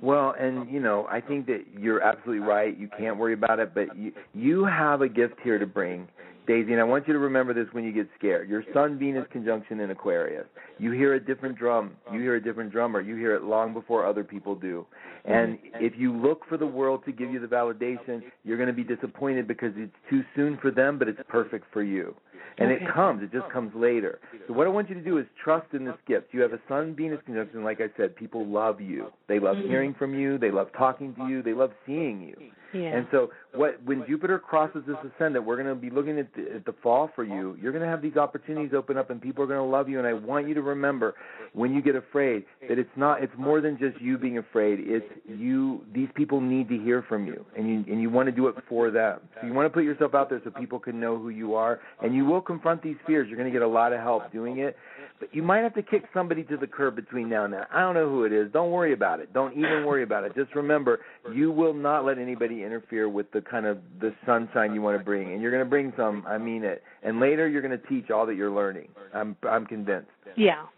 Well, 0.00 0.34
and 0.38 0.68
you 0.70 0.80
know, 0.80 1.06
I 1.08 1.20
think 1.20 1.46
that 1.46 1.64
you're 1.78 2.02
absolutely 2.02 2.44
right. 2.44 2.76
You 2.76 2.88
can't 2.98 3.16
worry 3.16 3.34
about 3.34 3.60
it, 3.60 3.72
but 3.74 3.96
you 3.96 4.12
you 4.34 4.64
have 4.64 5.00
a 5.00 5.08
gift 5.08 5.34
here 5.42 5.58
to 5.58 5.66
bring. 5.66 6.08
Daisy, 6.46 6.72
and 6.72 6.80
I 6.80 6.84
want 6.84 7.06
you 7.06 7.12
to 7.12 7.18
remember 7.18 7.54
this 7.54 7.66
when 7.72 7.84
you 7.84 7.92
get 7.92 8.08
scared. 8.18 8.48
Your 8.48 8.64
Sun 8.74 8.98
Venus 8.98 9.26
conjunction 9.30 9.80
in 9.80 9.90
Aquarius. 9.90 10.46
You 10.78 10.90
hear 10.90 11.14
a 11.14 11.20
different 11.24 11.56
drum. 11.56 11.92
You 12.12 12.20
hear 12.20 12.34
a 12.34 12.42
different 12.42 12.72
drummer. 12.72 13.00
You 13.00 13.16
hear 13.16 13.34
it 13.34 13.44
long 13.44 13.72
before 13.72 14.04
other 14.04 14.24
people 14.24 14.54
do. 14.54 14.84
And 15.24 15.58
if 15.74 15.92
you 15.96 16.12
look 16.16 16.42
for 16.48 16.56
the 16.56 16.66
world 16.66 17.04
to 17.04 17.12
give 17.12 17.30
you 17.30 17.38
the 17.38 17.46
validation, 17.46 18.22
you're 18.44 18.56
going 18.56 18.66
to 18.66 18.72
be 18.72 18.82
disappointed 18.82 19.46
because 19.46 19.72
it's 19.76 19.94
too 20.10 20.24
soon 20.34 20.58
for 20.60 20.70
them, 20.72 20.98
but 20.98 21.08
it's 21.08 21.20
perfect 21.28 21.66
for 21.72 21.82
you. 21.82 22.14
And 22.58 22.70
Okay. 22.70 22.84
it 22.84 22.92
comes, 22.92 23.22
it 23.22 23.32
just 23.32 23.48
comes 23.50 23.74
later. 23.74 24.18
So 24.46 24.52
what 24.52 24.66
I 24.66 24.70
want 24.70 24.88
you 24.88 24.94
to 24.94 25.00
do 25.00 25.18
is 25.18 25.26
trust 25.42 25.72
in 25.72 25.84
this 25.84 25.96
gift. 26.06 26.34
You 26.34 26.42
have 26.42 26.52
a 26.52 26.60
Sun 26.68 26.94
Venus 26.96 27.20
conjunction, 27.24 27.64
like 27.64 27.80
I 27.80 27.88
said, 27.96 28.14
people 28.14 28.44
love 28.44 28.80
you. 28.80 29.06
They 29.26 29.38
love 29.38 29.56
hearing 29.58 29.94
from 29.94 30.14
you, 30.14 30.38
they 30.38 30.50
love 30.50 30.68
talking 30.76 31.14
to 31.14 31.26
you, 31.28 31.42
they 31.42 31.54
love 31.54 31.72
seeing 31.86 32.20
you. 32.20 32.36
Yeah. 32.72 32.96
And 32.96 33.06
so, 33.10 33.30
what 33.54 33.82
when 33.84 34.04
Jupiter 34.06 34.38
crosses 34.38 34.82
this 34.86 34.96
ascendant, 35.14 35.44
we're 35.44 35.62
going 35.62 35.68
to 35.68 35.74
be 35.74 35.90
looking 35.90 36.18
at 36.18 36.32
the, 36.34 36.56
at 36.56 36.64
the 36.64 36.74
fall 36.82 37.10
for 37.14 37.24
you. 37.24 37.56
You're 37.60 37.72
going 37.72 37.84
to 37.84 37.88
have 37.88 38.00
these 38.00 38.16
opportunities 38.16 38.72
open 38.74 38.96
up, 38.96 39.10
and 39.10 39.20
people 39.20 39.44
are 39.44 39.46
going 39.46 39.58
to 39.58 39.64
love 39.64 39.88
you. 39.88 39.98
And 39.98 40.06
I 40.06 40.14
want 40.14 40.48
you 40.48 40.54
to 40.54 40.62
remember, 40.62 41.14
when 41.52 41.74
you 41.74 41.82
get 41.82 41.96
afraid, 41.96 42.44
that 42.68 42.78
it's 42.78 42.90
not. 42.96 43.22
It's 43.22 43.32
more 43.36 43.60
than 43.60 43.78
just 43.78 44.00
you 44.00 44.18
being 44.18 44.38
afraid. 44.38 44.78
It's 44.80 45.06
you. 45.26 45.84
These 45.94 46.08
people 46.14 46.40
need 46.40 46.68
to 46.68 46.78
hear 46.78 47.04
from 47.08 47.26
you, 47.26 47.44
and 47.56 47.68
you 47.68 47.92
and 47.92 48.00
you 48.00 48.10
want 48.10 48.26
to 48.26 48.32
do 48.32 48.48
it 48.48 48.54
for 48.68 48.90
them. 48.90 49.20
So 49.40 49.46
you 49.46 49.52
want 49.52 49.66
to 49.66 49.70
put 49.70 49.84
yourself 49.84 50.14
out 50.14 50.30
there 50.30 50.40
so 50.44 50.50
people 50.50 50.78
can 50.78 50.98
know 50.98 51.18
who 51.18 51.28
you 51.28 51.54
are, 51.54 51.80
and 52.02 52.14
you 52.14 52.24
will 52.24 52.40
confront 52.40 52.82
these 52.82 52.96
fears. 53.06 53.28
You're 53.28 53.38
going 53.38 53.52
to 53.52 53.58
get 53.58 53.62
a 53.62 53.68
lot 53.68 53.92
of 53.92 54.00
help 54.00 54.32
doing 54.32 54.58
it. 54.58 54.76
But 55.22 55.32
you 55.32 55.40
might 55.40 55.60
have 55.60 55.74
to 55.74 55.82
kick 55.82 56.02
somebody 56.12 56.42
to 56.44 56.56
the 56.56 56.66
curb 56.66 56.96
between 56.96 57.28
now 57.28 57.44
and 57.44 57.52
then. 57.52 57.60
I 57.72 57.78
don't 57.78 57.94
know 57.94 58.08
who 58.08 58.24
it 58.24 58.32
is. 58.32 58.50
Don't 58.52 58.72
worry 58.72 58.92
about 58.92 59.20
it. 59.20 59.32
Don't 59.32 59.52
even 59.52 59.84
worry 59.86 60.02
about 60.02 60.24
it. 60.24 60.34
Just 60.34 60.52
remember, 60.56 60.98
you 61.32 61.52
will 61.52 61.74
not 61.74 62.04
let 62.04 62.18
anybody 62.18 62.61
interfere 62.64 63.08
with 63.08 63.30
the 63.32 63.40
kind 63.40 63.66
of 63.66 63.78
the 64.00 64.14
sunshine 64.26 64.74
you 64.74 64.82
want 64.82 64.98
to 64.98 65.04
bring, 65.04 65.32
and 65.32 65.42
you're 65.42 65.50
going 65.50 65.64
to 65.64 65.68
bring 65.68 65.92
some. 65.96 66.24
I 66.26 66.38
mean 66.38 66.64
it. 66.64 66.82
And 67.02 67.20
later, 67.20 67.48
you're 67.48 67.62
going 67.62 67.78
to 67.78 67.86
teach 67.86 68.10
all 68.10 68.26
that 68.26 68.34
you're 68.34 68.50
learning. 68.50 68.88
I'm 69.14 69.36
I'm 69.48 69.66
convinced. 69.66 70.08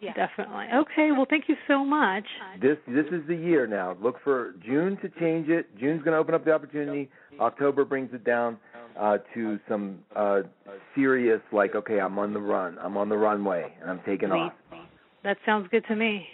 yeah, 0.01 0.13
definitely. 0.15 0.67
Okay, 0.75 1.11
well, 1.13 1.27
thank 1.29 1.45
you 1.49 1.57
so 1.69 1.85
much. 1.85 2.25
This 2.61 2.79
this 2.87 3.07
is 3.13 3.27
the 3.29 3.37
year 3.37 3.67
now. 3.67 3.97
Look 4.03 4.17
for 4.25 4.55
June 4.65 4.97
to 5.03 5.09
change 5.21 5.49
it. 5.49 5.67
June's 5.79 6.03
going 6.03 6.15
to 6.15 6.19
open 6.19 6.35
up 6.35 6.45
the 6.45 6.53
opportunity. 6.53 7.11
October 7.41 7.85
brings 7.85 8.13
it 8.13 8.25
down 8.25 8.59
uh, 8.99 9.19
to 9.35 9.59
some 9.69 9.99
uh, 10.15 10.43
serious, 10.95 11.41
like, 11.53 11.75
okay, 11.75 12.01
I'm 12.01 12.19
on 12.19 12.33
the 12.33 12.41
run. 12.41 12.79
I'm 12.79 12.97
on 12.97 13.09
the 13.09 13.17
runway, 13.17 13.73
and 13.81 13.91
I'm 13.91 14.01
taking 14.07 14.31
off. 14.31 14.53
That 15.25 15.39
sounds 15.47 15.69
good 15.71 15.85
to 15.89 15.97
me. 15.97 16.27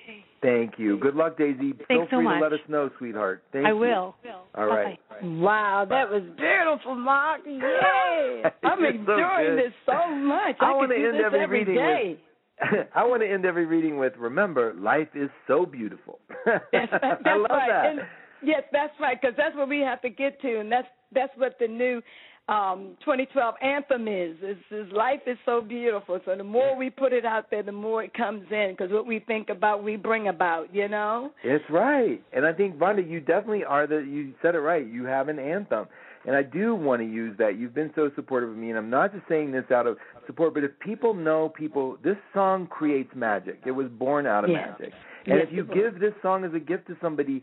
Thank 0.42 0.78
you. 0.78 0.98
Good 0.98 1.16
luck, 1.16 1.36
Daisy. 1.36 1.72
Feel 1.72 1.86
Thanks 1.86 2.10
so 2.10 2.16
free 2.16 2.24
much. 2.24 2.38
to 2.38 2.44
let 2.44 2.52
us 2.54 2.60
know, 2.68 2.90
sweetheart. 2.98 3.42
Thank 3.52 3.66
I 3.66 3.70
you. 3.70 3.76
will. 3.76 4.14
All 4.54 4.66
right. 4.66 4.98
Bye. 5.10 5.16
Wow, 5.22 5.86
that 5.88 6.08
was 6.10 6.22
beautiful, 6.36 6.94
Mark. 6.94 7.42
Yay! 7.46 8.42
I'm 8.62 8.80
You're 8.80 8.92
so 9.04 9.12
enjoying 9.12 9.56
this 9.56 9.72
so 9.84 10.14
much. 10.14 10.56
I 10.60 10.70
I, 10.72 10.74
wanna 10.74 10.94
end 10.94 11.14
this 11.14 11.22
every 11.26 11.40
every 11.40 11.58
reading 11.58 11.74
day. 11.74 12.18
I 12.94 13.04
want 13.06 13.22
to 13.22 13.30
end 13.30 13.44
every 13.44 13.66
reading 13.66 13.98
with 13.98 14.12
remember, 14.18 14.74
life 14.74 15.08
is 15.14 15.30
so 15.46 15.64
beautiful. 15.64 16.18
That's, 16.44 16.90
that's 16.90 17.22
I 17.24 17.36
love 17.36 17.46
right. 17.50 17.68
that. 17.68 17.86
And, 17.86 18.00
yes, 18.42 18.62
that's 18.72 18.92
right. 19.00 19.18
Because 19.20 19.36
that's 19.36 19.56
what 19.56 19.68
we 19.68 19.80
have 19.80 20.00
to 20.02 20.10
get 20.10 20.40
to, 20.42 20.60
and 20.60 20.70
that's 20.70 20.88
that's 21.12 21.32
what 21.36 21.56
the 21.58 21.68
new 21.68 22.02
um 22.48 22.96
2012 23.00 23.54
anthem 23.62 24.08
is. 24.08 24.36
Is, 24.42 24.56
is 24.70 24.92
life 24.92 25.20
is 25.26 25.38
so 25.44 25.60
beautiful. 25.60 26.20
So 26.24 26.34
the 26.36 26.44
more 26.44 26.76
we 26.76 26.90
put 26.90 27.12
it 27.12 27.24
out 27.24 27.50
there, 27.50 27.62
the 27.62 27.72
more 27.72 28.02
it 28.02 28.12
comes 28.14 28.44
in. 28.50 28.74
Because 28.76 28.92
what 28.92 29.06
we 29.06 29.20
think 29.20 29.50
about, 29.50 29.84
we 29.84 29.96
bring 29.96 30.28
about. 30.28 30.74
You 30.74 30.88
know. 30.88 31.32
It's 31.44 31.64
right. 31.70 32.22
And 32.32 32.44
I 32.44 32.52
think 32.52 32.76
Vanda, 32.76 33.02
you 33.02 33.20
definitely 33.20 33.64
are 33.64 33.86
the 33.86 33.98
you 33.98 34.32
said 34.42 34.54
it 34.54 34.58
right. 34.58 34.86
You 34.86 35.04
have 35.04 35.28
an 35.28 35.38
anthem. 35.38 35.86
And 36.26 36.36
I 36.36 36.42
do 36.42 36.74
want 36.74 37.00
to 37.00 37.06
use 37.08 37.36
that. 37.38 37.56
You've 37.58 37.74
been 37.74 37.92
so 37.94 38.10
supportive 38.14 38.50
of 38.50 38.56
me 38.56 38.68
and 38.68 38.76
I'm 38.76 38.90
not 38.90 39.12
just 39.12 39.26
saying 39.26 39.52
this 39.52 39.64
out 39.70 39.86
of 39.86 39.96
support, 40.26 40.52
but 40.52 40.64
if 40.64 40.78
people 40.78 41.14
know 41.14 41.48
people 41.48 41.96
this 42.04 42.16
song 42.34 42.66
creates 42.66 43.10
magic. 43.14 43.60
It 43.64 43.70
was 43.70 43.88
born 43.88 44.26
out 44.26 44.44
of 44.44 44.50
Yeah. 44.50 44.72
magic. 44.72 44.92
And 45.26 45.38
Yes, 45.38 45.46
if 45.48 45.52
you 45.52 45.64
give 45.64 45.98
this 45.98 46.14
song 46.20 46.44
as 46.44 46.52
a 46.52 46.60
gift 46.60 46.86
to 46.88 46.96
somebody, 47.00 47.42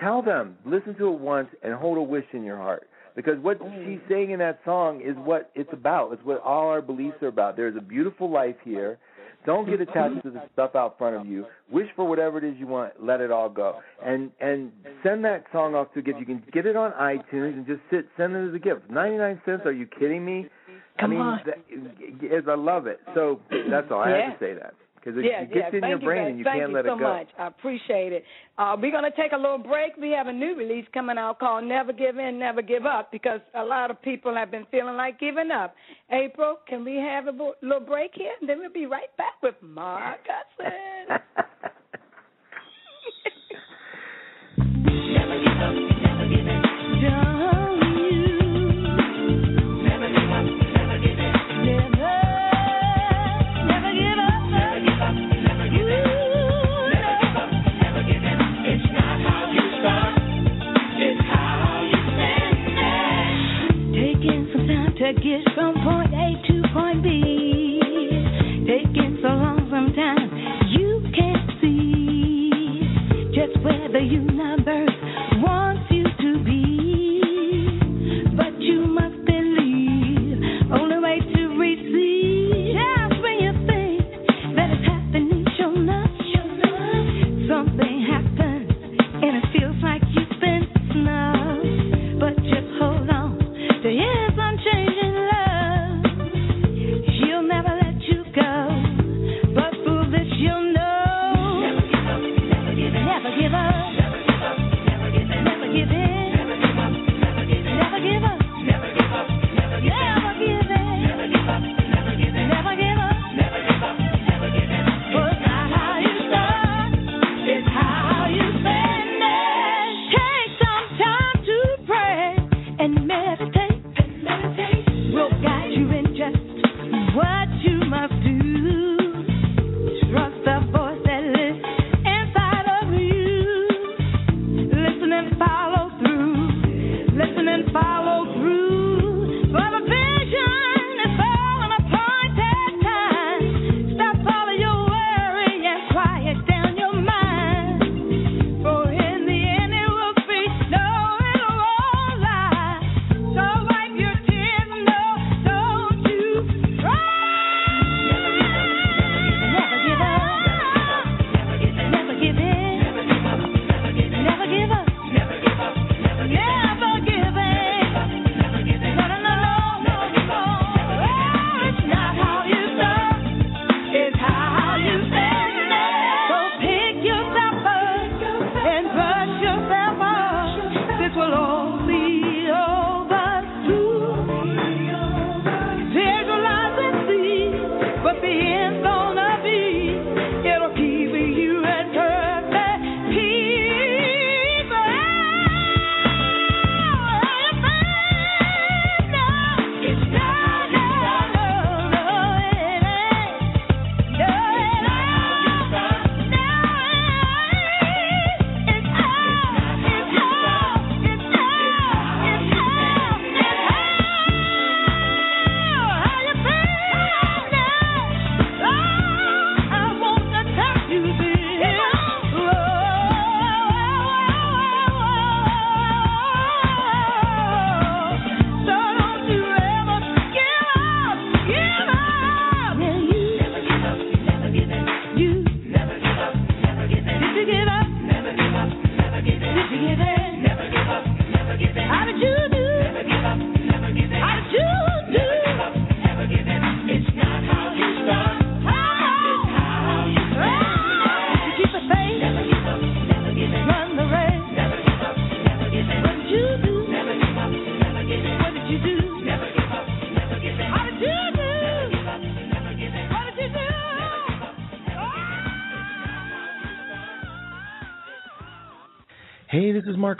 tell 0.00 0.20
them, 0.22 0.58
listen 0.64 0.94
to 0.96 1.08
it 1.08 1.20
once 1.20 1.48
and 1.62 1.72
hold 1.74 1.98
a 1.98 2.02
wish 2.02 2.26
in 2.32 2.44
your 2.44 2.56
heart. 2.56 2.88
Because 3.18 3.40
what 3.40 3.58
mm. 3.58 3.84
she's 3.84 3.98
saying 4.08 4.30
in 4.30 4.38
that 4.38 4.60
song 4.64 5.00
is 5.00 5.16
what 5.16 5.50
it's 5.56 5.72
about. 5.72 6.12
It's 6.12 6.24
what 6.24 6.40
all 6.40 6.68
our 6.68 6.80
beliefs 6.80 7.16
are 7.20 7.26
about. 7.26 7.56
There's 7.56 7.74
a 7.76 7.80
beautiful 7.80 8.30
life 8.30 8.54
here. 8.62 8.96
Don't 9.44 9.68
get 9.68 9.80
attached 9.80 10.22
to 10.22 10.30
the 10.30 10.42
stuff 10.52 10.76
out 10.76 10.98
front 10.98 11.16
of 11.16 11.26
you. 11.26 11.44
Wish 11.68 11.88
for 11.96 12.04
whatever 12.04 12.38
it 12.38 12.44
is 12.44 12.54
you 12.60 12.68
want. 12.68 12.92
Let 13.04 13.20
it 13.20 13.32
all 13.32 13.48
go. 13.48 13.80
And 14.04 14.30
and 14.40 14.70
send 15.02 15.24
that 15.24 15.46
song 15.50 15.74
off 15.74 15.92
to 15.94 15.98
a 15.98 16.02
gift. 16.02 16.20
You 16.20 16.26
can 16.26 16.44
get 16.52 16.64
it 16.64 16.76
on 16.76 16.92
iTunes 16.92 17.54
and 17.54 17.66
just 17.66 17.80
sit 17.90 18.06
send 18.16 18.36
it 18.36 18.50
as 18.50 18.54
a 18.54 18.58
gift. 18.60 18.88
Ninety 18.88 19.16
nine 19.16 19.42
cents? 19.44 19.62
Are 19.64 19.72
you 19.72 19.86
kidding 19.86 20.24
me? 20.24 20.46
Come 21.00 21.10
I 21.10 21.14
mean, 21.14 21.20
on. 21.20 21.40
That, 21.44 21.58
is, 22.22 22.44
I 22.48 22.54
love 22.54 22.86
it. 22.86 23.00
So 23.16 23.40
that's 23.68 23.90
all. 23.90 24.00
I 24.00 24.10
Yeah. 24.10 24.30
have 24.30 24.38
to 24.38 24.44
say 24.44 24.54
that 24.54 24.74
because 25.00 25.18
it, 25.18 25.24
yeah, 25.24 25.42
it 25.42 25.52
gets 25.52 25.66
yeah. 25.70 25.76
in 25.76 25.80
Thank 25.80 25.90
your 25.90 25.98
you, 26.00 26.06
brain 26.06 26.22
guys. 26.22 26.30
and 26.30 26.38
you 26.38 26.44
Thank 26.44 26.58
can't 26.60 26.70
you 26.70 26.76
let 26.76 26.84
so 26.84 26.94
it 26.94 26.98
go. 26.98 27.12
much. 27.14 27.28
I 27.38 27.46
appreciate 27.46 28.12
it. 28.12 28.24
Uh, 28.58 28.76
we're 28.80 28.90
going 28.90 29.04
to 29.10 29.16
take 29.16 29.32
a 29.32 29.36
little 29.36 29.58
break. 29.58 29.96
We 29.96 30.10
have 30.10 30.26
a 30.26 30.32
new 30.32 30.56
release 30.56 30.86
coming 30.92 31.18
out 31.18 31.38
called 31.38 31.64
Never 31.64 31.92
Give 31.92 32.18
In, 32.18 32.38
Never 32.38 32.62
Give 32.62 32.84
Up 32.86 33.10
because 33.12 33.40
a 33.54 33.62
lot 33.64 33.90
of 33.90 34.00
people 34.02 34.34
have 34.34 34.50
been 34.50 34.66
feeling 34.70 34.96
like 34.96 35.18
giving 35.20 35.50
up. 35.50 35.74
April, 36.10 36.56
can 36.68 36.84
we 36.84 36.96
have 36.96 37.26
a 37.26 37.32
bo- 37.32 37.54
little 37.62 37.80
break 37.80 38.10
here? 38.14 38.32
And 38.40 38.48
then 38.48 38.58
we'll 38.58 38.72
be 38.72 38.86
right 38.86 39.14
back 39.16 39.40
with 39.42 39.54
Mark 39.62 40.20
Husson. 40.26 41.20
Taking 44.88 45.87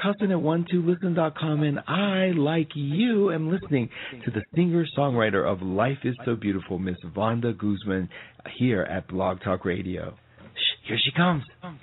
Hey, 0.01 0.09
this 0.09 0.16
is 0.20 0.20
Mark 0.20 0.20
Husson 0.20 0.30
at 0.32 0.38
one2listen.com, 0.38 1.62
and 1.62 1.80
I, 1.86 2.32
like 2.38 2.68
you, 2.74 3.32
am 3.32 3.51
listening 3.51 3.88
to 4.24 4.30
the 4.30 4.42
singer-songwriter 4.55 5.44
of 5.51 5.62
Life 5.62 5.99
is 6.05 6.14
So 6.24 6.36
Beautiful, 6.36 6.78
Miss 6.78 6.96
Vanda 7.14 7.53
Guzman, 7.53 8.09
here 8.59 8.82
at 8.82 9.09
Blog 9.09 9.40
Talk 9.42 9.64
Radio. 9.64 10.14
Shh, 10.55 10.88
here 10.88 10.99
she 11.03 11.11
comes. 11.12 11.44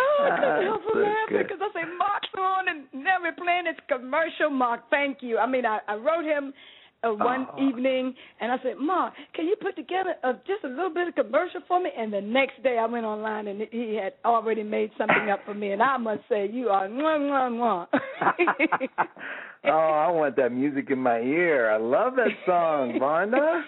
Oh, 0.00 0.24
I 0.24 0.36
couldn't 0.36 0.64
help 0.64 0.82
laughing 0.94 1.38
because 1.38 1.58
I 1.60 1.68
say 1.72 1.86
Mark's 1.96 2.28
on 2.36 2.68
and 2.68 3.04
now 3.04 3.16
we're 3.22 3.32
playing 3.32 3.64
this 3.64 3.76
commercial. 3.88 4.50
Mark, 4.50 4.82
thank 4.90 5.18
you. 5.22 5.38
I 5.38 5.46
mean, 5.46 5.64
I, 5.64 5.78
I 5.88 5.94
wrote 5.94 6.24
him 6.24 6.52
uh, 7.04 7.12
one 7.12 7.46
Oh. 7.56 7.68
evening 7.68 8.14
and 8.40 8.50
I 8.50 8.58
said, 8.62 8.76
"Ma, 8.78 9.10
can 9.34 9.46
you 9.46 9.56
put 9.60 9.76
together 9.76 10.14
uh, 10.24 10.32
just 10.46 10.64
a 10.64 10.68
little 10.68 10.92
bit 10.92 11.08
of 11.08 11.14
commercial 11.14 11.60
for 11.68 11.80
me? 11.80 11.90
And 11.96 12.12
the 12.12 12.20
next 12.20 12.62
day 12.62 12.78
I 12.78 12.86
went 12.86 13.06
online 13.06 13.46
and 13.48 13.62
he 13.70 13.94
had 13.94 14.14
already 14.24 14.62
made 14.62 14.90
something 14.98 15.30
up 15.30 15.44
for 15.44 15.54
me. 15.54 15.72
And 15.72 15.82
I 15.82 15.96
must 15.96 16.22
say, 16.28 16.48
you 16.50 16.68
are 16.68 16.88
mwah, 16.88 17.18
mwah, 17.18 17.86
mwah. 17.90 18.88
oh, 19.64 19.70
I 19.70 20.10
want 20.10 20.36
that 20.36 20.52
music 20.52 20.90
in 20.90 20.98
my 20.98 21.20
ear. 21.20 21.70
I 21.70 21.76
love 21.78 22.14
that 22.16 22.32
song, 22.46 22.96
Vanda. 23.00 23.62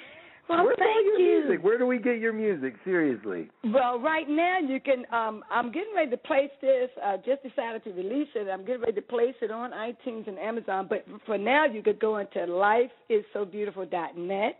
Well, 0.50 0.64
Where's 0.64 0.76
all 0.80 0.86
thank 0.86 1.06
your 1.06 1.18
you. 1.20 1.40
music? 1.46 1.62
Where 1.64 1.78
do 1.78 1.86
we 1.86 1.98
get 1.98 2.18
your 2.18 2.32
music? 2.32 2.74
Seriously. 2.84 3.48
Well, 3.72 4.00
right 4.00 4.28
now 4.28 4.58
you 4.58 4.80
can. 4.80 5.04
Um, 5.12 5.44
I'm 5.48 5.70
getting 5.70 5.94
ready 5.94 6.10
to 6.10 6.16
place 6.16 6.50
this. 6.60 6.90
I 7.00 7.18
just 7.18 7.44
decided 7.44 7.84
to 7.84 7.90
release 7.92 8.26
it. 8.34 8.48
I'm 8.50 8.64
getting 8.64 8.80
ready 8.80 8.94
to 8.94 9.02
place 9.02 9.36
it 9.42 9.52
on 9.52 9.70
iTunes 9.70 10.26
and 10.26 10.36
Amazon. 10.40 10.88
But 10.90 11.06
for 11.24 11.38
now, 11.38 11.66
you 11.66 11.84
could 11.84 12.00
go 12.00 12.16
into 12.18 12.40
lifeissobeautiful.net, 12.40 14.56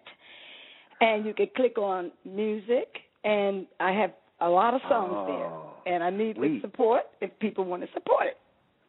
and 1.01 1.26
you 1.26 1.34
could 1.34 1.53
click 1.55 1.76
on 1.76 2.12
music. 2.24 2.86
And 3.24 3.66
I 3.80 3.91
have 3.93 4.12
a 4.41 4.49
lot 4.49 4.74
of 4.74 4.80
songs 4.88 5.11
Oh, 5.12 5.72
there, 5.84 5.95
and 5.95 6.05
I 6.05 6.11
need 6.11 6.36
the 6.36 6.61
support 6.62 7.03
if 7.20 7.36
people 7.41 7.64
want 7.64 7.82
to 7.82 7.88
support 7.93 8.26
it. 8.26 8.36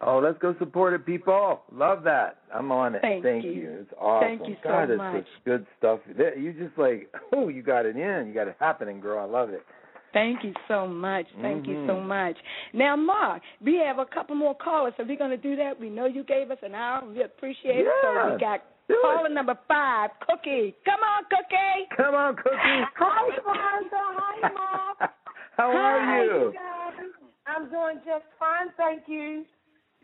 Oh, 0.04 0.18
let's 0.20 0.38
go 0.40 0.56
support 0.58 0.94
it, 0.94 1.06
people. 1.06 1.62
Love 1.72 2.04
that. 2.04 2.38
I'm 2.54 2.72
on 2.72 2.96
it. 2.96 3.02
Thank 3.02 3.24
Thank 3.24 3.46
you. 3.46 3.52
you. 3.52 3.78
It's 3.82 3.94
awesome. 4.00 4.38
Thank 4.40 4.50
you 4.50 4.56
so 4.64 4.70
God, 4.70 4.90
it's 4.90 4.98
much. 4.98 5.26
good 5.46 5.66
stuff. 5.78 6.00
You 6.18 6.54
just 6.54 6.78
like, 6.78 7.14
oh, 7.36 7.50
you 7.50 7.62
got 7.62 7.86
it 7.86 7.96
in. 7.96 8.28
You 8.28 8.34
got 8.34 8.48
it 8.48 8.56
happening, 8.60 9.00
girl. 9.00 9.20
I 9.20 9.26
love 9.32 9.50
it. 9.50 9.62
Thank 10.14 10.44
you 10.44 10.54
so 10.68 10.88
much. 10.88 11.26
Thank 11.42 11.68
you 11.68 11.76
so 11.88 11.94
Mhm. 11.94 12.06
much. 12.06 12.36
Now, 12.74 12.98
Mark, 12.98 13.44
we 13.64 13.78
have 13.78 13.98
a 14.00 14.06
couple 14.06 14.36
more 14.36 14.56
callers, 14.56 14.94
so 14.98 15.04
we're 15.08 15.16
going 15.18 15.32
to 15.32 15.38
do 15.38 15.56
that. 15.56 15.80
We 15.80 15.90
know 15.90 16.06
you 16.06 16.24
gave 16.24 16.52
us 16.52 16.58
an 16.64 16.76
hour. 16.76 17.06
We 17.08 17.24
appreciate 17.24 17.78
it. 17.86 17.94
So 18.02 18.12
Yeah, 18.14 18.34
we 18.34 18.40
got 18.40 18.62
do 18.90 18.96
it. 18.96 19.02
caller 19.04 19.30
number 19.30 19.58
five, 19.70 20.10
Cookie. 20.28 20.76
Come 20.84 21.00
on, 21.00 21.24
Cookie. 21.30 21.88
Come 21.96 22.16
on, 22.16 22.36
Cookie. 22.36 22.52
Hi, 22.98 23.40
Wanda. 23.46 23.90
Hi, 23.94 24.50
Mom. 24.50 25.10
How 25.58 25.70
are 25.72 26.00
Hi, 26.02 26.24
you? 26.24 26.54
guys. 26.54 27.06
I'm 27.48 27.70
doing 27.70 28.02
just 28.06 28.26
fine, 28.38 28.70
thank 28.78 29.04
you. 29.08 29.46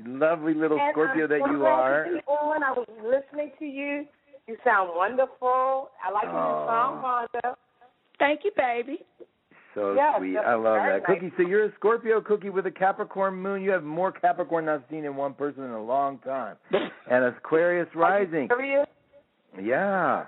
Lovely 0.05 0.53
little 0.53 0.79
And 0.79 0.93
Scorpio 0.93 1.25
um, 1.25 1.31
I'm 1.31 1.39
that 1.39 1.45
so 1.47 1.51
you 1.51 1.65
are. 1.65 2.03
To 2.05 2.11
be 2.11 2.19
on. 2.27 2.63
I 2.63 2.71
was 2.71 2.87
listening 3.03 3.51
to 3.59 3.65
you. 3.65 4.05
You 4.47 4.55
sound 4.63 4.91
wonderful. 4.93 5.89
I 6.03 6.11
like 6.11 6.23
your 6.23 6.67
song, 6.67 7.01
Wanda. 7.01 7.57
Thank 8.19 8.41
you, 8.43 8.51
baby. 8.55 8.99
So 9.75 9.93
Yes, 9.93 10.15
sweet. 10.17 10.37
I 10.37 10.55
love 10.55 10.77
that. 10.77 11.03
nice. 11.07 11.19
Cookie, 11.19 11.31
so 11.37 11.43
you're 11.43 11.65
a 11.65 11.73
Scorpio 11.75 12.21
cookie 12.21 12.49
with 12.49 12.65
a 12.65 12.71
Capricorn 12.71 13.35
moon. 13.35 13.61
You 13.61 13.71
have 13.71 13.83
more 13.83 14.11
Capricorn 14.11 14.69
I've 14.69 14.83
seen 14.89 15.05
in 15.05 15.15
one 15.15 15.33
person 15.33 15.63
in 15.63 15.71
a 15.71 15.83
long 15.83 16.19
time. 16.19 16.55
And 17.09 17.23
Aquarius 17.23 17.87
rising. 17.95 18.49
Serious? 18.49 18.85
Yeah. 19.61 20.25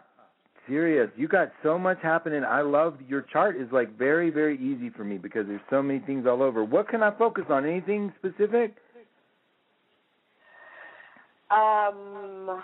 Serious. 0.68 1.10
You 1.18 1.28
got 1.28 1.52
so 1.62 1.78
much 1.78 1.98
happening. 2.02 2.46
I 2.46 2.62
love 2.62 2.98
your 3.06 3.22
chart 3.22 3.58
is 3.58 3.68
like 3.72 3.98
very, 3.98 4.30
very 4.30 4.56
easy 4.58 4.90
for 4.90 5.04
me 5.04 5.18
because 5.18 5.46
there's 5.46 5.60
so 5.70 5.82
many 5.82 6.00
things 6.00 6.26
all 6.26 6.42
over. 6.42 6.64
What 6.64 6.88
can 6.88 7.04
I 7.04 7.12
focus 7.18 7.46
on? 7.50 7.66
Anything 7.66 8.14
specific? 8.18 8.76
Um. 11.52 12.62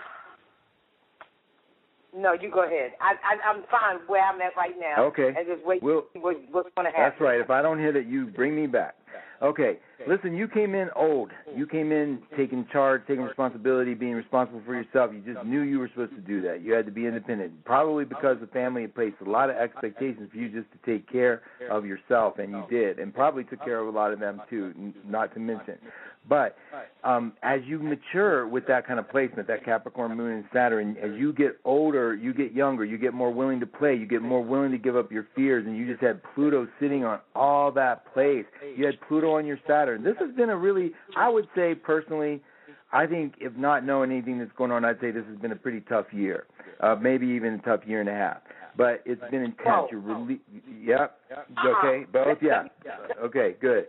No, 2.16 2.32
you 2.32 2.50
go 2.50 2.64
ahead. 2.64 2.92
I, 3.00 3.12
I 3.22 3.50
I'm 3.50 3.62
fine 3.70 3.98
where 4.06 4.22
I'm 4.24 4.40
at 4.40 4.56
right 4.56 4.72
now. 4.80 5.04
Okay. 5.06 5.34
And 5.36 5.46
just 5.46 5.66
wait 5.66 5.82
We'll- 5.82 6.06
what, 6.14 6.36
what's 6.50 6.70
going 6.74 6.86
to 6.86 6.90
happen. 6.96 7.10
That's 7.10 7.20
right. 7.20 7.40
If 7.40 7.50
I 7.50 7.60
don't 7.60 7.78
hit 7.78 7.94
it, 7.94 8.06
you 8.06 8.26
bring 8.26 8.56
me 8.56 8.66
back. 8.66 8.94
Okay. 9.42 9.78
Listen, 10.06 10.36
you 10.36 10.46
came 10.46 10.74
in 10.74 10.88
old. 10.94 11.30
You 11.54 11.66
came 11.66 11.90
in 11.90 12.20
taking 12.36 12.66
charge, 12.70 13.02
taking 13.08 13.24
responsibility, 13.24 13.94
being 13.94 14.14
responsible 14.14 14.62
for 14.64 14.74
yourself. 14.74 15.10
You 15.12 15.34
just 15.34 15.44
knew 15.44 15.62
you 15.62 15.78
were 15.78 15.88
supposed 15.88 16.14
to 16.14 16.20
do 16.20 16.40
that. 16.42 16.62
You 16.62 16.72
had 16.72 16.86
to 16.86 16.92
be 16.92 17.06
independent. 17.06 17.64
Probably 17.64 18.04
because 18.04 18.36
the 18.40 18.46
family 18.46 18.82
had 18.82 18.94
placed 18.94 19.16
a 19.24 19.28
lot 19.28 19.50
of 19.50 19.56
expectations 19.56 20.30
for 20.30 20.38
you 20.38 20.48
just 20.48 20.70
to 20.72 20.90
take 20.90 21.10
care 21.10 21.42
of 21.70 21.84
yourself, 21.84 22.38
and 22.38 22.50
you 22.50 22.64
did, 22.70 22.98
and 22.98 23.12
probably 23.12 23.44
took 23.44 23.64
care 23.64 23.80
of 23.80 23.88
a 23.88 23.96
lot 23.96 24.12
of 24.12 24.20
them 24.20 24.42
too. 24.48 24.92
Not 25.04 25.34
to 25.34 25.40
mention, 25.40 25.78
but 26.28 26.56
um, 27.04 27.32
as 27.42 27.60
you 27.66 27.78
mature 27.78 28.48
with 28.48 28.66
that 28.66 28.86
kind 28.86 28.98
of 28.98 29.08
placement, 29.08 29.46
that 29.48 29.64
Capricorn 29.64 30.16
Moon 30.16 30.32
and 30.32 30.44
Saturn, 30.52 30.96
as 31.02 31.12
you 31.16 31.32
get 31.32 31.58
older, 31.64 32.14
you 32.14 32.34
get 32.34 32.52
younger, 32.52 32.84
you 32.84 32.98
get 32.98 33.14
more 33.14 33.32
willing 33.32 33.60
to 33.60 33.66
play, 33.66 33.94
you 33.94 34.06
get 34.06 34.22
more 34.22 34.42
willing 34.42 34.72
to 34.72 34.78
give 34.78 34.96
up 34.96 35.12
your 35.12 35.26
fears, 35.36 35.66
and 35.66 35.76
you 35.76 35.86
just 35.86 36.02
had 36.02 36.20
Pluto 36.34 36.66
sitting 36.80 37.04
on 37.04 37.20
all 37.34 37.70
that 37.72 38.12
place. 38.12 38.44
You 38.76 38.86
had 38.86 38.95
Pluto 39.06 39.36
on 39.36 39.46
your 39.46 39.58
Saturn. 39.66 40.02
This 40.02 40.16
has 40.18 40.34
been 40.34 40.50
a 40.50 40.56
really, 40.56 40.92
I 41.16 41.28
would 41.28 41.48
say 41.54 41.74
personally, 41.74 42.40
I 42.92 43.06
think 43.06 43.34
if 43.40 43.54
not 43.56 43.84
knowing 43.84 44.10
anything 44.10 44.38
that's 44.38 44.52
going 44.56 44.70
on, 44.70 44.84
I'd 44.84 45.00
say 45.00 45.10
this 45.10 45.24
has 45.28 45.38
been 45.38 45.52
a 45.52 45.56
pretty 45.56 45.80
tough 45.80 46.06
year, 46.12 46.46
uh, 46.80 46.96
maybe 47.00 47.26
even 47.26 47.54
a 47.54 47.58
tough 47.58 47.80
year 47.86 48.00
and 48.00 48.08
a 48.08 48.14
half. 48.14 48.38
But 48.76 49.02
it's 49.06 49.22
been 49.30 49.42
intense. 49.42 49.88
You're 49.90 50.00
really, 50.00 50.40
yep. 50.82 51.18
Okay, 51.64 52.04
both, 52.12 52.38
yeah. 52.42 52.64
Okay, 53.22 53.54
good. 53.60 53.86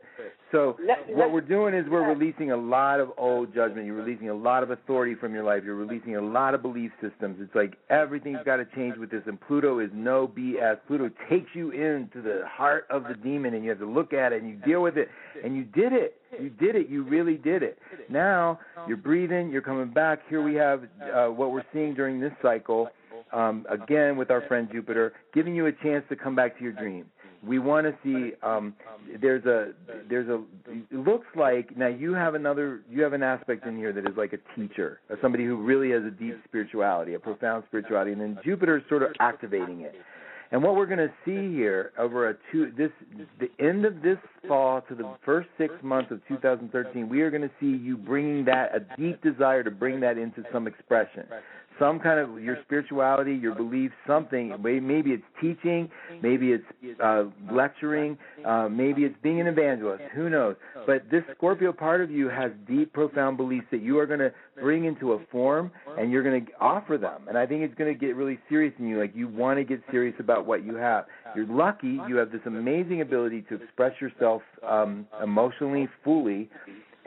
So 0.52 0.78
what 1.10 1.34
we're 1.34 1.42
doing 1.42 1.74
is 1.74 1.86
we're 1.90 2.08
releasing 2.08 2.52
a 2.52 2.58
lot 2.58 3.02
of 3.02 3.12
old 3.18 3.54
judgment. 3.54 3.86
You're 3.86 4.02
releasing 4.02 4.30
a 4.30 4.34
lot 4.34 4.64
of 4.64 4.72
authority 4.72 5.14
from 5.14 5.34
your 5.34 5.44
life. 5.44 5.64
You're 5.66 5.76
releasing 5.76 6.16
a 6.16 6.22
lot 6.22 6.54
of 6.54 6.62
belief 6.62 6.92
systems. 7.02 7.38
It's 7.42 7.54
like 7.54 7.74
everything's 7.90 8.40
got 8.46 8.58
to 8.58 8.66
change 8.76 8.96
with 8.98 9.12
this. 9.12 9.24
And 9.26 9.40
Pluto 9.42 9.80
is 9.80 9.90
no 9.94 10.26
BS. 10.26 10.78
Pluto 10.88 11.10
takes 11.30 11.50
you 11.54 11.72
into 11.72 12.22
the 12.22 12.44
heart 12.48 12.88
of 12.90 13.04
the 13.04 13.16
demon, 13.16 13.56
and 13.56 13.64
you 13.64 13.70
have 13.72 13.80
to 13.80 13.86
look 13.86 14.14
at 14.14 14.32
it 14.32 14.42
and 14.42 14.50
you 14.50 14.56
deal 14.66 14.82
with 14.82 14.98
it. 14.98 15.10
And 15.44 15.56
you 15.58 15.66
did 15.66 15.92
it. 15.92 16.16
You 16.42 16.50
did 16.50 16.76
it. 16.76 16.90
You 16.90 17.04
really 17.04 17.36
did 17.36 17.62
it. 17.62 17.78
Now 18.10 18.60
you're 18.88 18.98
breathing. 18.98 19.50
You're 19.50 19.62
coming 19.62 19.92
back. 19.92 20.20
Here 20.30 20.42
we 20.42 20.56
have 20.56 20.84
uh, 21.14 21.28
what 21.28 21.52
we're 21.52 21.66
seeing 21.74 21.94
during 21.94 22.20
this 22.22 22.34
cycle. 22.42 22.88
Um, 23.32 23.66
again, 23.70 24.18
with 24.18 24.32
our 24.32 24.42
friend 24.48 24.68
Jupiter, 24.72 25.14
giving 25.34 25.56
you 25.56 25.68
a 25.68 25.72
chance 25.72 26.04
to 26.10 26.16
come 26.16 26.36
back 26.36 26.58
to 26.58 26.64
your 26.64 26.74
dream. 26.74 27.06
We 27.46 27.60
want 27.60 27.86
to 27.86 27.94
see 28.04 28.34
um 28.44 28.74
there's 29.22 29.46
a 29.46 29.74
there's 30.10 30.28
a 30.28 30.42
it 30.68 31.08
looks 31.08 31.28
like 31.36 31.78
now 31.78 31.88
you 31.88 32.14
have 32.14 32.34
another 32.34 32.82
you 32.90 33.04
have 33.04 33.14
an 33.14 33.24
aspect 33.24 33.66
in 33.66 33.78
here 33.78 33.94
that 33.94 34.10
is 34.10 34.18
like 34.18 34.34
a 34.34 34.40
teacher 34.56 35.00
or 35.10 35.18
somebody 35.22 35.46
who 35.46 35.56
really 35.56 35.92
has 35.92 36.04
a 36.04 36.12
deep 36.12 36.40
spirituality 36.46 37.14
a 37.14 37.20
profound 37.20 37.64
spirituality 37.68 38.12
and 38.12 38.20
then 38.20 38.40
jupiter 38.44 38.78
is 38.78 38.84
sort 38.90 39.04
of 39.04 39.12
activating 39.20 39.82
it. 39.82 39.96
And 40.50 40.64
what 40.64 40.76
we're 40.76 40.86
going 40.86 41.00
to 41.00 41.12
see 41.26 41.54
here 41.54 41.92
over 41.98 42.30
a 42.30 42.36
two 42.52 42.72
this 42.78 42.92
the 43.40 43.50
end 43.64 43.86
of 43.86 44.02
this 44.02 44.18
fall 44.48 44.82
to 44.90 44.96
the 44.96 45.10
first 45.24 45.50
six 45.58 45.74
months 45.84 46.12
of 46.12 46.22
2013 46.28 47.08
we 47.08 47.22
are 47.22 47.30
going 47.30 47.42
to 47.44 47.52
see 47.60 47.78
you 47.78 47.98
bringing 47.98 48.46
that 48.46 48.72
a 48.76 48.80
deep 49.00 49.22
desire 49.22 49.64
to 49.64 49.72
bring 49.72 50.00
that 50.00 50.18
into 50.18 50.44
some 50.52 50.66
expression 50.68 51.26
some 51.80 52.00
kind 52.00 52.20
of 52.20 52.42
your 52.42 52.58
spirituality, 52.64 53.34
your 53.34 53.56
beliefs, 53.56 53.94
something. 54.06 54.56
Maybe 54.62 55.12
it's 55.12 55.24
teaching, 55.42 55.90
maybe 56.22 56.52
it's 56.52 57.00
uh, 57.04 57.26
lecturing, 57.52 58.18
uh, 58.46 58.68
maybe 58.70 59.04
it's 59.04 59.16
being 59.22 59.40
an 59.42 59.48
evangelist. 59.48 60.04
Who 60.16 60.30
knows? 60.30 60.56
But 60.86 61.10
this 61.12 61.24
Scorpio 61.36 61.74
part 61.74 62.02
of 62.02 62.10
you 62.10 62.30
has 62.30 62.52
deep, 62.68 62.94
profound 62.94 63.38
beliefs 63.38 63.68
that 63.72 63.82
you 63.82 64.00
are 64.00 64.06
going 64.06 64.20
to 64.20 64.32
bring 64.62 64.86
into 64.86 65.14
a 65.14 65.20
form, 65.32 65.72
and 65.98 66.12
you're 66.12 66.24
going 66.24 66.46
to 66.46 66.52
offer 66.60 66.98
them. 66.98 67.28
And 67.28 67.38
I 67.38 67.46
think 67.46 67.62
it's 67.64 67.76
going 67.76 67.94
to 67.94 68.00
get 68.00 68.16
really 68.16 68.40
serious 68.50 68.74
in 68.80 68.88
you. 68.88 69.00
Like 69.00 69.16
you 69.16 69.28
want 69.28 69.60
to 69.60 69.64
get 69.64 69.82
serious 69.92 70.16
about 70.20 70.46
what 70.46 70.66
you 70.66 70.76
have. 70.76 71.06
You're 71.36 71.48
lucky. 71.48 72.00
You 72.08 72.18
have 72.18 72.32
this 72.32 72.42
amazing 72.46 73.02
ability 73.02 73.44
to 73.50 73.56
express 73.56 73.94
yourself 74.02 74.42
um, 74.68 75.08
emotionally, 75.22 75.88
fully 76.04 76.50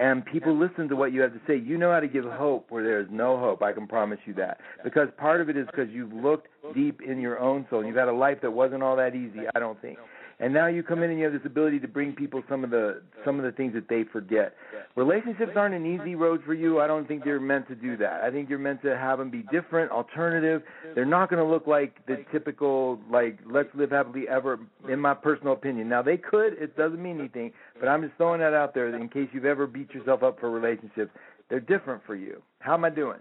and 0.00 0.24
people 0.24 0.58
listen 0.58 0.88
to 0.88 0.96
what 0.96 1.12
you 1.12 1.20
have 1.20 1.34
to 1.34 1.40
say. 1.46 1.58
You 1.58 1.76
know 1.76 1.92
how 1.92 2.00
to 2.00 2.08
give 2.08 2.24
hope 2.24 2.66
where 2.70 2.82
there 2.82 3.00
is 3.00 3.06
no 3.10 3.38
hope. 3.38 3.62
I 3.62 3.72
can 3.72 3.86
promise 3.86 4.18
you 4.24 4.32
that. 4.34 4.58
Because 4.82 5.08
part 5.18 5.42
of 5.42 5.50
it 5.50 5.58
is 5.58 5.66
because 5.66 5.90
you've 5.90 6.12
looked 6.12 6.48
deep 6.74 7.02
in 7.02 7.20
your 7.20 7.38
own 7.38 7.66
soul. 7.68 7.84
You've 7.84 7.96
had 7.96 8.08
a 8.08 8.12
life 8.12 8.38
that 8.40 8.50
wasn't 8.50 8.82
all 8.82 8.96
that 8.96 9.14
easy, 9.14 9.40
I 9.54 9.60
don't 9.60 9.80
think. 9.82 9.98
And 10.40 10.54
now 10.54 10.66
you 10.66 10.82
come 10.82 11.02
in 11.02 11.10
and 11.10 11.18
you 11.18 11.24
have 11.24 11.34
this 11.34 11.44
ability 11.44 11.78
to 11.80 11.88
bring 11.88 12.12
people 12.12 12.42
some 12.48 12.64
of 12.64 12.70
the 12.70 13.02
some 13.24 13.38
of 13.38 13.44
the 13.44 13.52
things 13.52 13.74
that 13.74 13.88
they 13.88 14.04
forget. 14.04 14.54
Relationships 14.96 15.52
aren't 15.54 15.74
an 15.74 15.86
easy 15.86 16.14
road 16.14 16.42
for 16.44 16.54
you. 16.54 16.80
I 16.80 16.86
don't 16.86 17.06
think 17.06 17.24
they're 17.24 17.38
meant 17.38 17.68
to 17.68 17.74
do 17.74 17.96
that. 17.98 18.22
I 18.22 18.30
think 18.30 18.48
you're 18.48 18.58
meant 18.58 18.82
to 18.82 18.96
have 18.96 19.18
them 19.18 19.30
be 19.30 19.44
different, 19.52 19.90
alternative. 19.92 20.62
They're 20.94 21.04
not 21.04 21.30
going 21.30 21.42
to 21.42 21.48
look 21.48 21.66
like 21.66 22.04
the 22.06 22.24
typical 22.32 22.98
like 23.10 23.38
let's 23.46 23.68
live 23.74 23.90
happily 23.90 24.28
ever. 24.28 24.58
In 24.88 24.98
my 24.98 25.14
personal 25.14 25.52
opinion, 25.52 25.88
now 25.88 26.02
they 26.02 26.16
could. 26.16 26.54
It 26.54 26.76
doesn't 26.76 27.02
mean 27.02 27.20
anything, 27.20 27.52
but 27.78 27.88
I'm 27.88 28.02
just 28.02 28.16
throwing 28.16 28.40
that 28.40 28.54
out 28.54 28.74
there 28.74 28.94
in 28.94 29.08
case 29.08 29.28
you've 29.32 29.44
ever 29.44 29.66
beat 29.66 29.90
yourself 29.92 30.22
up 30.22 30.40
for 30.40 30.50
relationships. 30.50 31.10
They're 31.50 31.60
different 31.60 32.02
for 32.06 32.14
you. 32.14 32.42
How 32.60 32.74
am 32.74 32.84
I 32.84 32.90
doing? 32.90 33.18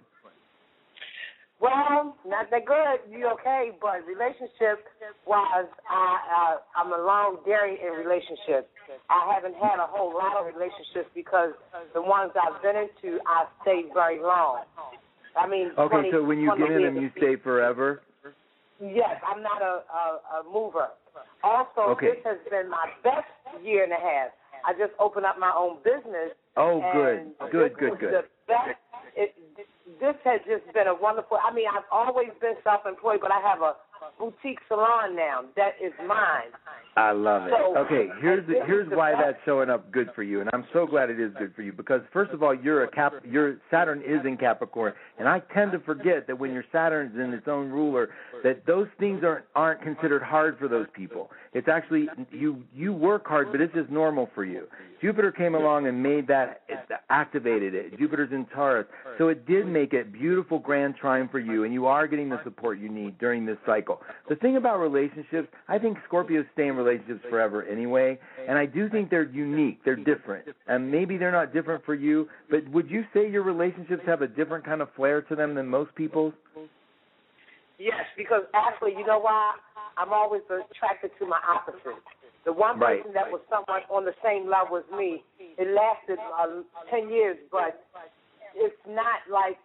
Well, 1.59 2.15
not 2.25 2.49
that 2.51 2.65
good. 2.65 3.03
You 3.11 3.27
okay? 3.39 3.71
But 3.81 4.07
relationship 4.07 4.87
wise, 5.27 5.67
I 5.89 6.55
uh, 6.55 6.79
I'm 6.79 6.93
a 6.93 7.03
long 7.03 7.39
dairy 7.45 7.77
in 7.83 7.93
relationships. 7.99 8.71
I 9.09 9.31
haven't 9.33 9.55
had 9.55 9.77
a 9.77 9.87
whole 9.87 10.13
lot 10.13 10.37
of 10.39 10.47
relationships 10.47 11.11
because 11.13 11.51
the 11.93 12.01
ones 12.01 12.31
I've 12.39 12.61
been 12.61 12.75
into, 12.75 13.19
I 13.27 13.45
stayed 13.61 13.91
very 13.93 14.19
long. 14.21 14.63
I 15.37 15.47
mean, 15.47 15.71
Okay, 15.77 16.09
20, 16.09 16.11
so 16.11 16.23
when 16.23 16.39
you 16.39 16.51
get 16.57 16.71
in 16.71 16.83
them, 16.83 16.97
you 16.97 17.11
stay 17.17 17.35
forever. 17.35 18.01
Yes, 18.81 19.19
I'm 19.27 19.43
not 19.43 19.61
a, 19.61 19.83
a, 19.91 20.39
a 20.39 20.43
mover. 20.51 20.87
Also, 21.43 21.91
Okay. 21.99 22.07
this 22.15 22.23
has 22.23 22.37
been 22.49 22.69
my 22.69 22.87
best 23.03 23.27
year 23.61 23.83
and 23.83 23.91
a 23.91 23.99
half. 23.99 24.31
I 24.65 24.73
just 24.73 24.93
opened 24.99 25.25
up 25.25 25.37
my 25.39 25.51
own 25.55 25.77
business. 25.83 26.31
Oh, 26.57 26.79
good, 26.93 27.51
good, 27.51 27.77
good, 27.77 27.99
good. 27.99 28.13
The 28.13 28.23
best. 28.47 28.79
It, 29.15 29.35
this 29.99 30.15
has 30.23 30.41
just 30.47 30.71
been 30.73 30.87
a 30.87 30.95
wonderful. 30.95 31.37
I 31.43 31.53
mean, 31.53 31.65
I've 31.67 31.83
always 31.91 32.29
been 32.41 32.55
self-employed, 32.63 33.19
but 33.21 33.31
I 33.31 33.39
have 33.41 33.61
a 33.61 33.73
boutique 34.17 34.59
salon 34.67 35.15
now 35.15 35.41
that 35.57 35.73
is 35.83 35.91
mine. 36.07 36.51
I 36.95 37.11
love 37.11 37.47
it. 37.47 37.51
So- 37.55 37.77
Okay, 37.77 38.09
here's 38.21 38.43
is 38.49 38.55
here's 38.65 38.89
why 38.89 39.11
that's 39.11 39.37
showing 39.45 39.69
up 39.69 39.91
good 39.91 40.09
for 40.15 40.23
you, 40.23 40.41
and 40.41 40.49
I'm 40.53 40.65
so 40.73 40.85
glad 40.85 41.09
it 41.09 41.19
is 41.19 41.31
good 41.37 41.53
for 41.55 41.61
you 41.61 41.71
because 41.71 42.01
first 42.11 42.31
of 42.31 42.41
all, 42.43 42.53
you're 42.53 42.83
a 42.83 42.87
Cap, 42.91 43.13
your 43.25 43.57
Saturn 43.71 44.01
is 44.05 44.25
in 44.25 44.37
Capricorn, 44.37 44.93
and 45.17 45.27
I 45.27 45.39
tend 45.53 45.71
to 45.73 45.79
forget 45.79 46.27
that 46.27 46.37
when 46.37 46.51
your 46.53 46.63
Saturn's 46.71 47.15
in 47.15 47.33
its 47.33 47.47
own 47.47 47.69
ruler, 47.69 48.09
that 48.43 48.65
those 48.65 48.87
things 48.99 49.23
aren't 49.23 49.45
aren't 49.55 49.81
considered 49.81 50.21
hard 50.23 50.57
for 50.59 50.67
those 50.67 50.87
people. 50.93 51.29
It's 51.53 51.67
actually 51.67 52.09
you 52.31 52.63
you 52.73 52.91
work 52.93 53.27
hard, 53.27 53.51
but 53.51 53.61
it's 53.61 53.73
just 53.73 53.89
normal 53.89 54.29
for 54.35 54.43
you. 54.45 54.67
Jupiter 55.01 55.31
came 55.31 55.55
along 55.55 55.87
and 55.87 56.01
made 56.03 56.27
that 56.27 56.61
activated 57.09 57.73
it. 57.73 57.97
Jupiter's 57.97 58.31
in 58.33 58.45
Taurus, 58.47 58.87
so 59.17 59.29
it 59.29 59.45
did 59.45 59.65
make 59.67 59.78
it 59.93 60.11
beautiful 60.11 60.59
grand 60.59 60.95
trine 60.95 61.29
for 61.29 61.39
you, 61.39 61.63
and 61.63 61.73
you 61.73 61.85
are 61.85 62.07
getting 62.07 62.29
the 62.29 62.39
support 62.43 62.79
you 62.79 62.89
need 62.89 63.17
during 63.17 63.45
this 63.45 63.57
cycle. 63.65 64.01
The 64.27 64.35
thing 64.35 64.57
about 64.57 64.79
relationships, 64.79 65.47
I 65.67 65.77
think 65.79 65.97
Scorpios 66.09 66.45
stay 66.53 66.67
in 66.67 66.75
relationships 66.75 67.21
forever 67.29 67.63
anyway, 67.65 68.19
and 68.47 68.57
I 68.57 68.65
do 68.65 68.89
think 68.89 69.09
they're 69.09 69.29
unique. 69.29 69.79
They're 69.85 69.95
different, 69.95 70.47
and 70.67 70.91
maybe 70.91 71.17
they're 71.17 71.31
not 71.31 71.53
different 71.53 71.85
for 71.85 71.95
you. 71.95 72.27
But 72.49 72.67
would 72.69 72.89
you 72.89 73.03
say 73.13 73.29
your 73.29 73.43
relationships 73.43 74.03
have 74.05 74.21
a 74.21 74.27
different 74.27 74.65
kind 74.65 74.81
of 74.81 74.89
flair 74.95 75.21
to 75.23 75.35
them 75.35 75.55
than 75.55 75.67
most 75.67 75.95
people's? 75.95 76.33
Yes, 77.77 78.03
because 78.17 78.43
actually, 78.53 78.91
you 78.91 79.05
know 79.07 79.19
why? 79.19 79.55
I'm 79.97 80.11
always 80.11 80.41
attracted 80.47 81.11
to 81.19 81.25
my 81.25 81.39
opposite. 81.47 81.95
The 82.45 82.53
one 82.53 82.79
Right. 82.79 82.99
person 83.01 83.13
that 83.13 83.31
was 83.31 83.41
somewhat 83.49 83.83
on 83.89 84.05
the 84.05 84.15
same 84.23 84.49
level 84.49 84.77
as 84.77 84.83
me, 84.95 85.23
it 85.39 85.67
lasted 85.67 86.19
uh, 86.19 86.63
10 86.89 87.09
years, 87.09 87.37
but 87.51 87.85
it's 88.55 88.77
not 88.87 89.25
like 89.29 89.57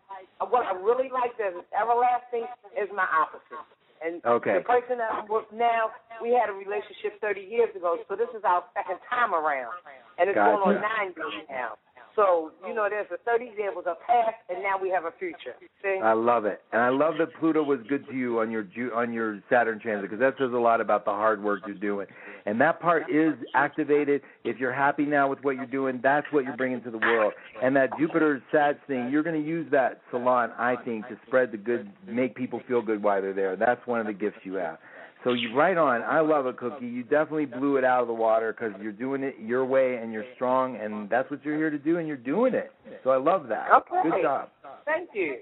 what 0.51 0.67
I 0.67 0.75
really 0.75 1.09
like 1.09 1.37
that 1.39 1.57
is 1.57 1.65
everlasting 1.73 2.47
is 2.77 2.89
my 2.95 3.07
opposite. 3.07 3.65
And 4.05 4.21
Okay. 4.25 4.61
the 4.61 4.67
person 4.67 4.99
that 4.99 5.09
I'm 5.13 5.29
with 5.29 5.49
now, 5.53 5.91
we 6.21 6.33
had 6.37 6.51
a 6.51 6.53
relationship 6.53 7.21
30 7.21 7.41
years 7.41 7.75
ago, 7.75 7.97
so 8.09 8.17
this 8.17 8.29
is 8.37 8.45
our 8.45 8.65
second 8.75 9.01
time 9.09 9.33
around, 9.33 9.73
and 10.19 10.29
it's 10.29 10.37
going 10.37 10.61
on 10.61 10.81
nine 10.83 11.15
years 11.17 11.49
now. 11.49 11.79
So 12.17 12.53
you 12.65 12.73
oh. 12.73 12.75
know, 12.75 12.87
there's 12.89 13.07
a 13.13 13.19
30 13.25 13.53
there 13.57 13.71
of 13.71 13.85
past, 13.85 14.37
and 14.49 14.63
now 14.63 14.81
we 14.81 14.91
have 14.91 15.05
a 15.05 15.13
future. 15.19 15.55
See? 15.83 15.99
I 16.03 16.13
love 16.13 16.45
it, 16.45 16.61
and 16.73 16.81
I 16.81 16.89
love 16.89 17.15
that 17.19 17.29
Pluto 17.39 17.63
was 17.63 17.81
good 17.89 18.07
to 18.09 18.15
you 18.15 18.41
on 18.41 18.51
your 18.51 18.63
Ju- 18.63 18.93
on 18.95 19.13
your 19.13 19.41
Saturn 19.51 19.81
transit 19.81 20.11
because 20.11 20.21
that 20.21 20.35
says 20.39 20.53
a 20.53 20.59
lot 20.59 20.81
about 20.81 21.05
the 21.05 21.11
hard 21.11 21.43
work 21.43 21.61
you're 21.67 21.77
doing, 21.77 22.07
and 22.47 22.61
that 22.61 22.81
part 22.81 23.11
is 23.11 23.35
activated. 23.55 24.23
If 24.45 24.59
you're 24.59 24.73
happy 24.73 25.05
now 25.05 25.29
with 25.29 25.41
what 25.43 25.57
you're 25.57 25.67
doing, 25.67 26.01
that's 26.03 26.27
what 26.31 26.45
you're 26.45 26.57
bringing 26.57 26.83
to 26.83 26.91
the 26.91 26.99
world. 26.99 27.33
And 27.63 27.75
that 27.77 27.91
Jupiter 27.99 28.43
Sag 28.53 28.77
thing, 28.87 29.11
you're 29.11 29.23
going 29.23 29.41
to 29.41 29.47
use 29.47 29.71
that 29.73 30.01
salon, 30.11 30.53
I 30.59 30.77
think, 30.85 31.09
to 31.09 31.19
spread 31.27 31.53
the 31.53 31.59
good, 31.59 31.91
make 32.07 32.35
people 32.35 32.61
feel 32.69 32.83
good 32.83 33.03
while 33.03 33.21
they're 33.21 33.33
there. 33.33 33.57
That's 33.57 33.85
one 33.87 34.01
of 34.01 34.07
the 34.07 34.13
gifts 34.13 34.39
you 34.45 34.55
have. 34.55 34.79
So 35.25 35.33
you 35.33 35.55
right 35.57 35.77
on. 35.77 36.03
I 36.03 36.21
love 36.21 36.47
it, 36.47 36.59
Cookie. 36.59 36.87
You 36.87 37.03
definitely 37.03 37.47
blew 37.47 37.77
it 37.77 37.85
out 37.85 38.03
of 38.03 38.09
the 38.09 38.15
water 38.15 38.53
because 38.53 38.79
you're 38.83 38.93
doing 38.93 39.23
it 39.23 39.37
your 39.41 39.65
way 39.65 39.97
and 39.97 40.13
you're 40.13 40.27
strong, 40.35 40.77
and 40.77 41.09
that's 41.09 41.31
what 41.31 41.45
you're 41.45 41.57
here 41.57 41.71
to 41.71 41.79
do, 41.79 41.99
and 41.99 42.07
you're 42.07 42.17
doing 42.17 42.55
it. 42.55 42.71
So 43.03 43.11
I 43.11 43.17
love 43.17 43.49
that. 43.49 43.69
Okay. 43.73 44.11
Good 44.11 44.23
job. 44.23 44.51
Thank 44.85 45.11
you. 45.15 45.39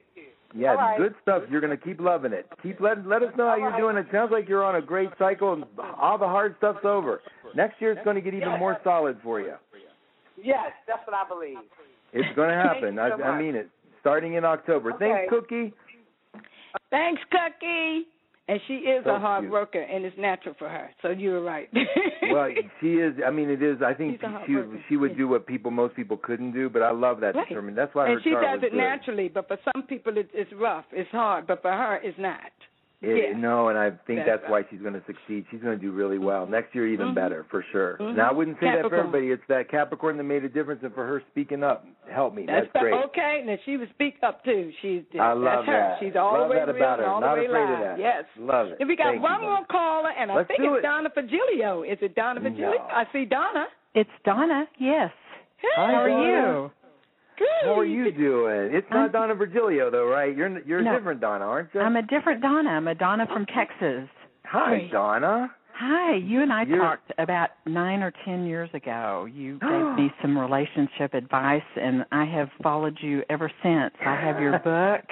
Yeah, 0.54 0.70
All 0.70 0.76
right. 0.76 0.98
good 0.98 1.14
stuff. 1.22 1.44
You're 1.50 1.62
gonna 1.62 1.78
keep 1.78 1.98
loving 1.98 2.32
it. 2.32 2.46
Keep 2.62 2.80
let 2.80 3.06
let 3.06 3.22
us 3.22 3.32
know 3.38 3.48
how 3.48 3.56
you're 3.56 3.76
doing. 3.76 3.96
It 3.96 4.06
sounds 4.12 4.30
like 4.30 4.48
you're 4.48 4.64
on 4.64 4.76
a 4.76 4.82
great 4.82 5.08
cycle, 5.18 5.54
and 5.54 5.64
all 5.98 6.18
the 6.18 6.26
hard 6.26 6.54
stuff's 6.58 6.84
over. 6.84 7.22
Next 7.54 7.80
year 7.80 7.92
it's 7.92 8.04
going 8.04 8.16
to 8.16 8.22
get 8.22 8.34
even 8.34 8.58
more 8.58 8.78
solid 8.84 9.18
for 9.22 9.40
you. 9.40 9.54
Yes, 10.42 10.72
that's 10.86 11.06
what 11.06 11.14
I 11.14 11.28
believe. 11.28 11.58
It's 12.12 12.34
going 12.36 12.48
to 12.48 12.54
happen. 12.54 12.96
So 12.96 13.22
I, 13.22 13.28
I 13.28 13.40
mean 13.40 13.54
it. 13.54 13.68
Starting 14.00 14.34
in 14.34 14.44
October. 14.44 14.92
Okay. 14.92 15.10
Thanks, 15.10 15.30
Cookie. 15.30 15.72
Thanks, 16.90 17.22
Cookie. 17.30 18.06
And 18.48 18.60
she 18.66 18.74
is 18.74 19.04
So 19.04 19.14
a 19.14 19.18
hard 19.20 19.42
cute. 19.44 19.52
worker, 19.52 19.80
and 19.80 20.04
it's 20.04 20.16
natural 20.18 20.54
for 20.58 20.68
her. 20.68 20.90
So 21.00 21.10
you 21.10 21.30
were 21.30 21.42
right. 21.42 21.68
Well, 22.32 22.48
she 22.80 22.94
is. 22.94 23.14
I 23.26 23.30
mean, 23.30 23.50
it 23.50 23.62
is. 23.62 23.82
I 23.82 23.92
think 23.94 24.14
She's 24.14 24.22
a 24.22 24.28
hard 24.30 24.46
she 24.46 24.54
worker. 24.54 24.84
she 24.88 24.96
would 24.96 25.16
do 25.16 25.26
what 25.28 25.46
people 25.46 25.70
most 25.70 25.94
people 25.96 26.16
couldn't 26.16 26.52
do. 26.52 26.70
But 26.70 26.82
I 26.82 26.90
love 26.92 27.20
that 27.20 27.34
Right. 27.34 27.48
determination. 27.48 27.76
That's 27.76 27.94
why 27.94 28.06
and 28.06 28.14
her 28.14 28.20
she 28.22 28.30
does 28.30 28.58
it 28.62 28.70
good. 28.70 28.76
naturally, 28.78 29.28
but 29.28 29.48
for 29.48 29.58
some 29.72 29.82
people 29.84 30.16
it, 30.16 30.30
it's 30.32 30.52
rough, 30.54 30.84
it's 30.92 31.10
hard, 31.10 31.46
but 31.46 31.60
for 31.62 31.72
her 31.72 31.96
it's 32.02 32.18
not. 32.18 32.52
It, 33.02 33.30
Yeah. 33.32 33.36
No, 33.36 33.68
and 33.68 33.76
I 33.76 33.90
think 34.06 34.20
That's 34.24 34.40
that's, 34.42 34.50
why 34.50 34.62
she's 34.70 34.80
going 34.80 34.94
to 34.94 35.02
succeed. 35.06 35.44
She's 35.50 35.60
going 35.60 35.76
to 35.76 35.82
do 35.84 35.90
really 35.90 36.18
well 36.18 36.46
next 36.46 36.72
year, 36.74 36.86
even 36.86 37.08
Mhm. 37.08 37.14
better 37.16 37.44
for 37.50 37.62
sure. 37.72 37.96
Mhm. 37.98 38.14
Now, 38.14 38.28
I 38.28 38.32
wouldn't 38.32 38.60
say 38.60 38.66
that 38.70 38.88
for 38.88 38.94
everybody. 38.94 39.32
It's 39.32 39.42
that 39.48 39.68
Capricorn 39.68 40.16
that 40.18 40.22
made 40.22 40.44
a 40.44 40.48
difference, 40.48 40.82
and 40.84 40.94
for 40.94 41.04
her 41.04 41.20
speaking 41.32 41.64
up, 41.64 41.84
help 42.08 42.32
me. 42.34 42.46
That's, 42.46 42.68
That's, 42.72 42.80
great. 42.82 42.94
okay. 43.06 43.42
Now 43.44 43.56
she 43.64 43.76
would 43.76 43.90
speak 43.90 44.16
up 44.22 44.44
too. 44.44 44.70
She's 44.80 45.02
I 45.18 45.32
love 45.32 45.42
that's 45.42 45.66
her. 45.66 45.72
that. 45.72 45.98
She's 45.98 46.14
all 46.14 46.32
love 46.38 46.48
the 46.48 46.54
way 46.54 46.60
that 46.60 46.68
real 46.68 46.76
about 46.76 46.98
her. 47.00 47.06
all 47.06 47.20
Not 47.20 47.34
the 47.34 47.40
way 47.40 47.46
afraid 47.46 47.60
live. 47.68 47.70
of 47.72 47.78
that. 47.80 47.98
Yes. 47.98 48.24
Love 48.38 48.66
it. 48.68 48.78
Then 48.78 48.86
we 48.86 48.94
got 48.96 49.04
Thank 49.04 49.16
you, 49.16 49.22
one 49.22 49.40
more 49.42 49.64
caller, 49.68 50.10
and 50.16 50.30
I 50.30 50.34
Let's 50.36 50.48
think 50.48 50.60
it's 50.62 50.78
it. 50.78 50.82
Donna 50.82 51.08
Virgilio. 51.12 51.82
Is 51.82 51.98
it 52.02 52.14
Donna 52.14 52.38
Virgilio? 52.40 52.70
No. 52.78 52.86
I 52.88 53.04
see 53.12 53.24
Donna. 53.24 53.66
It's 53.94 54.10
Donna. 54.24 54.68
Yes. 54.78 55.10
Hey, 55.58 55.68
Hi, 55.76 55.92
How 55.92 56.02
are 56.02 56.08
Donna. 56.08 56.22
you? 56.62 56.70
How 57.64 57.78
are 57.78 57.84
you 57.84 58.10
doing? 58.12 58.74
It's 58.74 58.86
not 58.90 59.00
I'm- 59.02 59.12
Donna 59.12 59.34
Virgilio 59.34 59.90
though, 59.90 60.06
right? 60.06 60.36
You're 60.36 60.60
you're 60.66 60.80
a 60.80 60.96
different 60.98 61.20
Donna, 61.20 61.44
aren't 61.44 61.74
you? 61.74 61.80
I'm 61.80 61.96
a 61.96 62.02
different 62.02 62.40
Donna. 62.42 62.70
I'm 62.70 62.88
a 62.88 62.94
Donna 62.94 63.26
from 63.26 63.46
Texas. 63.46 64.08
Hi. 64.46 64.88
Donna. 64.92 65.50
Hi, 65.74 66.14
you 66.16 66.42
and 66.42 66.52
I 66.52 66.62
You're- 66.64 66.78
talked 66.80 67.10
about 67.18 67.50
nine 67.66 68.02
or 68.02 68.12
ten 68.24 68.44
years 68.46 68.68
ago. 68.74 69.26
You 69.32 69.58
gave 69.60 69.96
me 69.96 70.12
some 70.20 70.36
relationship 70.38 71.14
advice, 71.14 71.62
and 71.80 72.04
I 72.12 72.24
have 72.26 72.50
followed 72.62 72.98
you 73.00 73.22
ever 73.30 73.50
since. 73.62 73.92
I 74.04 74.14
have 74.16 74.38
your 74.40 74.58
book, 74.64 75.04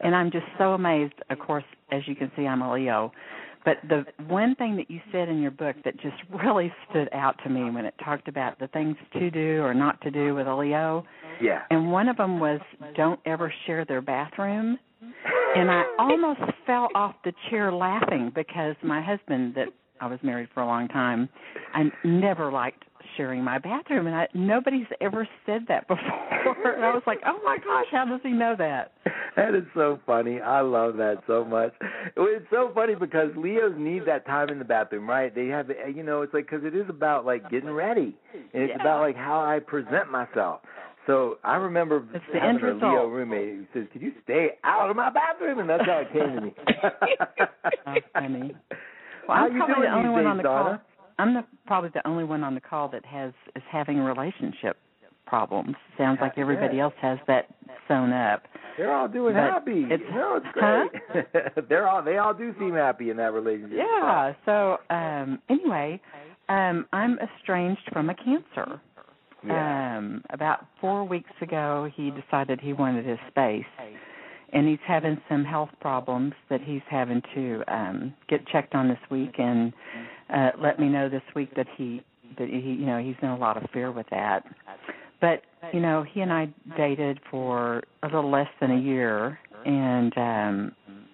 and 0.00 0.14
I'm 0.14 0.30
just 0.30 0.46
so 0.58 0.74
amazed. 0.74 1.14
Of 1.30 1.38
course, 1.38 1.64
as 1.92 2.02
you 2.08 2.16
can 2.16 2.30
see, 2.36 2.46
I'm 2.46 2.62
a 2.62 2.72
Leo. 2.74 3.12
But 3.64 3.76
the 3.88 4.04
one 4.26 4.54
thing 4.56 4.76
that 4.76 4.90
you 4.90 5.00
said 5.12 5.28
in 5.28 5.40
your 5.40 5.50
book 5.52 5.76
that 5.84 5.94
just 6.00 6.16
really 6.44 6.72
stood 6.90 7.08
out 7.12 7.36
to 7.44 7.50
me 7.50 7.70
when 7.70 7.84
it 7.84 7.94
talked 8.04 8.28
about 8.28 8.58
the 8.58 8.68
things 8.68 8.96
to 9.14 9.30
do 9.30 9.62
or 9.62 9.74
not 9.74 10.00
to 10.02 10.10
do 10.10 10.34
with 10.34 10.46
a 10.46 10.54
Leo, 10.54 11.04
Yeah. 11.40 11.62
and 11.70 11.90
one 11.92 12.08
of 12.08 12.16
them 12.16 12.40
was 12.40 12.60
don't 12.96 13.20
ever 13.26 13.52
share 13.66 13.84
their 13.84 14.02
bathroom. 14.02 14.78
And 15.56 15.70
I 15.70 15.82
almost 15.98 16.40
fell 16.66 16.88
off 16.94 17.14
the 17.24 17.32
chair 17.50 17.72
laughing 17.72 18.32
because 18.34 18.76
my 18.82 19.00
husband, 19.02 19.54
that 19.56 19.68
I 20.02 20.06
was 20.06 20.18
married 20.24 20.48
for 20.52 20.62
a 20.62 20.66
long 20.66 20.88
time, 20.88 21.28
I 21.74 21.84
never 22.04 22.50
liked 22.50 22.82
sharing 23.16 23.44
my 23.44 23.58
bathroom, 23.58 24.08
and 24.08 24.16
I, 24.16 24.26
nobody's 24.34 24.86
ever 25.00 25.28
said 25.46 25.62
that 25.68 25.86
before. 25.88 26.74
And 26.74 26.84
I 26.84 26.92
was 26.92 27.04
like, 27.06 27.20
oh 27.24 27.38
my 27.44 27.56
gosh, 27.58 27.86
how 27.92 28.04
does 28.06 28.20
he 28.24 28.30
know 28.30 28.56
that? 28.58 28.92
That 29.36 29.54
is 29.54 29.62
so 29.74 30.00
funny. 30.04 30.40
I 30.40 30.60
love 30.60 30.96
that 30.96 31.22
so 31.28 31.44
much. 31.44 31.72
It's 32.16 32.46
so 32.50 32.72
funny 32.74 32.96
because 32.96 33.30
Leos 33.36 33.74
need 33.78 34.04
that 34.06 34.26
time 34.26 34.48
in 34.48 34.58
the 34.58 34.64
bathroom, 34.64 35.08
right? 35.08 35.32
They 35.32 35.46
have, 35.46 35.70
you 35.94 36.02
know, 36.02 36.22
it's 36.22 36.34
like 36.34 36.50
because 36.50 36.64
it 36.64 36.74
is 36.74 36.86
about 36.88 37.24
like 37.24 37.48
getting 37.48 37.70
ready, 37.70 38.16
and 38.34 38.62
it's 38.62 38.72
Yeah. 38.74 38.80
about 38.80 39.00
like 39.00 39.16
how 39.16 39.40
I 39.40 39.60
present 39.60 40.10
myself. 40.10 40.62
So 41.06 41.38
I 41.44 41.56
remember 41.56 42.04
It's 42.12 42.24
the 42.32 42.40
having 42.40 42.62
a 42.62 42.74
Leo 42.74 43.06
roommate 43.06 43.48
who 43.54 43.66
says, 43.72 43.88
"Could 43.92 44.02
you 44.02 44.12
stay 44.22 44.50
out 44.64 44.88
of 44.90 44.96
my 44.96 45.10
bathroom?" 45.10 45.58
And 45.58 45.68
that's 45.68 45.84
how 45.84 45.98
it 45.98 46.12
came 46.12 46.32
to 46.32 46.40
me. 46.40 46.54
How 47.84 47.98
funny. 48.12 48.54
Well, 49.28 49.36
How 49.36 49.44
I'm 49.46 49.56
probably 49.56 49.86
the 49.86 49.92
only 49.94 50.10
one 50.10 50.22
days, 50.24 50.30
on 50.30 50.36
the 50.38 50.42
Donna? 50.42 50.64
call. 50.64 50.78
I'm 51.18 51.34
the, 51.34 51.44
probably 51.66 51.90
the 51.94 52.06
only 52.06 52.24
one 52.24 52.42
on 52.44 52.54
the 52.54 52.60
call 52.60 52.88
that 52.88 53.04
has 53.04 53.32
is 53.54 53.62
having 53.70 53.98
relationship 53.98 54.76
problems. 55.26 55.76
Sounds 55.96 56.18
like 56.20 56.36
everybody 56.36 56.76
Yeah. 56.76 56.84
else 56.84 56.94
has 57.00 57.18
that 57.26 57.46
sewn 57.88 58.12
up. 58.12 58.42
They're 58.76 58.92
all 58.92 59.08
doing 59.08 59.34
But 59.34 59.42
happy. 59.44 59.84
it's- 59.84 60.00
no, 60.12 60.36
it's 60.36 60.46
Huh? 60.54 60.88
great. 61.12 61.68
They're 61.68 61.88
all 61.88 62.02
they 62.02 62.18
all 62.18 62.34
do 62.34 62.54
seem 62.58 62.74
happy 62.74 63.10
in 63.10 63.16
that 63.18 63.32
relationship. 63.32 63.78
Yeah. 63.78 64.32
So 64.44 64.78
um 64.90 65.40
anyway, 65.48 66.00
Um, 66.48 66.86
I'm 66.92 67.18
estranged 67.20 67.88
from 67.92 68.10
a 68.10 68.14
cancer. 68.14 68.80
Yeah. 69.46 69.96
Um, 69.98 70.22
about 70.30 70.66
four 70.80 71.04
weeks 71.04 71.30
ago, 71.40 71.88
he 71.94 72.10
decided 72.10 72.60
he 72.60 72.72
wanted 72.72 73.04
his 73.06 73.18
space, 73.28 73.64
and 74.52 74.68
he's 74.68 74.78
having 74.86 75.20
some 75.28 75.44
health 75.44 75.70
problems 75.80 76.32
that 76.50 76.60
he's 76.60 76.82
having 76.88 77.22
to 77.34 77.62
um, 77.68 78.14
get 78.28 78.46
checked 78.46 78.74
on 78.74 78.88
this 78.88 78.98
week, 79.10 79.34
and 79.38 79.72
uh, 80.32 80.50
let 80.60 80.78
me 80.78 80.88
know 80.88 81.08
this 81.08 81.22
week 81.34 81.54
that 81.56 81.66
he 81.76 82.02
that 82.38 82.48
he 82.48 82.56
you 82.56 82.86
know 82.86 82.98
he's 82.98 83.16
in 83.22 83.28
a 83.28 83.36
lot 83.36 83.56
of 83.56 83.68
fear 83.70 83.90
with 83.90 84.06
that. 84.10 84.44
But 85.20 85.42
you 85.72 85.80
know, 85.80 86.02
he 86.02 86.20
and 86.20 86.32
I 86.32 86.48
dated 86.76 87.20
for 87.30 87.82
a 88.02 88.06
little 88.06 88.30
less 88.30 88.48
than 88.60 88.72
a 88.72 88.80
year, 88.80 89.38
and 89.64 90.12
um, 90.16 90.72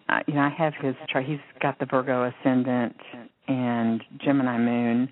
I, 0.09 0.23
you 0.27 0.35
know, 0.35 0.41
I 0.41 0.51
have 0.57 0.73
his 0.81 0.95
chart. 1.11 1.27
He's 1.27 1.39
got 1.61 1.79
the 1.79 1.87
Virgo 1.87 2.31
ascendant 2.41 2.97
and 3.47 4.03
Gemini 4.25 4.59
moon 4.59 5.09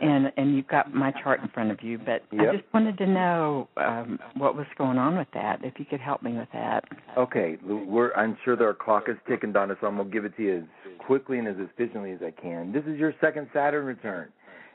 and 0.00 0.32
and 0.36 0.56
you've 0.56 0.68
got 0.68 0.92
my 0.94 1.12
chart 1.22 1.40
in 1.40 1.48
front 1.48 1.70
of 1.70 1.82
you, 1.82 1.98
but 1.98 2.22
Yep. 2.32 2.40
I 2.40 2.56
just 2.56 2.72
wanted 2.72 2.98
to 2.98 3.06
know 3.06 3.68
um, 3.76 4.18
what 4.36 4.56
was 4.56 4.66
going 4.76 4.98
on 4.98 5.16
with 5.16 5.28
that. 5.34 5.60
If 5.62 5.78
you 5.78 5.84
could 5.84 6.00
help 6.00 6.22
me 6.22 6.32
with 6.32 6.48
that. 6.52 6.84
Okay, 7.16 7.56
we're, 7.64 8.12
I'm 8.14 8.36
sure 8.44 8.62
our 8.62 8.74
clock 8.74 9.04
is 9.08 9.16
ticking, 9.28 9.52
Donna, 9.52 9.76
so 9.80 9.86
I'm 9.86 9.96
going 9.96 10.08
to 10.08 10.12
give 10.12 10.24
it 10.24 10.36
to 10.36 10.42
you 10.42 10.56
as 10.58 10.64
quickly 10.98 11.38
and 11.38 11.48
as 11.48 11.56
efficiently 11.58 12.12
as 12.12 12.20
I 12.22 12.30
can. 12.30 12.72
This 12.72 12.84
is 12.86 12.98
your 12.98 13.14
second 13.20 13.48
Saturn 13.52 13.84
return. 13.86 14.28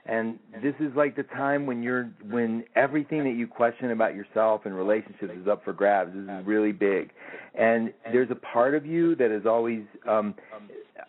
And 0.05 0.39
this 0.63 0.73
is 0.79 0.91
like 0.95 1.15
the 1.15 1.23
time 1.23 1.67
when 1.67 1.83
you're 1.83 2.09
when 2.27 2.63
everything 2.75 3.23
that 3.23 3.35
you 3.37 3.45
question 3.45 3.91
about 3.91 4.15
yourself 4.15 4.61
and 4.65 4.75
relationships 4.75 5.31
is 5.39 5.47
up 5.47 5.63
for 5.63 5.73
grabs. 5.73 6.11
This 6.15 6.23
is 6.23 6.45
really 6.45 6.71
big. 6.71 7.11
And 7.53 7.93
there's 8.11 8.31
a 8.31 8.35
part 8.35 8.73
of 8.73 8.83
you 8.83 9.15
that 9.17 9.29
is 9.29 9.45
always 9.45 9.83
um 10.09 10.33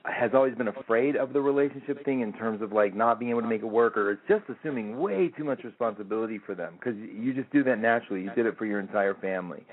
has 0.05 0.32
always 0.34 0.55
been 0.55 0.68
afraid 0.68 1.16
of 1.16 1.32
the 1.32 1.40
relationship 1.40 2.05
thing 2.05 2.20
in 2.20 2.32
terms 2.32 2.61
of 2.61 2.72
like 2.72 2.94
not 2.94 3.18
being 3.18 3.30
able 3.30 3.42
to 3.42 3.48
make 3.48 3.62
it 3.62 3.66
work 3.66 3.96
or 3.96 4.11
it's 4.12 4.22
just 4.28 4.42
assuming 4.48 4.98
way 4.98 5.28
too 5.28 5.44
much 5.44 5.62
responsibility 5.62 6.38
for 6.44 6.55
them 6.55 6.74
because 6.78 6.96
you 6.96 7.32
just 7.32 7.50
do 7.53 7.62
that 7.62 7.78
naturally. 7.78 8.22
You 8.22 8.30
did 8.34 8.46
it 8.46 8.59
for 8.59 8.66
your 8.66 8.80
entire 8.80 9.14
family. 9.14 9.64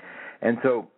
And 0.42 0.58
so 0.62 0.88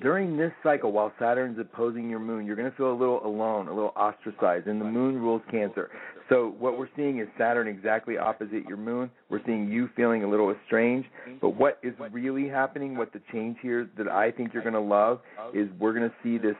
during 0.00 0.36
this 0.36 0.52
cycle, 0.62 0.92
while 0.92 1.12
Saturn's 1.18 1.58
opposing 1.58 2.08
your 2.08 2.18
moon, 2.18 2.46
you're 2.46 2.56
going 2.56 2.70
to 2.70 2.76
feel 2.76 2.90
a 2.90 2.98
little 2.98 3.24
alone, 3.24 3.68
a 3.68 3.74
little 3.74 3.92
ostracized, 3.96 4.66
and 4.66 4.80
the 4.80 4.84
moon 4.84 5.18
rules 5.18 5.42
Cancer. 5.50 5.90
So 6.28 6.54
what 6.58 6.78
we're 6.78 6.88
seeing 6.96 7.20
is 7.20 7.28
Saturn 7.38 7.68
exactly 7.68 8.18
opposite 8.18 8.64
your 8.66 8.76
moon. 8.76 9.10
We're 9.28 9.44
seeing 9.44 9.70
you 9.70 9.88
feeling 9.94 10.24
a 10.24 10.28
little 10.28 10.50
estranged. 10.50 11.08
But 11.40 11.50
what 11.50 11.78
is 11.82 11.94
really 12.10 12.48
happening, 12.48 12.96
what 12.96 13.12
the 13.12 13.20
change 13.32 13.58
here 13.62 13.88
that 13.98 14.08
I 14.08 14.30
think 14.30 14.52
you're 14.52 14.62
going 14.62 14.74
to 14.74 14.80
love, 14.80 15.20
is 15.52 15.68
we're 15.78 15.92
going 15.92 16.08
to 16.08 16.16
see 16.22 16.38
this 16.38 16.56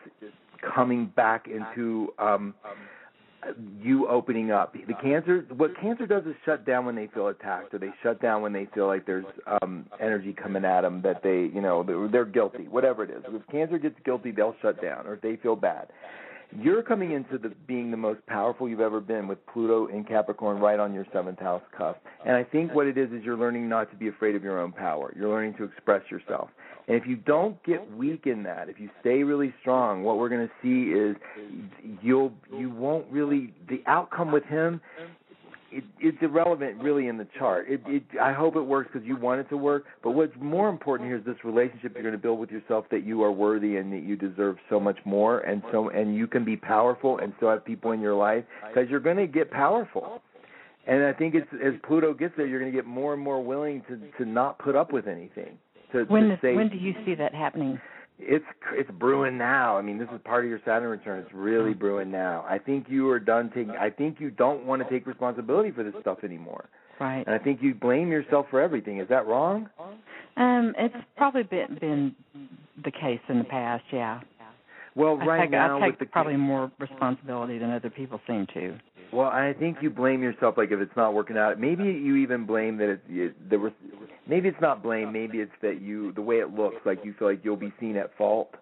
coming 0.75 1.07
back 1.17 1.47
into 1.49 2.13
um 2.19 2.55
you 3.83 4.09
opening 4.09 4.51
up. 4.51 4.73
The 4.73 4.95
cancer 4.95 5.45
what 5.57 5.79
cancer 5.81 6.07
does 6.07 6.25
is 6.25 6.35
shut 6.45 6.65
down 6.67 6.87
when 6.87 6.95
they 6.95 7.09
feel 7.09 7.29
attacked 7.29 7.75
or 7.75 7.79
they 7.79 7.91
shut 8.03 8.21
down 8.23 8.43
when 8.43 8.53
they 8.53 8.67
feel 8.75 8.87
like 8.87 9.07
there's 9.07 9.27
um 9.63 9.87
energy 10.01 10.33
coming 10.33 10.65
at 10.65 10.83
them 10.83 11.03
that 11.03 11.23
they, 11.23 11.51
you 11.55 11.61
know, 11.61 11.83
they're, 11.83 12.09
they're 12.09 12.25
guilty, 12.25 12.69
whatever 12.69 13.05
it 13.05 13.11
is. 13.11 13.23
If 13.29 13.47
cancer 13.49 13.79
gets 13.79 13.97
guilty, 14.05 14.31
they'll 14.31 14.57
shut 14.63 14.81
down 14.81 15.07
or 15.07 15.15
if 15.15 15.21
they 15.21 15.37
feel 15.37 15.57
bad. 15.57 15.89
You're 16.57 16.83
coming 16.83 17.13
into 17.13 17.37
the 17.37 17.53
being 17.67 17.91
the 17.91 17.97
most 17.97 18.25
powerful 18.27 18.69
you've 18.69 18.81
ever 18.81 19.01
been 19.01 19.27
with 19.27 19.45
Pluto 19.47 19.87
in 19.87 20.05
Capricorn 20.05 20.59
right 20.59 20.79
on 20.79 20.95
your 20.95 21.05
seventh 21.13 21.41
house 21.41 21.63
cusp. 21.77 21.99
And 22.25 22.37
I 22.37 22.45
think 22.45 22.75
what 22.75 22.87
it 22.87 22.97
is 22.97 23.11
is 23.13 23.25
you're 23.25 23.37
learning 23.37 23.69
not 23.69 23.91
to 23.91 23.97
be 23.97 24.09
afraid 24.09 24.37
of 24.37 24.45
your 24.45 24.61
own 24.61 24.71
power. 24.71 25.13
You're 25.17 25.29
learning 25.29 25.55
to 25.55 25.65
express 25.65 26.03
yourself. 26.11 26.51
And 26.87 26.97
if 26.97 27.07
you 27.07 27.17
don't 27.17 27.63
get 27.65 27.91
weak 27.97 28.27
in 28.27 28.43
that, 28.43 28.69
if 28.69 28.79
you 28.79 28.91
stay 29.01 29.23
really 29.23 29.55
strong, 29.61 30.03
what 30.03 30.19
we're 30.19 30.29
going 30.29 30.47
to 30.47 30.53
see 30.63 30.93
is 30.93 31.17
you'll 32.03 32.33
you 32.57 32.71
won't 32.71 33.11
really 33.11 33.55
the 33.69 33.83
outcome 33.87 34.31
with 34.31 34.45
him. 34.45 34.81
It, 35.73 35.83
it's 35.99 36.19
irrelevant, 36.21 36.81
really, 36.81 37.09
in 37.09 37.17
the 37.17 37.27
chart. 37.37 37.67
It, 37.69 37.81
it, 37.87 38.05
I 38.23 38.33
hope 38.33 38.55
it 38.55 38.63
works 38.63 38.91
because 38.93 39.05
you 39.05 39.17
want 39.17 39.41
it 39.41 39.49
to 39.49 39.57
work. 39.57 39.87
But 40.05 40.13
what's 40.13 40.35
more 40.41 40.69
important 40.69 41.09
here 41.09 41.17
is 41.17 41.25
this 41.25 41.43
relationship 41.43 41.95
you're 41.95 42.03
going 42.03 42.13
to 42.13 42.19
build 42.19 42.39
with 42.39 42.51
yourself 42.51 42.85
that 42.93 43.05
you 43.05 43.25
are 43.25 43.33
worthy 43.33 43.77
and 43.77 43.93
that 43.93 44.05
you 44.05 44.15
deserve 44.15 44.57
so 44.71 44.79
much 44.79 44.99
more, 45.05 45.41
and 45.41 45.63
so 45.73 45.89
and 45.89 46.15
you 46.15 46.29
can 46.29 46.45
be 46.45 46.57
powerful 46.57 47.19
and 47.19 47.33
still 47.39 47.51
have 47.51 47.65
people 47.65 47.91
in 47.91 48.01
your 48.01 48.15
life 48.15 48.45
because 48.69 48.89
you're 48.89 49.01
going 49.01 49.17
to 49.17 49.27
get 49.27 49.51
powerful. 49.51 50.23
And 50.87 51.03
I 51.03 51.13
think 51.15 51.35
it's 51.35 51.49
as 51.55 51.73
Pluto 51.85 52.13
gets 52.13 52.35
there, 52.37 52.47
you're 52.47 52.61
going 52.61 52.71
to 52.71 52.77
get 52.77 52.87
more 52.87 53.15
and 53.15 53.23
more 53.23 53.43
willing 53.43 53.83
to 53.89 53.99
to 54.23 54.31
not 54.31 54.59
put 54.59 54.77
up 54.77 54.93
with 54.93 55.09
anything. 55.09 55.59
To, 55.95 56.05
When 56.05 56.29
to 56.29 56.39
say, 56.43 56.55
when 56.55 56.69
do 56.69 56.77
you 56.77 56.93
see 57.07 57.15
that 57.15 57.35
happening? 57.35 57.81
it's 58.19 58.45
it's 58.73 58.91
brewing 58.93 59.37
now. 59.39 59.77
I 59.77 59.83
mean, 59.83 59.99
this 59.99 60.09
is 60.15 60.21
part 60.25 60.45
of 60.45 60.51
your 60.51 60.61
Saturn 60.65 60.89
return. 60.89 61.21
It's 61.21 61.33
really 61.35 61.75
brewing 61.75 62.11
now. 62.11 62.45
I 62.49 62.59
think 62.59 62.87
you 62.89 63.09
are 63.11 63.19
done 63.21 63.49
taking. 63.55 63.71
I 63.71 63.91
think 63.91 64.21
you 64.21 64.31
don't 64.31 64.65
want 64.67 64.83
to 64.83 64.91
take 64.91 65.07
responsibility 65.07 65.71
for 65.71 65.83
this 65.83 65.95
stuff 66.01 66.19
anymore, 66.23 66.69
Right. 67.01 67.25
and 67.27 67.35
I 67.35 67.39
think 67.39 67.61
you 67.63 67.75
blame 67.75 68.11
yourself 68.11 68.47
for 68.51 68.61
everything. 68.61 68.99
Is 68.99 69.09
that 69.09 69.27
wrong? 69.27 69.69
Um, 70.37 70.75
it's 70.79 70.95
probably 71.17 71.45
been 71.45 71.79
been 71.81 72.15
the 72.85 72.91
case 72.91 73.21
in 73.29 73.39
the 73.39 73.45
past. 73.45 73.85
Yeah. 73.93 74.21
Well, 74.97 75.19
I 75.21 75.25
right 75.25 75.41
take, 75.43 75.51
now 75.51 75.79
I 75.79 75.81
take 75.81 76.01
with 76.01 76.09
the 76.09 76.13
probably 76.13 76.37
more 76.37 76.71
responsibility 76.79 77.59
than 77.59 77.71
other 77.71 77.91
people 77.91 78.21
seem 78.27 78.47
to. 78.55 78.79
Well, 79.13 79.29
I 79.29 79.55
think 79.59 79.79
you 79.81 79.91
blame 79.91 80.23
yourself. 80.23 80.57
Like 80.57 80.71
if 80.71 80.81
it's 80.81 80.97
not 80.97 81.15
working 81.15 81.37
out, 81.37 81.59
maybe 81.61 81.85
you 81.85 82.17
even 82.17 82.47
blame 82.47 82.77
that 82.79 82.89
it's 82.89 83.03
it, 83.09 83.51
there 83.51 83.59
was. 83.59 83.73
Maybe 84.27 84.49
it's 84.49 84.61
not 84.61 84.83
blame. 84.83 85.13
Maybe 85.13 85.39
it's 85.39 85.53
that 85.63 85.81
you 85.81 86.13
the 86.13 86.23
way 86.23 86.37
it 86.37 86.55
looks 86.55 86.77
like 86.85 87.05
you 87.05 87.15
feel 87.19 87.29
like 87.29 87.41
you'll 87.45 87.57
be 87.57 87.73
seen 87.79 87.97
at 87.97 88.17
fault, 88.17 88.55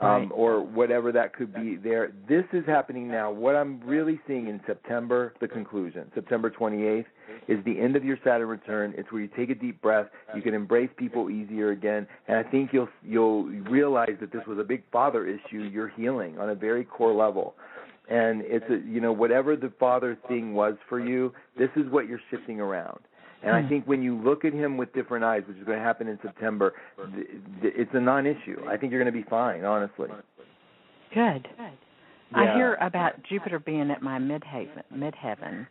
um, 0.00 0.08
Right. 0.08 0.30
or 0.32 0.60
whatever 0.62 1.12
that 1.12 1.34
could 1.34 1.52
be. 1.52 1.76
There, 1.76 2.12
this 2.28 2.44
is 2.52 2.64
happening 2.66 3.08
now. 3.08 3.30
What 3.30 3.54
I'm 3.54 3.80
really 3.84 4.18
seeing 4.26 4.48
in 4.48 4.60
September, 4.66 5.34
the 5.40 5.48
conclusion, 5.48 6.10
September 6.14 6.50
28th, 6.50 7.04
is 7.48 7.62
the 7.64 7.78
end 7.78 7.96
of 7.96 8.04
your 8.04 8.18
Saturn 8.24 8.48
return. 8.48 8.94
It's 8.96 9.10
where 9.12 9.20
you 9.20 9.28
take 9.36 9.50
a 9.50 9.54
deep 9.54 9.80
breath. 9.82 10.06
You 10.34 10.42
can 10.42 10.54
embrace 10.54 10.90
people 10.96 11.30
easier 11.30 11.70
again, 11.70 12.06
and 12.28 12.36
I 12.38 12.42
think 12.42 12.72
you'll 12.72 12.88
you'll 13.02 13.44
realize 13.44 14.16
that 14.20 14.32
this 14.32 14.46
was 14.46 14.58
a 14.58 14.64
big 14.64 14.82
father 14.90 15.26
issue. 15.26 15.62
You're 15.62 15.88
healing 15.88 16.38
on 16.38 16.50
a 16.50 16.54
very 16.54 16.84
core 16.84 17.12
level 17.12 17.54
and 18.08 18.42
it's 18.44 18.64
a 18.68 18.86
you 18.88 19.00
know 19.00 19.12
whatever 19.12 19.56
the 19.56 19.72
father 19.78 20.18
thing 20.28 20.52
was 20.52 20.74
for 20.88 20.98
you 20.98 21.32
this 21.56 21.70
is 21.76 21.88
what 21.90 22.08
you're 22.08 22.20
shifting 22.30 22.60
around 22.60 22.98
and 23.42 23.54
i 23.54 23.62
Hmm. 23.62 23.68
think 23.68 23.84
when 23.86 24.02
you 24.02 24.16
look 24.16 24.44
at 24.44 24.52
him 24.52 24.76
with 24.76 24.92
different 24.92 25.24
eyes 25.24 25.42
which 25.48 25.56
is 25.56 25.64
going 25.64 25.78
to 25.78 25.84
happen 25.84 26.08
in 26.08 26.18
september 26.22 26.74
th- 27.14 27.26
th- 27.62 27.74
it's 27.76 27.94
a 27.94 28.00
non-issue 28.00 28.62
i 28.68 28.76
think 28.76 28.92
you're 28.92 29.02
going 29.02 29.12
to 29.12 29.18
be 29.22 29.28
fine 29.28 29.64
honestly 29.64 30.08
Good. 31.12 31.48
I 32.32 32.44
Yeah. 32.44 32.54
hear 32.54 32.74
about 32.80 33.20
Jupiter 33.24 33.58
being 33.58 33.90
at 33.90 34.00
my 34.00 34.18
midhaven, 34.20 34.84
midheaven. 34.94 35.66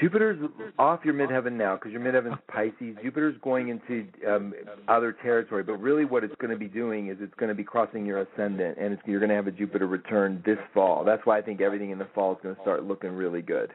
jupiter's 0.00 0.38
off 0.78 1.04
your 1.04 1.14
midheaven 1.14 1.52
now 1.52 1.74
because 1.76 1.90
your 1.92 2.00
midheaven's 2.00 2.38
pisces 2.48 2.96
jupiter's 3.02 3.36
going 3.42 3.68
into 3.68 4.06
um 4.28 4.54
other 4.88 5.12
territory 5.12 5.62
but 5.64 5.74
really 5.80 6.04
what 6.04 6.22
it's 6.24 6.34
going 6.36 6.50
to 6.52 6.56
be 6.56 6.68
doing 6.68 7.08
is 7.08 7.16
it's 7.20 7.34
going 7.34 7.48
to 7.48 7.54
be 7.54 7.64
crossing 7.64 8.06
your 8.06 8.20
ascendant 8.20 8.78
and 8.78 8.92
it's, 8.94 9.02
you're 9.06 9.18
going 9.18 9.28
to 9.28 9.34
have 9.34 9.48
a 9.48 9.52
jupiter 9.52 9.86
return 9.88 10.40
this 10.46 10.58
fall 10.72 11.02
that's 11.04 11.24
why 11.26 11.36
i 11.36 11.42
think 11.42 11.60
everything 11.60 11.90
in 11.90 11.98
the 11.98 12.06
fall 12.14 12.32
is 12.32 12.38
going 12.44 12.54
to 12.54 12.60
start 12.62 12.84
looking 12.84 13.10
really 13.10 13.42
good 13.42 13.72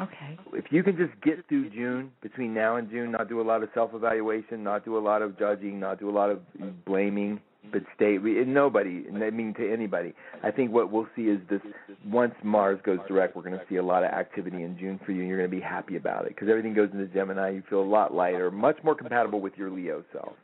Okay. 0.00 0.38
if 0.52 0.64
you 0.70 0.82
can 0.82 0.96
just 0.96 1.12
get 1.22 1.46
through 1.48 1.70
June, 1.70 2.10
between 2.20 2.52
now 2.52 2.76
and 2.76 2.90
June, 2.90 3.12
not 3.12 3.28
do 3.28 3.40
a 3.40 3.46
lot 3.46 3.62
of 3.62 3.68
self 3.74 3.94
evaluation, 3.94 4.64
not 4.64 4.84
do 4.84 4.98
a 4.98 5.00
lot 5.00 5.22
of 5.22 5.38
judging, 5.38 5.78
not 5.78 6.00
do 6.00 6.10
a 6.10 6.12
lot 6.12 6.30
of 6.30 6.40
blaming, 6.84 7.40
but 7.72 7.82
stay 7.94 8.18
nobody, 8.18 9.04
I 9.08 9.30
mean 9.30 9.54
to 9.54 9.72
anybody. 9.72 10.14
I 10.42 10.50
think 10.50 10.72
what 10.72 10.90
we'll 10.90 11.08
see 11.16 11.22
is 11.22 11.40
this 11.48 11.60
once 12.06 12.34
Mars 12.42 12.78
goes 12.84 12.98
direct, 13.08 13.36
we're 13.36 13.42
going 13.42 13.58
to 13.58 13.64
see 13.68 13.76
a 13.76 13.82
lot 13.82 14.04
of 14.04 14.10
activity 14.10 14.62
in 14.62 14.76
June 14.78 15.00
for 15.04 15.12
you, 15.12 15.20
and 15.20 15.28
you're 15.28 15.38
going 15.38 15.50
to 15.50 15.56
be 15.56 15.62
happy 15.62 15.96
about 15.96 16.26
it 16.26 16.30
because 16.30 16.48
everything 16.48 16.74
goes 16.74 16.90
into 16.92 17.06
Gemini. 17.06 17.50
You 17.50 17.62
feel 17.68 17.80
a 17.80 17.84
lot 17.84 18.14
lighter, 18.14 18.50
much 18.50 18.76
more 18.82 18.94
compatible 18.94 19.40
with 19.40 19.54
your 19.56 19.70
Leo 19.70 20.04
self. 20.12 20.34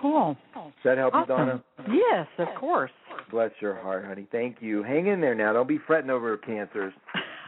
Cool. 0.00 0.36
Does 0.54 0.72
that 0.84 0.98
help 0.98 1.14
you, 1.14 1.26
Donna? 1.26 1.62
Yes, 1.88 2.26
of 2.38 2.48
course. 2.58 2.90
Bless 3.30 3.50
your 3.60 3.74
heart, 3.80 4.04
honey. 4.04 4.26
Thank 4.32 4.56
you. 4.60 4.82
Hang 4.82 5.06
in 5.06 5.20
there 5.20 5.34
now. 5.34 5.52
Don't 5.52 5.68
be 5.68 5.78
fretting 5.86 6.10
over 6.10 6.36
cancers. 6.38 6.92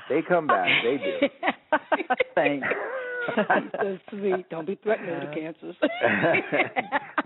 They 0.09 0.21
come 0.23 0.47
back. 0.47 0.69
They 0.83 0.97
do. 0.99 1.29
Thanks. 2.35 2.67
so 3.81 3.99
sweet. 4.11 4.49
Don't 4.51 4.67
be 4.67 4.79
threatening 4.83 5.19
with 5.19 5.29
the 5.31 5.35
cancers. 5.35 5.77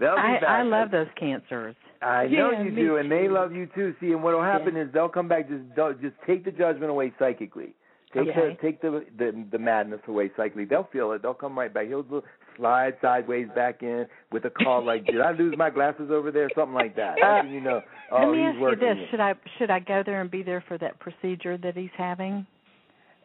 They'll 0.00 0.14
be 0.14 0.20
I, 0.20 0.38
back. 0.40 0.48
I 0.48 0.62
love 0.62 0.90
those 0.90 1.08
cancers. 1.18 1.74
I 2.00 2.26
know 2.28 2.50
Yeah, 2.52 2.62
you 2.62 2.70
me 2.70 2.82
do, 2.82 2.96
and 2.96 3.10
they 3.10 3.26
too. 3.26 3.32
love 3.32 3.52
you 3.52 3.68
too. 3.74 3.94
See, 4.00 4.12
and 4.12 4.22
what'll 4.22 4.42
happen 4.42 4.76
is 4.76 4.88
they'll 4.92 5.08
come 5.08 5.26
back. 5.28 5.48
Just 5.48 5.74
don't, 5.74 6.00
just 6.00 6.14
take 6.26 6.44
the 6.44 6.52
judgment 6.52 6.90
away 6.90 7.12
psychically. 7.18 7.74
Take 8.14 8.28
Okay. 8.28 8.56
the 8.56 8.62
take 8.62 8.80
the, 8.80 9.04
the 9.18 9.44
the 9.52 9.58
madness 9.58 10.00
away 10.08 10.30
psychically. 10.36 10.64
They'll 10.64 10.88
feel 10.92 11.12
it. 11.12 11.20
They'll 11.22 11.34
come 11.34 11.58
right 11.58 11.72
back. 11.74 11.88
He'll 11.88 12.22
slide 12.56 12.94
sideways 13.02 13.48
back 13.54 13.82
in 13.82 14.06
with 14.32 14.44
a 14.46 14.50
call 14.50 14.82
like, 14.86 15.04
"Did 15.04 15.20
I 15.20 15.32
lose 15.32 15.56
my 15.58 15.68
glasses 15.68 16.10
over 16.10 16.30
there?" 16.30 16.48
Something 16.54 16.74
like 16.74 16.96
that. 16.96 17.16
That's 17.20 17.44
when 17.44 17.52
you 17.52 17.60
know. 17.60 17.82
Oh, 18.10 18.20
Let 18.28 18.32
me 18.32 18.42
ask 18.44 18.54
you 18.54 18.60
working. 18.62 18.78
this: 18.80 18.96
Should 19.10 19.20
I 19.20 19.34
should 19.58 19.70
I 19.70 19.80
go 19.80 20.02
there 20.06 20.22
and 20.22 20.30
be 20.30 20.42
there 20.42 20.64
for 20.68 20.78
that 20.78 20.98
procedure 21.00 21.58
that 21.58 21.76
he's 21.76 21.90
having 21.98 22.46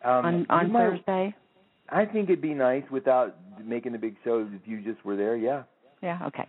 um, 0.04 0.26
on 0.26 0.46
on 0.50 0.72
might- 0.72 0.80
Thursday? 0.80 1.36
I 1.90 2.06
think 2.06 2.30
it'd 2.30 2.42
be 2.42 2.54
nice 2.54 2.84
without 2.90 3.36
making 3.64 3.94
a 3.94 3.98
big 3.98 4.16
show 4.24 4.48
if 4.52 4.62
you 4.68 4.82
just 4.82 5.04
were 5.06 5.16
there. 5.16 5.36
Yeah. 5.36 5.64
Yeah. 6.02 6.20
Okay. 6.28 6.48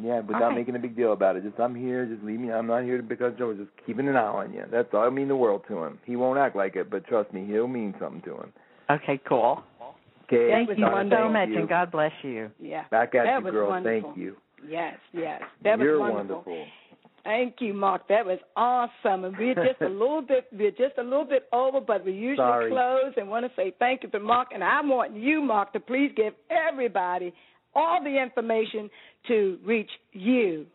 Yeah, 0.00 0.20
without 0.20 0.48
right. 0.48 0.54
making 0.56 0.74
a 0.74 0.78
big 0.78 0.96
deal 0.96 1.12
about 1.12 1.36
it. 1.36 1.42
Just 1.44 1.60
I'm 1.60 1.74
here, 1.74 2.06
just 2.06 2.22
leave 2.22 2.40
me. 2.40 2.50
I'm 2.50 2.66
not 2.66 2.82
here 2.82 2.96
to 2.96 3.02
because 3.02 3.34
Joe. 3.38 3.52
Just 3.52 3.68
keeping 3.84 4.08
an 4.08 4.16
eye 4.16 4.20
on 4.20 4.52
you. 4.54 4.64
That's 4.70 4.88
all. 4.94 5.02
I 5.02 5.10
mean 5.10 5.28
the 5.28 5.36
world 5.36 5.64
to 5.68 5.82
him. 5.84 5.98
He 6.06 6.16
won't 6.16 6.38
act 6.38 6.56
like 6.56 6.76
it, 6.76 6.88
but 6.90 7.06
trust 7.06 7.32
me, 7.34 7.44
he'll 7.46 7.68
mean 7.68 7.94
something 8.00 8.22
to 8.22 8.36
him. 8.38 8.52
Okay, 8.90 9.20
cool. 9.28 9.62
Okay. 10.24 10.50
Thank 10.50 10.78
you 10.78 10.86
wonderful. 10.86 11.26
so 11.26 11.32
much, 11.32 11.48
you. 11.50 11.58
and 11.58 11.68
God 11.68 11.90
bless 11.90 12.12
you. 12.22 12.50
Yeah. 12.58 12.84
Back 12.90 13.14
at 13.14 13.24
that 13.24 13.38
you, 13.40 13.44
was 13.44 13.52
girl. 13.52 13.68
Wonderful. 13.68 14.02
Thank 14.02 14.18
you. 14.18 14.36
Yes, 14.66 14.94
yes. 15.12 15.42
That 15.62 15.78
was 15.78 15.84
You're 15.84 15.98
wonderful. 15.98 16.36
wonderful. 16.36 16.66
Thank 17.24 17.56
you, 17.60 17.72
Mark. 17.72 18.08
That 18.08 18.26
was 18.26 18.38
awesome. 18.56 19.24
And 19.24 19.36
we're 19.36 19.54
just 19.54 19.80
a 19.80 19.88
little 19.88 20.22
bit 20.22 20.46
we're 20.52 20.70
just 20.70 20.98
a 20.98 21.02
little 21.02 21.24
bit 21.24 21.48
over, 21.52 21.80
but 21.80 22.04
we 22.04 22.12
usually 22.12 22.36
Sorry. 22.36 22.70
close 22.70 23.12
and 23.16 23.28
want 23.28 23.46
to 23.46 23.52
say 23.56 23.74
thank 23.78 24.02
you 24.02 24.10
to 24.10 24.20
Mark. 24.20 24.48
And 24.52 24.64
I 24.64 24.80
want 24.82 25.16
you, 25.16 25.40
Mark, 25.40 25.72
to 25.74 25.80
please 25.80 26.10
give 26.16 26.34
everybody 26.50 27.32
all 27.74 28.02
the 28.02 28.20
information 28.20 28.90
to 29.28 29.58
reach 29.64 29.90
you. 30.12 30.66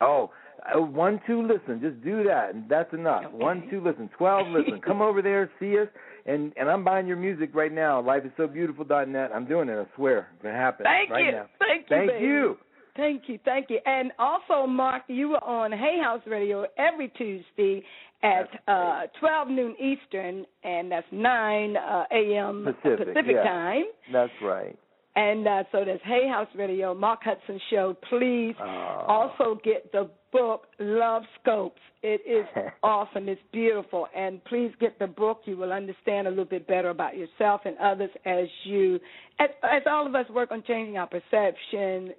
Oh, 0.00 0.30
uh, 0.74 0.80
one, 0.80 1.20
two, 1.26 1.42
listen. 1.42 1.80
Just 1.80 2.02
do 2.04 2.24
that, 2.24 2.54
and 2.54 2.68
that's 2.68 2.92
enough. 2.92 3.24
Okay. 3.26 3.36
One, 3.36 3.68
two, 3.70 3.80
listen. 3.80 4.10
Twelve, 4.16 4.48
listen. 4.48 4.80
Come 4.80 5.00
over 5.00 5.22
there, 5.22 5.50
see 5.60 5.78
us, 5.78 5.88
and 6.26 6.52
and 6.56 6.68
I'm 6.68 6.84
buying 6.84 7.06
your 7.06 7.16
music 7.16 7.50
right 7.54 7.72
now. 7.72 8.02
LifeIsSoBeautiful.net. 8.02 9.30
I'm 9.34 9.46
doing 9.46 9.68
it. 9.68 9.78
I 9.78 9.96
swear, 9.96 10.28
it's 10.34 10.42
gonna 10.42 10.56
happen 10.56 10.84
Thank 10.84 11.10
right 11.10 11.26
you. 11.26 11.32
now. 11.32 11.46
Thank 11.58 11.82
you. 11.82 11.96
Thank 11.96 12.10
baby. 12.10 12.24
you. 12.24 12.58
Thank 12.96 13.24
you, 13.26 13.38
thank 13.44 13.70
you. 13.70 13.78
And 13.84 14.12
also, 14.18 14.66
Mark, 14.66 15.02
you 15.08 15.28
were 15.30 15.44
on 15.44 15.72
Hay 15.72 15.98
House 16.02 16.22
Radio 16.26 16.64
every 16.78 17.08
Tuesday 17.10 17.84
at 18.22 18.48
uh, 18.66 19.02
12 19.20 19.48
noon 19.48 19.76
Eastern, 19.78 20.46
and 20.64 20.90
that's 20.90 21.06
9 21.12 21.76
uh, 21.76 22.04
a.m. 22.10 22.74
Pacific, 22.82 23.08
yeah. 23.28 23.42
time. 23.42 23.84
That's 24.12 24.32
right. 24.42 24.76
And 25.14 25.46
uh, 25.46 25.64
so 25.72 25.84
there's 25.84 26.00
Hay 26.04 26.28
House 26.28 26.48
Radio, 26.54 26.94
Mark 26.94 27.20
Husson 27.22 27.60
Show. 27.70 27.96
Please 28.08 28.54
Uh, 28.60 28.64
also 29.08 29.58
get 29.64 29.90
the 29.92 30.10
book 30.32 30.66
Love 30.78 31.22
Scopes. 31.40 31.80
It 32.02 32.20
is 32.26 32.46
awesome. 32.82 33.28
It's 33.28 33.40
beautiful. 33.52 34.06
And 34.14 34.44
please 34.44 34.72
get 34.80 34.98
the 34.98 35.06
book. 35.06 35.42
You 35.44 35.56
will 35.56 35.72
understand 35.72 36.26
a 36.26 36.30
little 36.30 36.44
bit 36.44 36.66
better 36.66 36.90
about 36.90 37.16
yourself 37.16 37.62
and 37.64 37.76
others 37.78 38.10
as 38.24 38.46
you, 38.64 39.00
as, 39.40 39.48
as 39.62 39.82
all 39.86 40.06
of 40.06 40.14
us 40.14 40.28
work 40.30 40.50
on 40.50 40.62
changing 40.66 40.96
our 40.98 41.06
perception. 41.06 42.12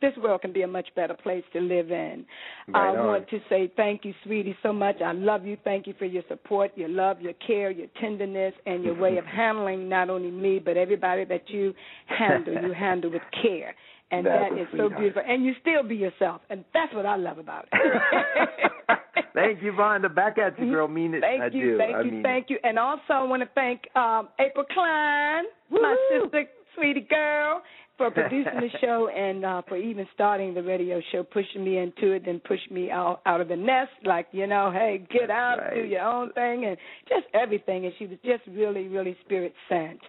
This 0.00 0.12
world 0.22 0.42
can 0.42 0.52
be 0.52 0.62
a 0.62 0.68
much 0.68 0.88
better 0.94 1.14
place 1.14 1.44
to 1.52 1.60
live 1.60 1.90
in. 1.90 2.24
Right 2.68 2.94
I 2.94 2.96
on. 2.96 3.06
want 3.06 3.28
to 3.30 3.38
say 3.48 3.72
thank 3.76 4.04
you, 4.04 4.14
sweetie, 4.24 4.56
so 4.62 4.72
much. 4.72 4.96
I 5.04 5.12
love 5.12 5.44
you. 5.44 5.56
Thank 5.64 5.86
you 5.86 5.94
for 5.98 6.04
your 6.04 6.22
support, 6.28 6.72
your 6.76 6.88
love, 6.88 7.20
your 7.20 7.34
care, 7.46 7.70
your 7.70 7.88
tenderness, 8.00 8.54
and 8.66 8.84
your 8.84 8.94
way 9.00 9.16
of 9.18 9.24
handling 9.24 9.88
not 9.88 10.10
only 10.10 10.30
me 10.30 10.58
but 10.58 10.76
everybody 10.76 11.24
that 11.24 11.48
you 11.48 11.74
handle. 12.06 12.54
You 12.54 12.72
handle 12.72 13.10
with 13.10 13.22
care. 13.42 13.74
And 14.12 14.26
That's 14.26 14.50
that 14.54 14.74
a 14.74 14.76
so 14.76 14.88
beautiful. 14.90 15.22
And 15.26 15.42
you 15.44 15.54
still 15.62 15.82
be 15.82 15.96
yourself. 15.96 16.42
And 16.50 16.64
that's 16.74 16.92
what 16.94 17.06
I 17.06 17.16
love 17.16 17.38
about 17.38 17.66
it. 17.72 18.48
Thank 19.34 19.62
you, 19.62 19.72
Vanda. 19.72 20.10
Back 20.10 20.36
at 20.36 20.58
you, 20.58 20.70
girl. 20.70 20.86
Mean 20.86 21.14
it. 21.14 21.22
Thank 21.22 21.42
I 21.42 21.46
you, 21.46 21.72
do. 21.72 21.78
thank 21.78 21.96
I 21.96 22.02
you, 22.02 22.10
mean 22.10 22.22
thank 22.22 22.50
you. 22.50 22.58
And 22.62 22.78
also 22.78 23.00
I 23.08 23.22
want 23.22 23.42
to 23.42 23.48
thank 23.54 23.80
um, 23.96 24.28
April 24.38 24.66
Klein, 24.70 25.44
my 25.70 25.96
sister, 26.10 26.44
sweetie 26.76 27.06
girl, 27.08 27.62
for 27.96 28.10
producing 28.10 28.60
the 28.60 28.68
show 28.82 29.08
and 29.08 29.44
uh, 29.46 29.62
for 29.66 29.78
even 29.78 30.06
starting 30.12 30.52
the 30.52 30.62
radio 30.62 31.00
show, 31.10 31.22
pushing 31.22 31.64
me 31.64 31.78
into 31.78 32.12
it, 32.12 32.26
and 32.26 32.44
pushing 32.44 32.74
me 32.74 32.90
out 32.90 33.22
out 33.24 33.40
of 33.40 33.48
the 33.48 33.56
nest, 33.56 33.92
like 34.04 34.26
you 34.32 34.46
know, 34.46 34.70
hey, 34.70 34.98
get 35.10 35.28
That's 35.28 35.32
out, 35.32 35.56
right. 35.58 35.74
do 35.74 35.84
your 35.84 36.02
own 36.02 36.32
thing, 36.32 36.66
and 36.66 36.76
just 37.08 37.24
everything. 37.32 37.86
And 37.86 37.94
she 37.98 38.06
was 38.06 38.18
just 38.22 38.42
really, 38.48 38.88
really 38.88 39.16
spirit 39.24 39.54
sent. 39.68 40.00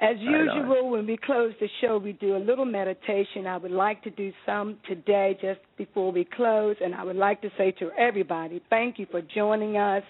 As 0.00 0.16
usual, 0.18 0.90
when 0.90 1.06
we 1.06 1.16
close 1.16 1.52
the 1.60 1.68
show, 1.80 1.98
we 1.98 2.12
do 2.12 2.36
a 2.36 2.38
little 2.38 2.64
meditation. 2.64 3.46
I 3.46 3.56
would 3.56 3.70
like 3.70 4.02
to 4.02 4.10
do 4.10 4.32
some 4.44 4.76
today 4.88 5.38
just 5.40 5.60
before 5.78 6.10
we 6.10 6.24
close, 6.24 6.76
and 6.82 6.94
I 6.94 7.04
would 7.04 7.16
like 7.16 7.40
to 7.42 7.50
say 7.56 7.70
to 7.78 7.90
everybody, 7.96 8.60
thank 8.70 8.98
you 8.98 9.06
for 9.10 9.22
joining 9.22 9.76
us. 9.76 10.02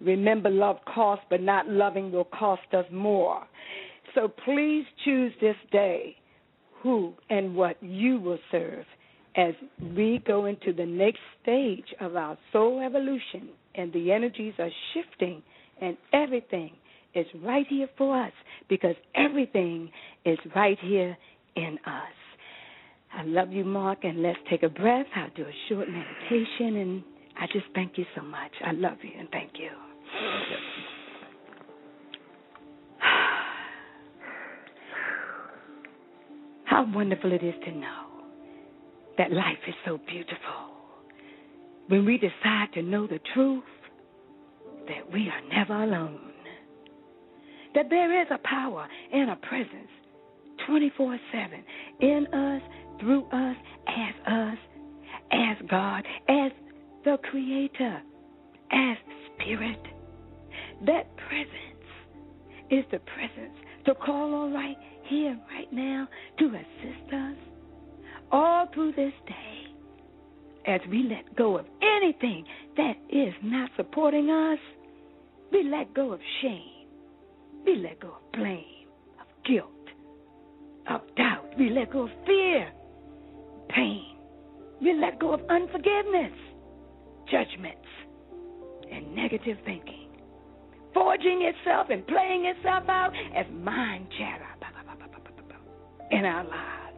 Remember, 0.00 0.50
love 0.50 0.76
costs, 0.84 1.24
but 1.30 1.40
not 1.40 1.68
loving 1.68 2.12
will 2.12 2.24
cost 2.26 2.62
us 2.74 2.84
more. 2.92 3.42
So 4.14 4.28
please 4.28 4.84
choose 5.04 5.32
this 5.40 5.56
day 5.72 6.16
who 6.82 7.14
and 7.30 7.54
what 7.54 7.82
you 7.82 8.20
will 8.20 8.38
serve 8.50 8.84
as 9.36 9.54
we 9.96 10.22
go 10.26 10.46
into 10.46 10.72
the 10.72 10.86
next 10.86 11.20
stage 11.42 11.94
of 12.00 12.16
our 12.16 12.36
soul 12.52 12.80
evolution 12.80 13.50
and 13.74 13.92
the 13.92 14.12
energies 14.12 14.54
are 14.58 14.70
shifting 14.92 15.42
and 15.80 15.96
everything 16.12 16.72
is 17.14 17.26
right 17.42 17.66
here 17.68 17.88
for 17.98 18.16
us 18.20 18.32
because 18.68 18.94
everything 19.14 19.90
is 20.24 20.38
right 20.54 20.78
here 20.80 21.16
in 21.56 21.78
us. 21.86 22.12
I 23.12 23.24
love 23.24 23.50
you, 23.52 23.64
Mark, 23.64 24.04
and 24.04 24.22
let's 24.22 24.38
take 24.48 24.62
a 24.62 24.68
breath. 24.68 25.06
I'll 25.16 25.30
do 25.34 25.42
a 25.42 25.52
short 25.68 25.88
meditation, 25.88 26.76
and 26.76 27.02
I 27.38 27.46
just 27.52 27.66
thank 27.74 27.98
you 27.98 28.04
so 28.14 28.22
much. 28.22 28.52
I 28.64 28.70
love 28.72 28.98
you, 29.02 29.10
and 29.18 29.28
thank 29.30 29.50
you. 29.58 29.70
How 36.64 36.86
wonderful 36.94 37.32
it 37.32 37.42
is 37.42 37.54
to 37.64 37.72
know 37.72 38.06
that 39.18 39.32
life 39.32 39.58
is 39.66 39.74
so 39.84 39.98
beautiful. 40.06 40.70
When 41.88 42.06
we 42.06 42.16
decide 42.16 42.68
to 42.74 42.82
know 42.82 43.08
the 43.08 43.18
truth, 43.34 43.64
that 44.86 45.12
we 45.12 45.28
are 45.28 45.42
never 45.52 45.82
alone. 45.82 46.29
That 47.74 47.86
there 47.88 48.20
is 48.20 48.26
a 48.30 48.38
power 48.38 48.86
and 49.12 49.30
a 49.30 49.36
presence 49.36 49.90
24 50.66 51.18
7 51.32 51.64
in 52.00 52.26
us, 52.32 52.62
through 53.00 53.24
us, 53.26 53.56
as 53.88 54.14
us, 54.26 54.58
as 55.32 55.56
God, 55.68 56.04
as 56.28 56.52
the 57.04 57.18
Creator, 57.30 58.02
as 58.72 58.96
Spirit. 59.34 59.80
That 60.86 61.16
presence 61.16 61.70
is 62.70 62.84
the 62.90 62.98
presence 63.00 63.56
to 63.86 63.94
call 63.94 64.34
on 64.34 64.52
right 64.52 64.76
here, 65.04 65.38
right 65.52 65.72
now, 65.72 66.08
to 66.38 66.46
assist 66.46 67.12
us 67.12 67.36
all 68.30 68.66
through 68.74 68.92
this 68.92 69.12
day 69.26 69.60
as 70.66 70.80
we 70.90 71.02
let 71.04 71.36
go 71.36 71.58
of 71.58 71.66
anything 71.82 72.44
that 72.76 72.94
is 73.10 73.34
not 73.42 73.70
supporting 73.76 74.30
us. 74.30 74.58
We 75.52 75.64
let 75.64 75.94
go 75.94 76.12
of 76.12 76.20
shame. 76.42 76.79
We 77.64 77.76
let 77.76 78.00
go 78.00 78.08
of 78.08 78.32
blame, 78.32 78.88
of 79.20 79.26
guilt, 79.44 79.70
of 80.88 81.00
doubt. 81.16 81.52
We 81.58 81.70
let 81.70 81.92
go 81.92 82.04
of 82.04 82.10
fear, 82.26 82.70
pain. 83.68 84.16
We 84.80 84.94
let 84.94 85.18
go 85.18 85.32
of 85.34 85.40
unforgiveness, 85.50 86.32
judgments, 87.30 87.88
and 88.90 89.14
negative 89.14 89.58
thinking. 89.64 90.08
Forging 90.94 91.42
itself 91.42 91.88
and 91.90 92.06
playing 92.06 92.46
itself 92.46 92.88
out 92.88 93.12
as 93.36 93.46
mind 93.52 94.06
chatter 94.18 94.46
in 96.10 96.24
our 96.24 96.44
lives. 96.44 96.96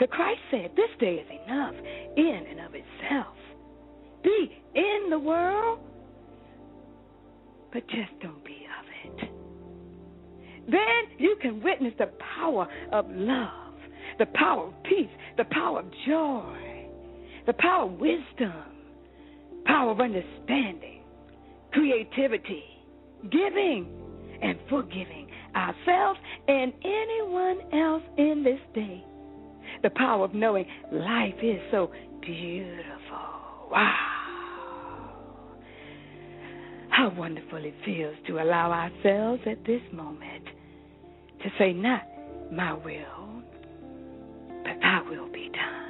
The 0.00 0.06
Christ 0.06 0.40
said, 0.50 0.70
This 0.76 0.90
day 0.98 1.14
is 1.16 1.26
enough 1.46 1.74
in 2.16 2.46
and 2.50 2.60
of 2.60 2.74
itself. 2.74 3.36
Be 4.22 4.62
in 4.74 5.10
the 5.10 5.18
world, 5.18 5.78
but 7.72 7.86
just 7.88 8.18
don't 8.20 8.44
be. 8.44 8.65
Then 10.68 11.18
you 11.18 11.36
can 11.40 11.62
witness 11.62 11.94
the 11.98 12.10
power 12.38 12.66
of 12.92 13.06
love, 13.10 13.74
the 14.18 14.26
power 14.26 14.68
of 14.68 14.82
peace, 14.84 15.10
the 15.36 15.44
power 15.44 15.80
of 15.80 15.86
joy, 16.06 16.88
the 17.46 17.52
power 17.52 17.84
of 17.84 17.92
wisdom, 17.92 18.52
power 19.64 19.92
of 19.92 20.00
understanding, 20.00 21.02
creativity, 21.72 22.64
giving, 23.30 23.88
and 24.42 24.58
forgiving 24.68 25.28
ourselves 25.54 26.18
and 26.48 26.72
anyone 26.84 27.60
else 27.72 28.02
in 28.18 28.42
this 28.44 28.60
day. 28.74 29.04
The 29.82 29.90
power 29.90 30.24
of 30.24 30.34
knowing 30.34 30.66
life 30.92 31.34
is 31.42 31.60
so 31.70 31.90
beautiful. 32.20 32.90
Wow. 33.70 34.12
How 36.90 37.10
wonderful 37.10 37.64
it 37.64 37.74
feels 37.84 38.16
to 38.26 38.38
allow 38.42 38.72
ourselves 38.72 39.42
at 39.46 39.64
this 39.64 39.82
moment 39.92 40.44
to 41.46 41.52
say, 41.58 41.72
Not 41.72 42.02
my 42.52 42.74
will, 42.74 43.42
but 44.64 44.80
thy 44.80 45.00
will 45.08 45.30
be 45.32 45.48
done. 45.52 45.86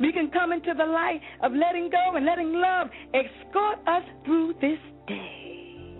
We 0.00 0.12
can 0.12 0.30
come 0.30 0.52
into 0.52 0.74
the 0.76 0.84
light 0.84 1.20
of 1.42 1.52
letting 1.52 1.90
go 1.90 2.16
and 2.16 2.24
letting 2.24 2.52
love 2.52 2.88
escort 3.14 3.78
us 3.86 4.02
through 4.24 4.54
this 4.60 4.78
day. 5.06 5.94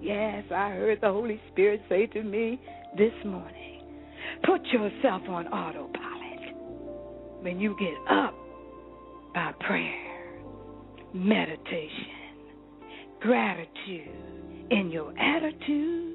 Yes, 0.00 0.44
I 0.54 0.70
heard 0.70 1.00
the 1.00 1.08
Holy 1.08 1.40
Spirit 1.52 1.82
say 1.88 2.06
to 2.06 2.22
me 2.22 2.60
this 2.96 3.12
morning 3.24 3.82
put 4.44 4.64
yourself 4.66 5.22
on 5.28 5.48
autopilot 5.48 6.54
when 7.42 7.58
you 7.58 7.76
get 7.78 7.94
up 8.14 8.34
by 9.34 9.52
prayer, 9.66 10.40
meditation, 11.12 12.06
gratitude 13.20 14.68
in 14.70 14.90
your 14.90 15.12
attitude, 15.18 16.09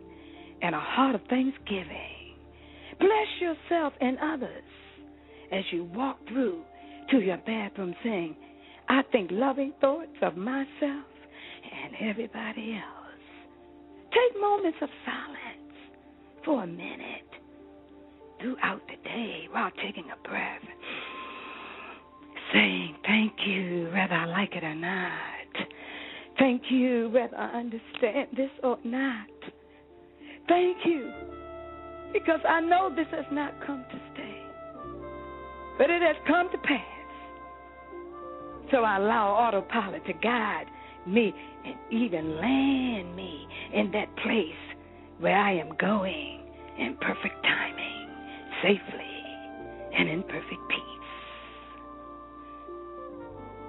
and 0.61 0.75
a 0.75 0.79
heart 0.79 1.15
of 1.15 1.21
thanksgiving. 1.29 2.35
Bless 2.99 3.27
yourself 3.41 3.93
and 4.01 4.17
others 4.19 4.63
as 5.51 5.63
you 5.71 5.85
walk 5.95 6.17
through 6.27 6.61
to 7.11 7.19
your 7.19 7.37
bathroom 7.37 7.95
saying, 8.03 8.35
I 8.89 9.01
think 9.11 9.29
loving 9.31 9.73
thoughts 9.81 10.17
of 10.21 10.37
myself 10.37 10.67
and 10.81 12.09
everybody 12.09 12.73
else 12.75 13.05
Take 14.15 14.39
moments 14.41 14.77
of 14.81 14.89
silence 15.05 15.75
for 16.45 16.63
a 16.63 16.67
minute 16.67 17.29
throughout 18.39 18.81
the 18.87 18.95
day 19.03 19.47
while 19.51 19.71
taking 19.83 20.05
a 20.05 20.27
breath, 20.27 20.61
saying 22.53 22.95
thank 23.05 23.33
you 23.45 23.89
whether 23.91 24.13
I 24.13 24.25
like 24.25 24.55
it 24.55 24.63
or 24.63 24.75
not. 24.75 25.67
Thank 26.39 26.63
you 26.69 27.09
whether 27.09 27.35
I 27.35 27.59
understand 27.59 28.29
this 28.37 28.51
or 28.63 28.77
not. 28.85 29.27
Thank 30.47 30.77
you 30.85 31.11
because 32.13 32.39
I 32.47 32.61
know 32.61 32.93
this 32.95 33.07
has 33.11 33.25
not 33.31 33.53
come 33.65 33.83
to 33.91 33.99
stay, 34.13 34.41
but 35.77 35.89
it 35.89 36.01
has 36.01 36.15
come 36.27 36.49
to 36.51 36.57
pass. 36.59 36.81
So 38.71 38.83
I 38.83 38.97
allow 38.97 39.31
autopilot 39.31 40.05
to 40.05 40.13
guide 40.13 40.65
me 41.07 41.33
and 41.65 41.75
even 41.91 42.37
land 42.37 43.15
me 43.15 43.47
in 43.73 43.91
that 43.91 44.15
place 44.17 44.77
where 45.19 45.37
I 45.37 45.53
am 45.53 45.75
going 45.79 46.41
in 46.77 46.97
perfect 47.01 47.41
timing, 47.43 48.09
safely, 48.61 49.15
and 49.97 50.09
in 50.09 50.23
perfect 50.23 50.69
peace. 50.69 50.85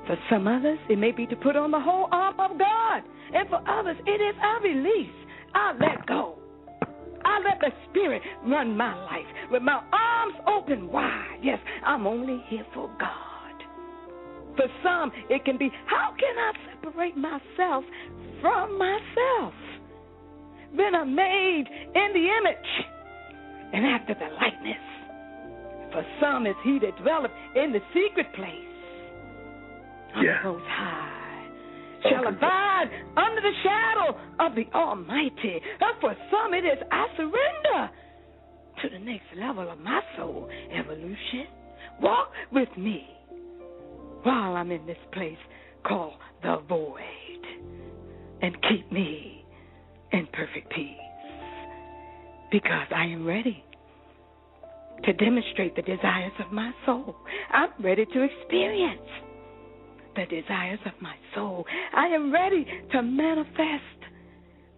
For 0.07 0.17
some 0.31 0.47
others, 0.47 0.79
it 0.89 0.99
may 0.99 1.11
be 1.11 1.27
to 1.27 1.37
put 1.37 1.57
on 1.57 1.71
the 1.71 1.81
whole 1.81 2.09
arm 2.13 2.39
of 2.39 2.59
God. 2.59 3.03
And 3.35 3.49
for 3.49 3.61
others, 3.69 3.97
it 4.07 4.21
is 4.21 4.37
I 4.41 4.61
release, 4.63 5.15
I 5.53 5.73
let 5.81 6.07
go. 6.07 6.39
I 7.27 7.41
let 7.45 7.59
the 7.61 7.73
Spirit 7.91 8.23
run 8.47 8.77
my 8.77 8.95
life 9.05 9.27
with 9.51 9.63
my 9.63 9.83
arms 9.93 10.35
open 10.47 10.89
wide. 10.93 11.41
Yes, 11.43 11.59
I'm 11.85 12.07
only 12.07 12.43
here 12.49 12.65
for 12.73 12.89
God. 12.99 13.37
For 14.57 14.67
some, 14.83 15.11
it 15.29 15.45
can 15.45 15.59
be 15.59 15.71
how 15.87 16.15
can 16.19 16.39
I 16.39 16.53
separate 16.73 17.17
myself 17.17 17.85
from 18.41 18.79
myself? 18.79 19.53
Then 20.77 20.95
I'm 20.95 21.15
made 21.15 21.65
in 21.95 22.09
the 22.15 22.27
image 22.39 22.71
and 23.73 23.85
after 23.87 24.15
the 24.15 24.29
likeness. 24.35 24.85
For 25.93 26.05
some, 26.21 26.47
it's 26.47 26.59
He 26.65 26.79
that 26.79 26.97
dwelleth 27.03 27.33
in 27.57 27.73
the 27.73 27.81
secret 27.93 28.33
place 28.35 28.77
of 30.17 30.23
Yeah. 30.23 30.43
the 30.43 30.53
Most 30.53 30.65
High 30.69 31.16
shall 32.11 32.27
abide 32.29 32.91
under 33.17 33.41
the 33.41 33.53
shadow 33.63 34.19
of 34.41 34.55
the 34.55 34.67
Almighty. 34.75 35.61
And 35.81 36.01
for 36.01 36.15
some, 36.31 36.55
it 36.55 36.65
is 36.65 36.79
I 36.91 37.07
surrender 37.17 37.91
to 38.83 38.89
the 38.91 38.99
next 38.99 39.27
level 39.37 39.71
of 39.71 39.79
my 39.79 40.01
soul 40.17 40.49
evolution. 40.73 41.47
Walk 42.01 42.31
with 42.53 42.69
me 42.77 43.07
while 44.23 44.57
I'm 44.57 44.71
in 44.71 44.85
this 44.87 44.99
place 45.13 45.39
called 45.87 46.15
the 46.43 46.59
void 46.69 47.01
and 48.43 48.55
keep 48.69 48.91
me 48.93 49.45
in 50.13 50.27
perfect 50.33 50.71
peace 50.75 50.97
because 52.51 52.87
I 52.95 53.05
am 53.05 53.27
ready 53.27 53.63
to 55.05 55.13
demonstrate 55.13 55.77
the 55.77 55.83
desires 55.83 56.33
of 56.45 56.53
my 56.53 56.73
soul. 56.85 57.17
I'm 57.53 57.71
ready 57.81 58.05
to 58.05 58.23
experience 58.23 59.01
the 60.17 60.27
desires 60.27 60.79
of 60.87 60.93
my 61.01 61.15
soul. 61.35 61.65
I 61.95 62.07
am 62.07 62.33
ready 62.33 62.67
to 62.93 63.03
manifest 63.03 63.83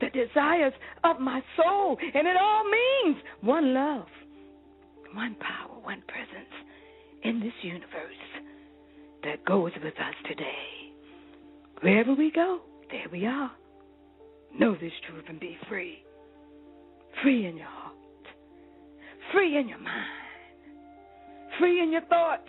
the 0.00 0.10
desires 0.10 0.72
of 1.04 1.20
my 1.20 1.40
soul. 1.56 1.96
And 2.14 2.26
it 2.26 2.36
all 2.36 2.64
means 2.64 3.16
one 3.40 3.74
love, 3.74 4.06
one 5.14 5.36
power, 5.36 5.78
one 5.82 6.02
presence 6.08 6.52
in 7.22 7.40
this 7.40 7.52
universe 7.62 7.86
that 9.24 9.44
goes 9.44 9.72
with 9.82 9.94
us 9.94 10.14
today. 10.28 10.92
Wherever 11.80 12.14
we 12.14 12.30
go, 12.30 12.60
there 12.90 13.06
we 13.10 13.26
are. 13.26 13.50
Know 14.58 14.74
this 14.74 14.92
truth 15.08 15.24
and 15.28 15.38
be 15.38 15.56
free. 15.68 16.04
Free 17.22 17.46
in 17.46 17.56
your 17.56 17.66
heart, 17.66 17.94
free 19.32 19.58
in 19.58 19.68
your 19.68 19.78
mind, 19.78 20.06
free 21.58 21.82
in 21.82 21.90
your 21.90 22.02
thoughts. 22.02 22.46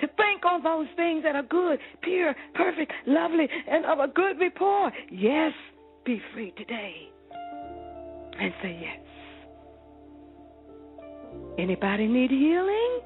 To 0.00 0.06
think 0.06 0.44
on 0.44 0.62
those 0.62 0.86
things 0.96 1.24
that 1.24 1.34
are 1.34 1.42
good, 1.42 1.78
pure, 2.02 2.34
perfect, 2.54 2.92
lovely, 3.06 3.48
and 3.68 3.84
of 3.84 3.98
a 3.98 4.06
good 4.06 4.38
report. 4.38 4.92
Yes, 5.10 5.52
be 6.04 6.20
free 6.32 6.52
today. 6.56 7.08
And 8.40 8.52
say 8.62 8.78
yes. 8.80 9.00
Anybody 11.58 12.06
need 12.06 12.30
healing? 12.30 13.00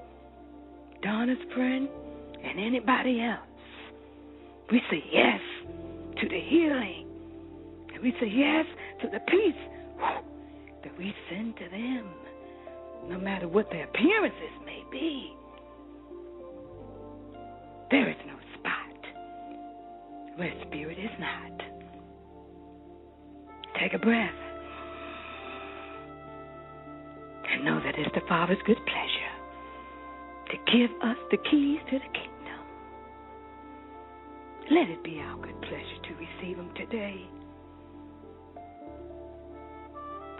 Donna's 1.02 1.38
friend 1.54 1.88
and 2.44 2.60
anybody 2.60 3.22
else. 3.22 3.40
We 4.70 4.80
say 4.90 5.02
yes 5.10 5.40
to 6.20 6.28
the 6.28 6.40
healing. 6.40 7.06
And 7.94 8.02
we 8.02 8.12
say 8.20 8.28
yes 8.28 8.66
to 9.00 9.08
the 9.08 9.20
peace 9.20 9.54
that 10.84 10.96
we 10.98 11.14
send 11.30 11.56
to 11.56 11.68
them, 11.70 12.10
no 13.08 13.18
matter 13.18 13.48
what 13.48 13.70
their 13.70 13.84
appearances 13.84 14.50
may 14.66 14.84
be. 14.90 15.34
There 17.92 18.08
is 18.08 18.16
no 18.26 18.32
spot 18.58 19.00
where 20.36 20.52
spirit 20.66 20.98
is 20.98 21.10
not. 21.20 21.60
Take 23.78 23.92
a 23.92 23.98
breath 23.98 24.30
and 27.52 27.64
know 27.66 27.80
that 27.84 27.94
it's 27.98 28.14
the 28.14 28.22
Father's 28.26 28.56
good 28.64 28.78
pleasure 28.86 29.34
to 30.52 30.56
give 30.72 30.90
us 31.02 31.18
the 31.30 31.36
keys 31.50 31.80
to 31.90 31.98
the 31.98 32.08
kingdom. 32.14 32.64
Let 34.70 34.88
it 34.88 35.04
be 35.04 35.20
our 35.20 35.36
good 35.36 35.60
pleasure 35.60 36.00
to 36.08 36.14
receive 36.14 36.56
them 36.56 36.72
today. 36.74 37.26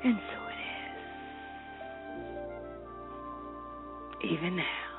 And 0.04 0.16
so 0.16 0.38
it 0.48 0.60
is. 4.24 4.38
Even 4.38 4.56
now. 4.56 4.91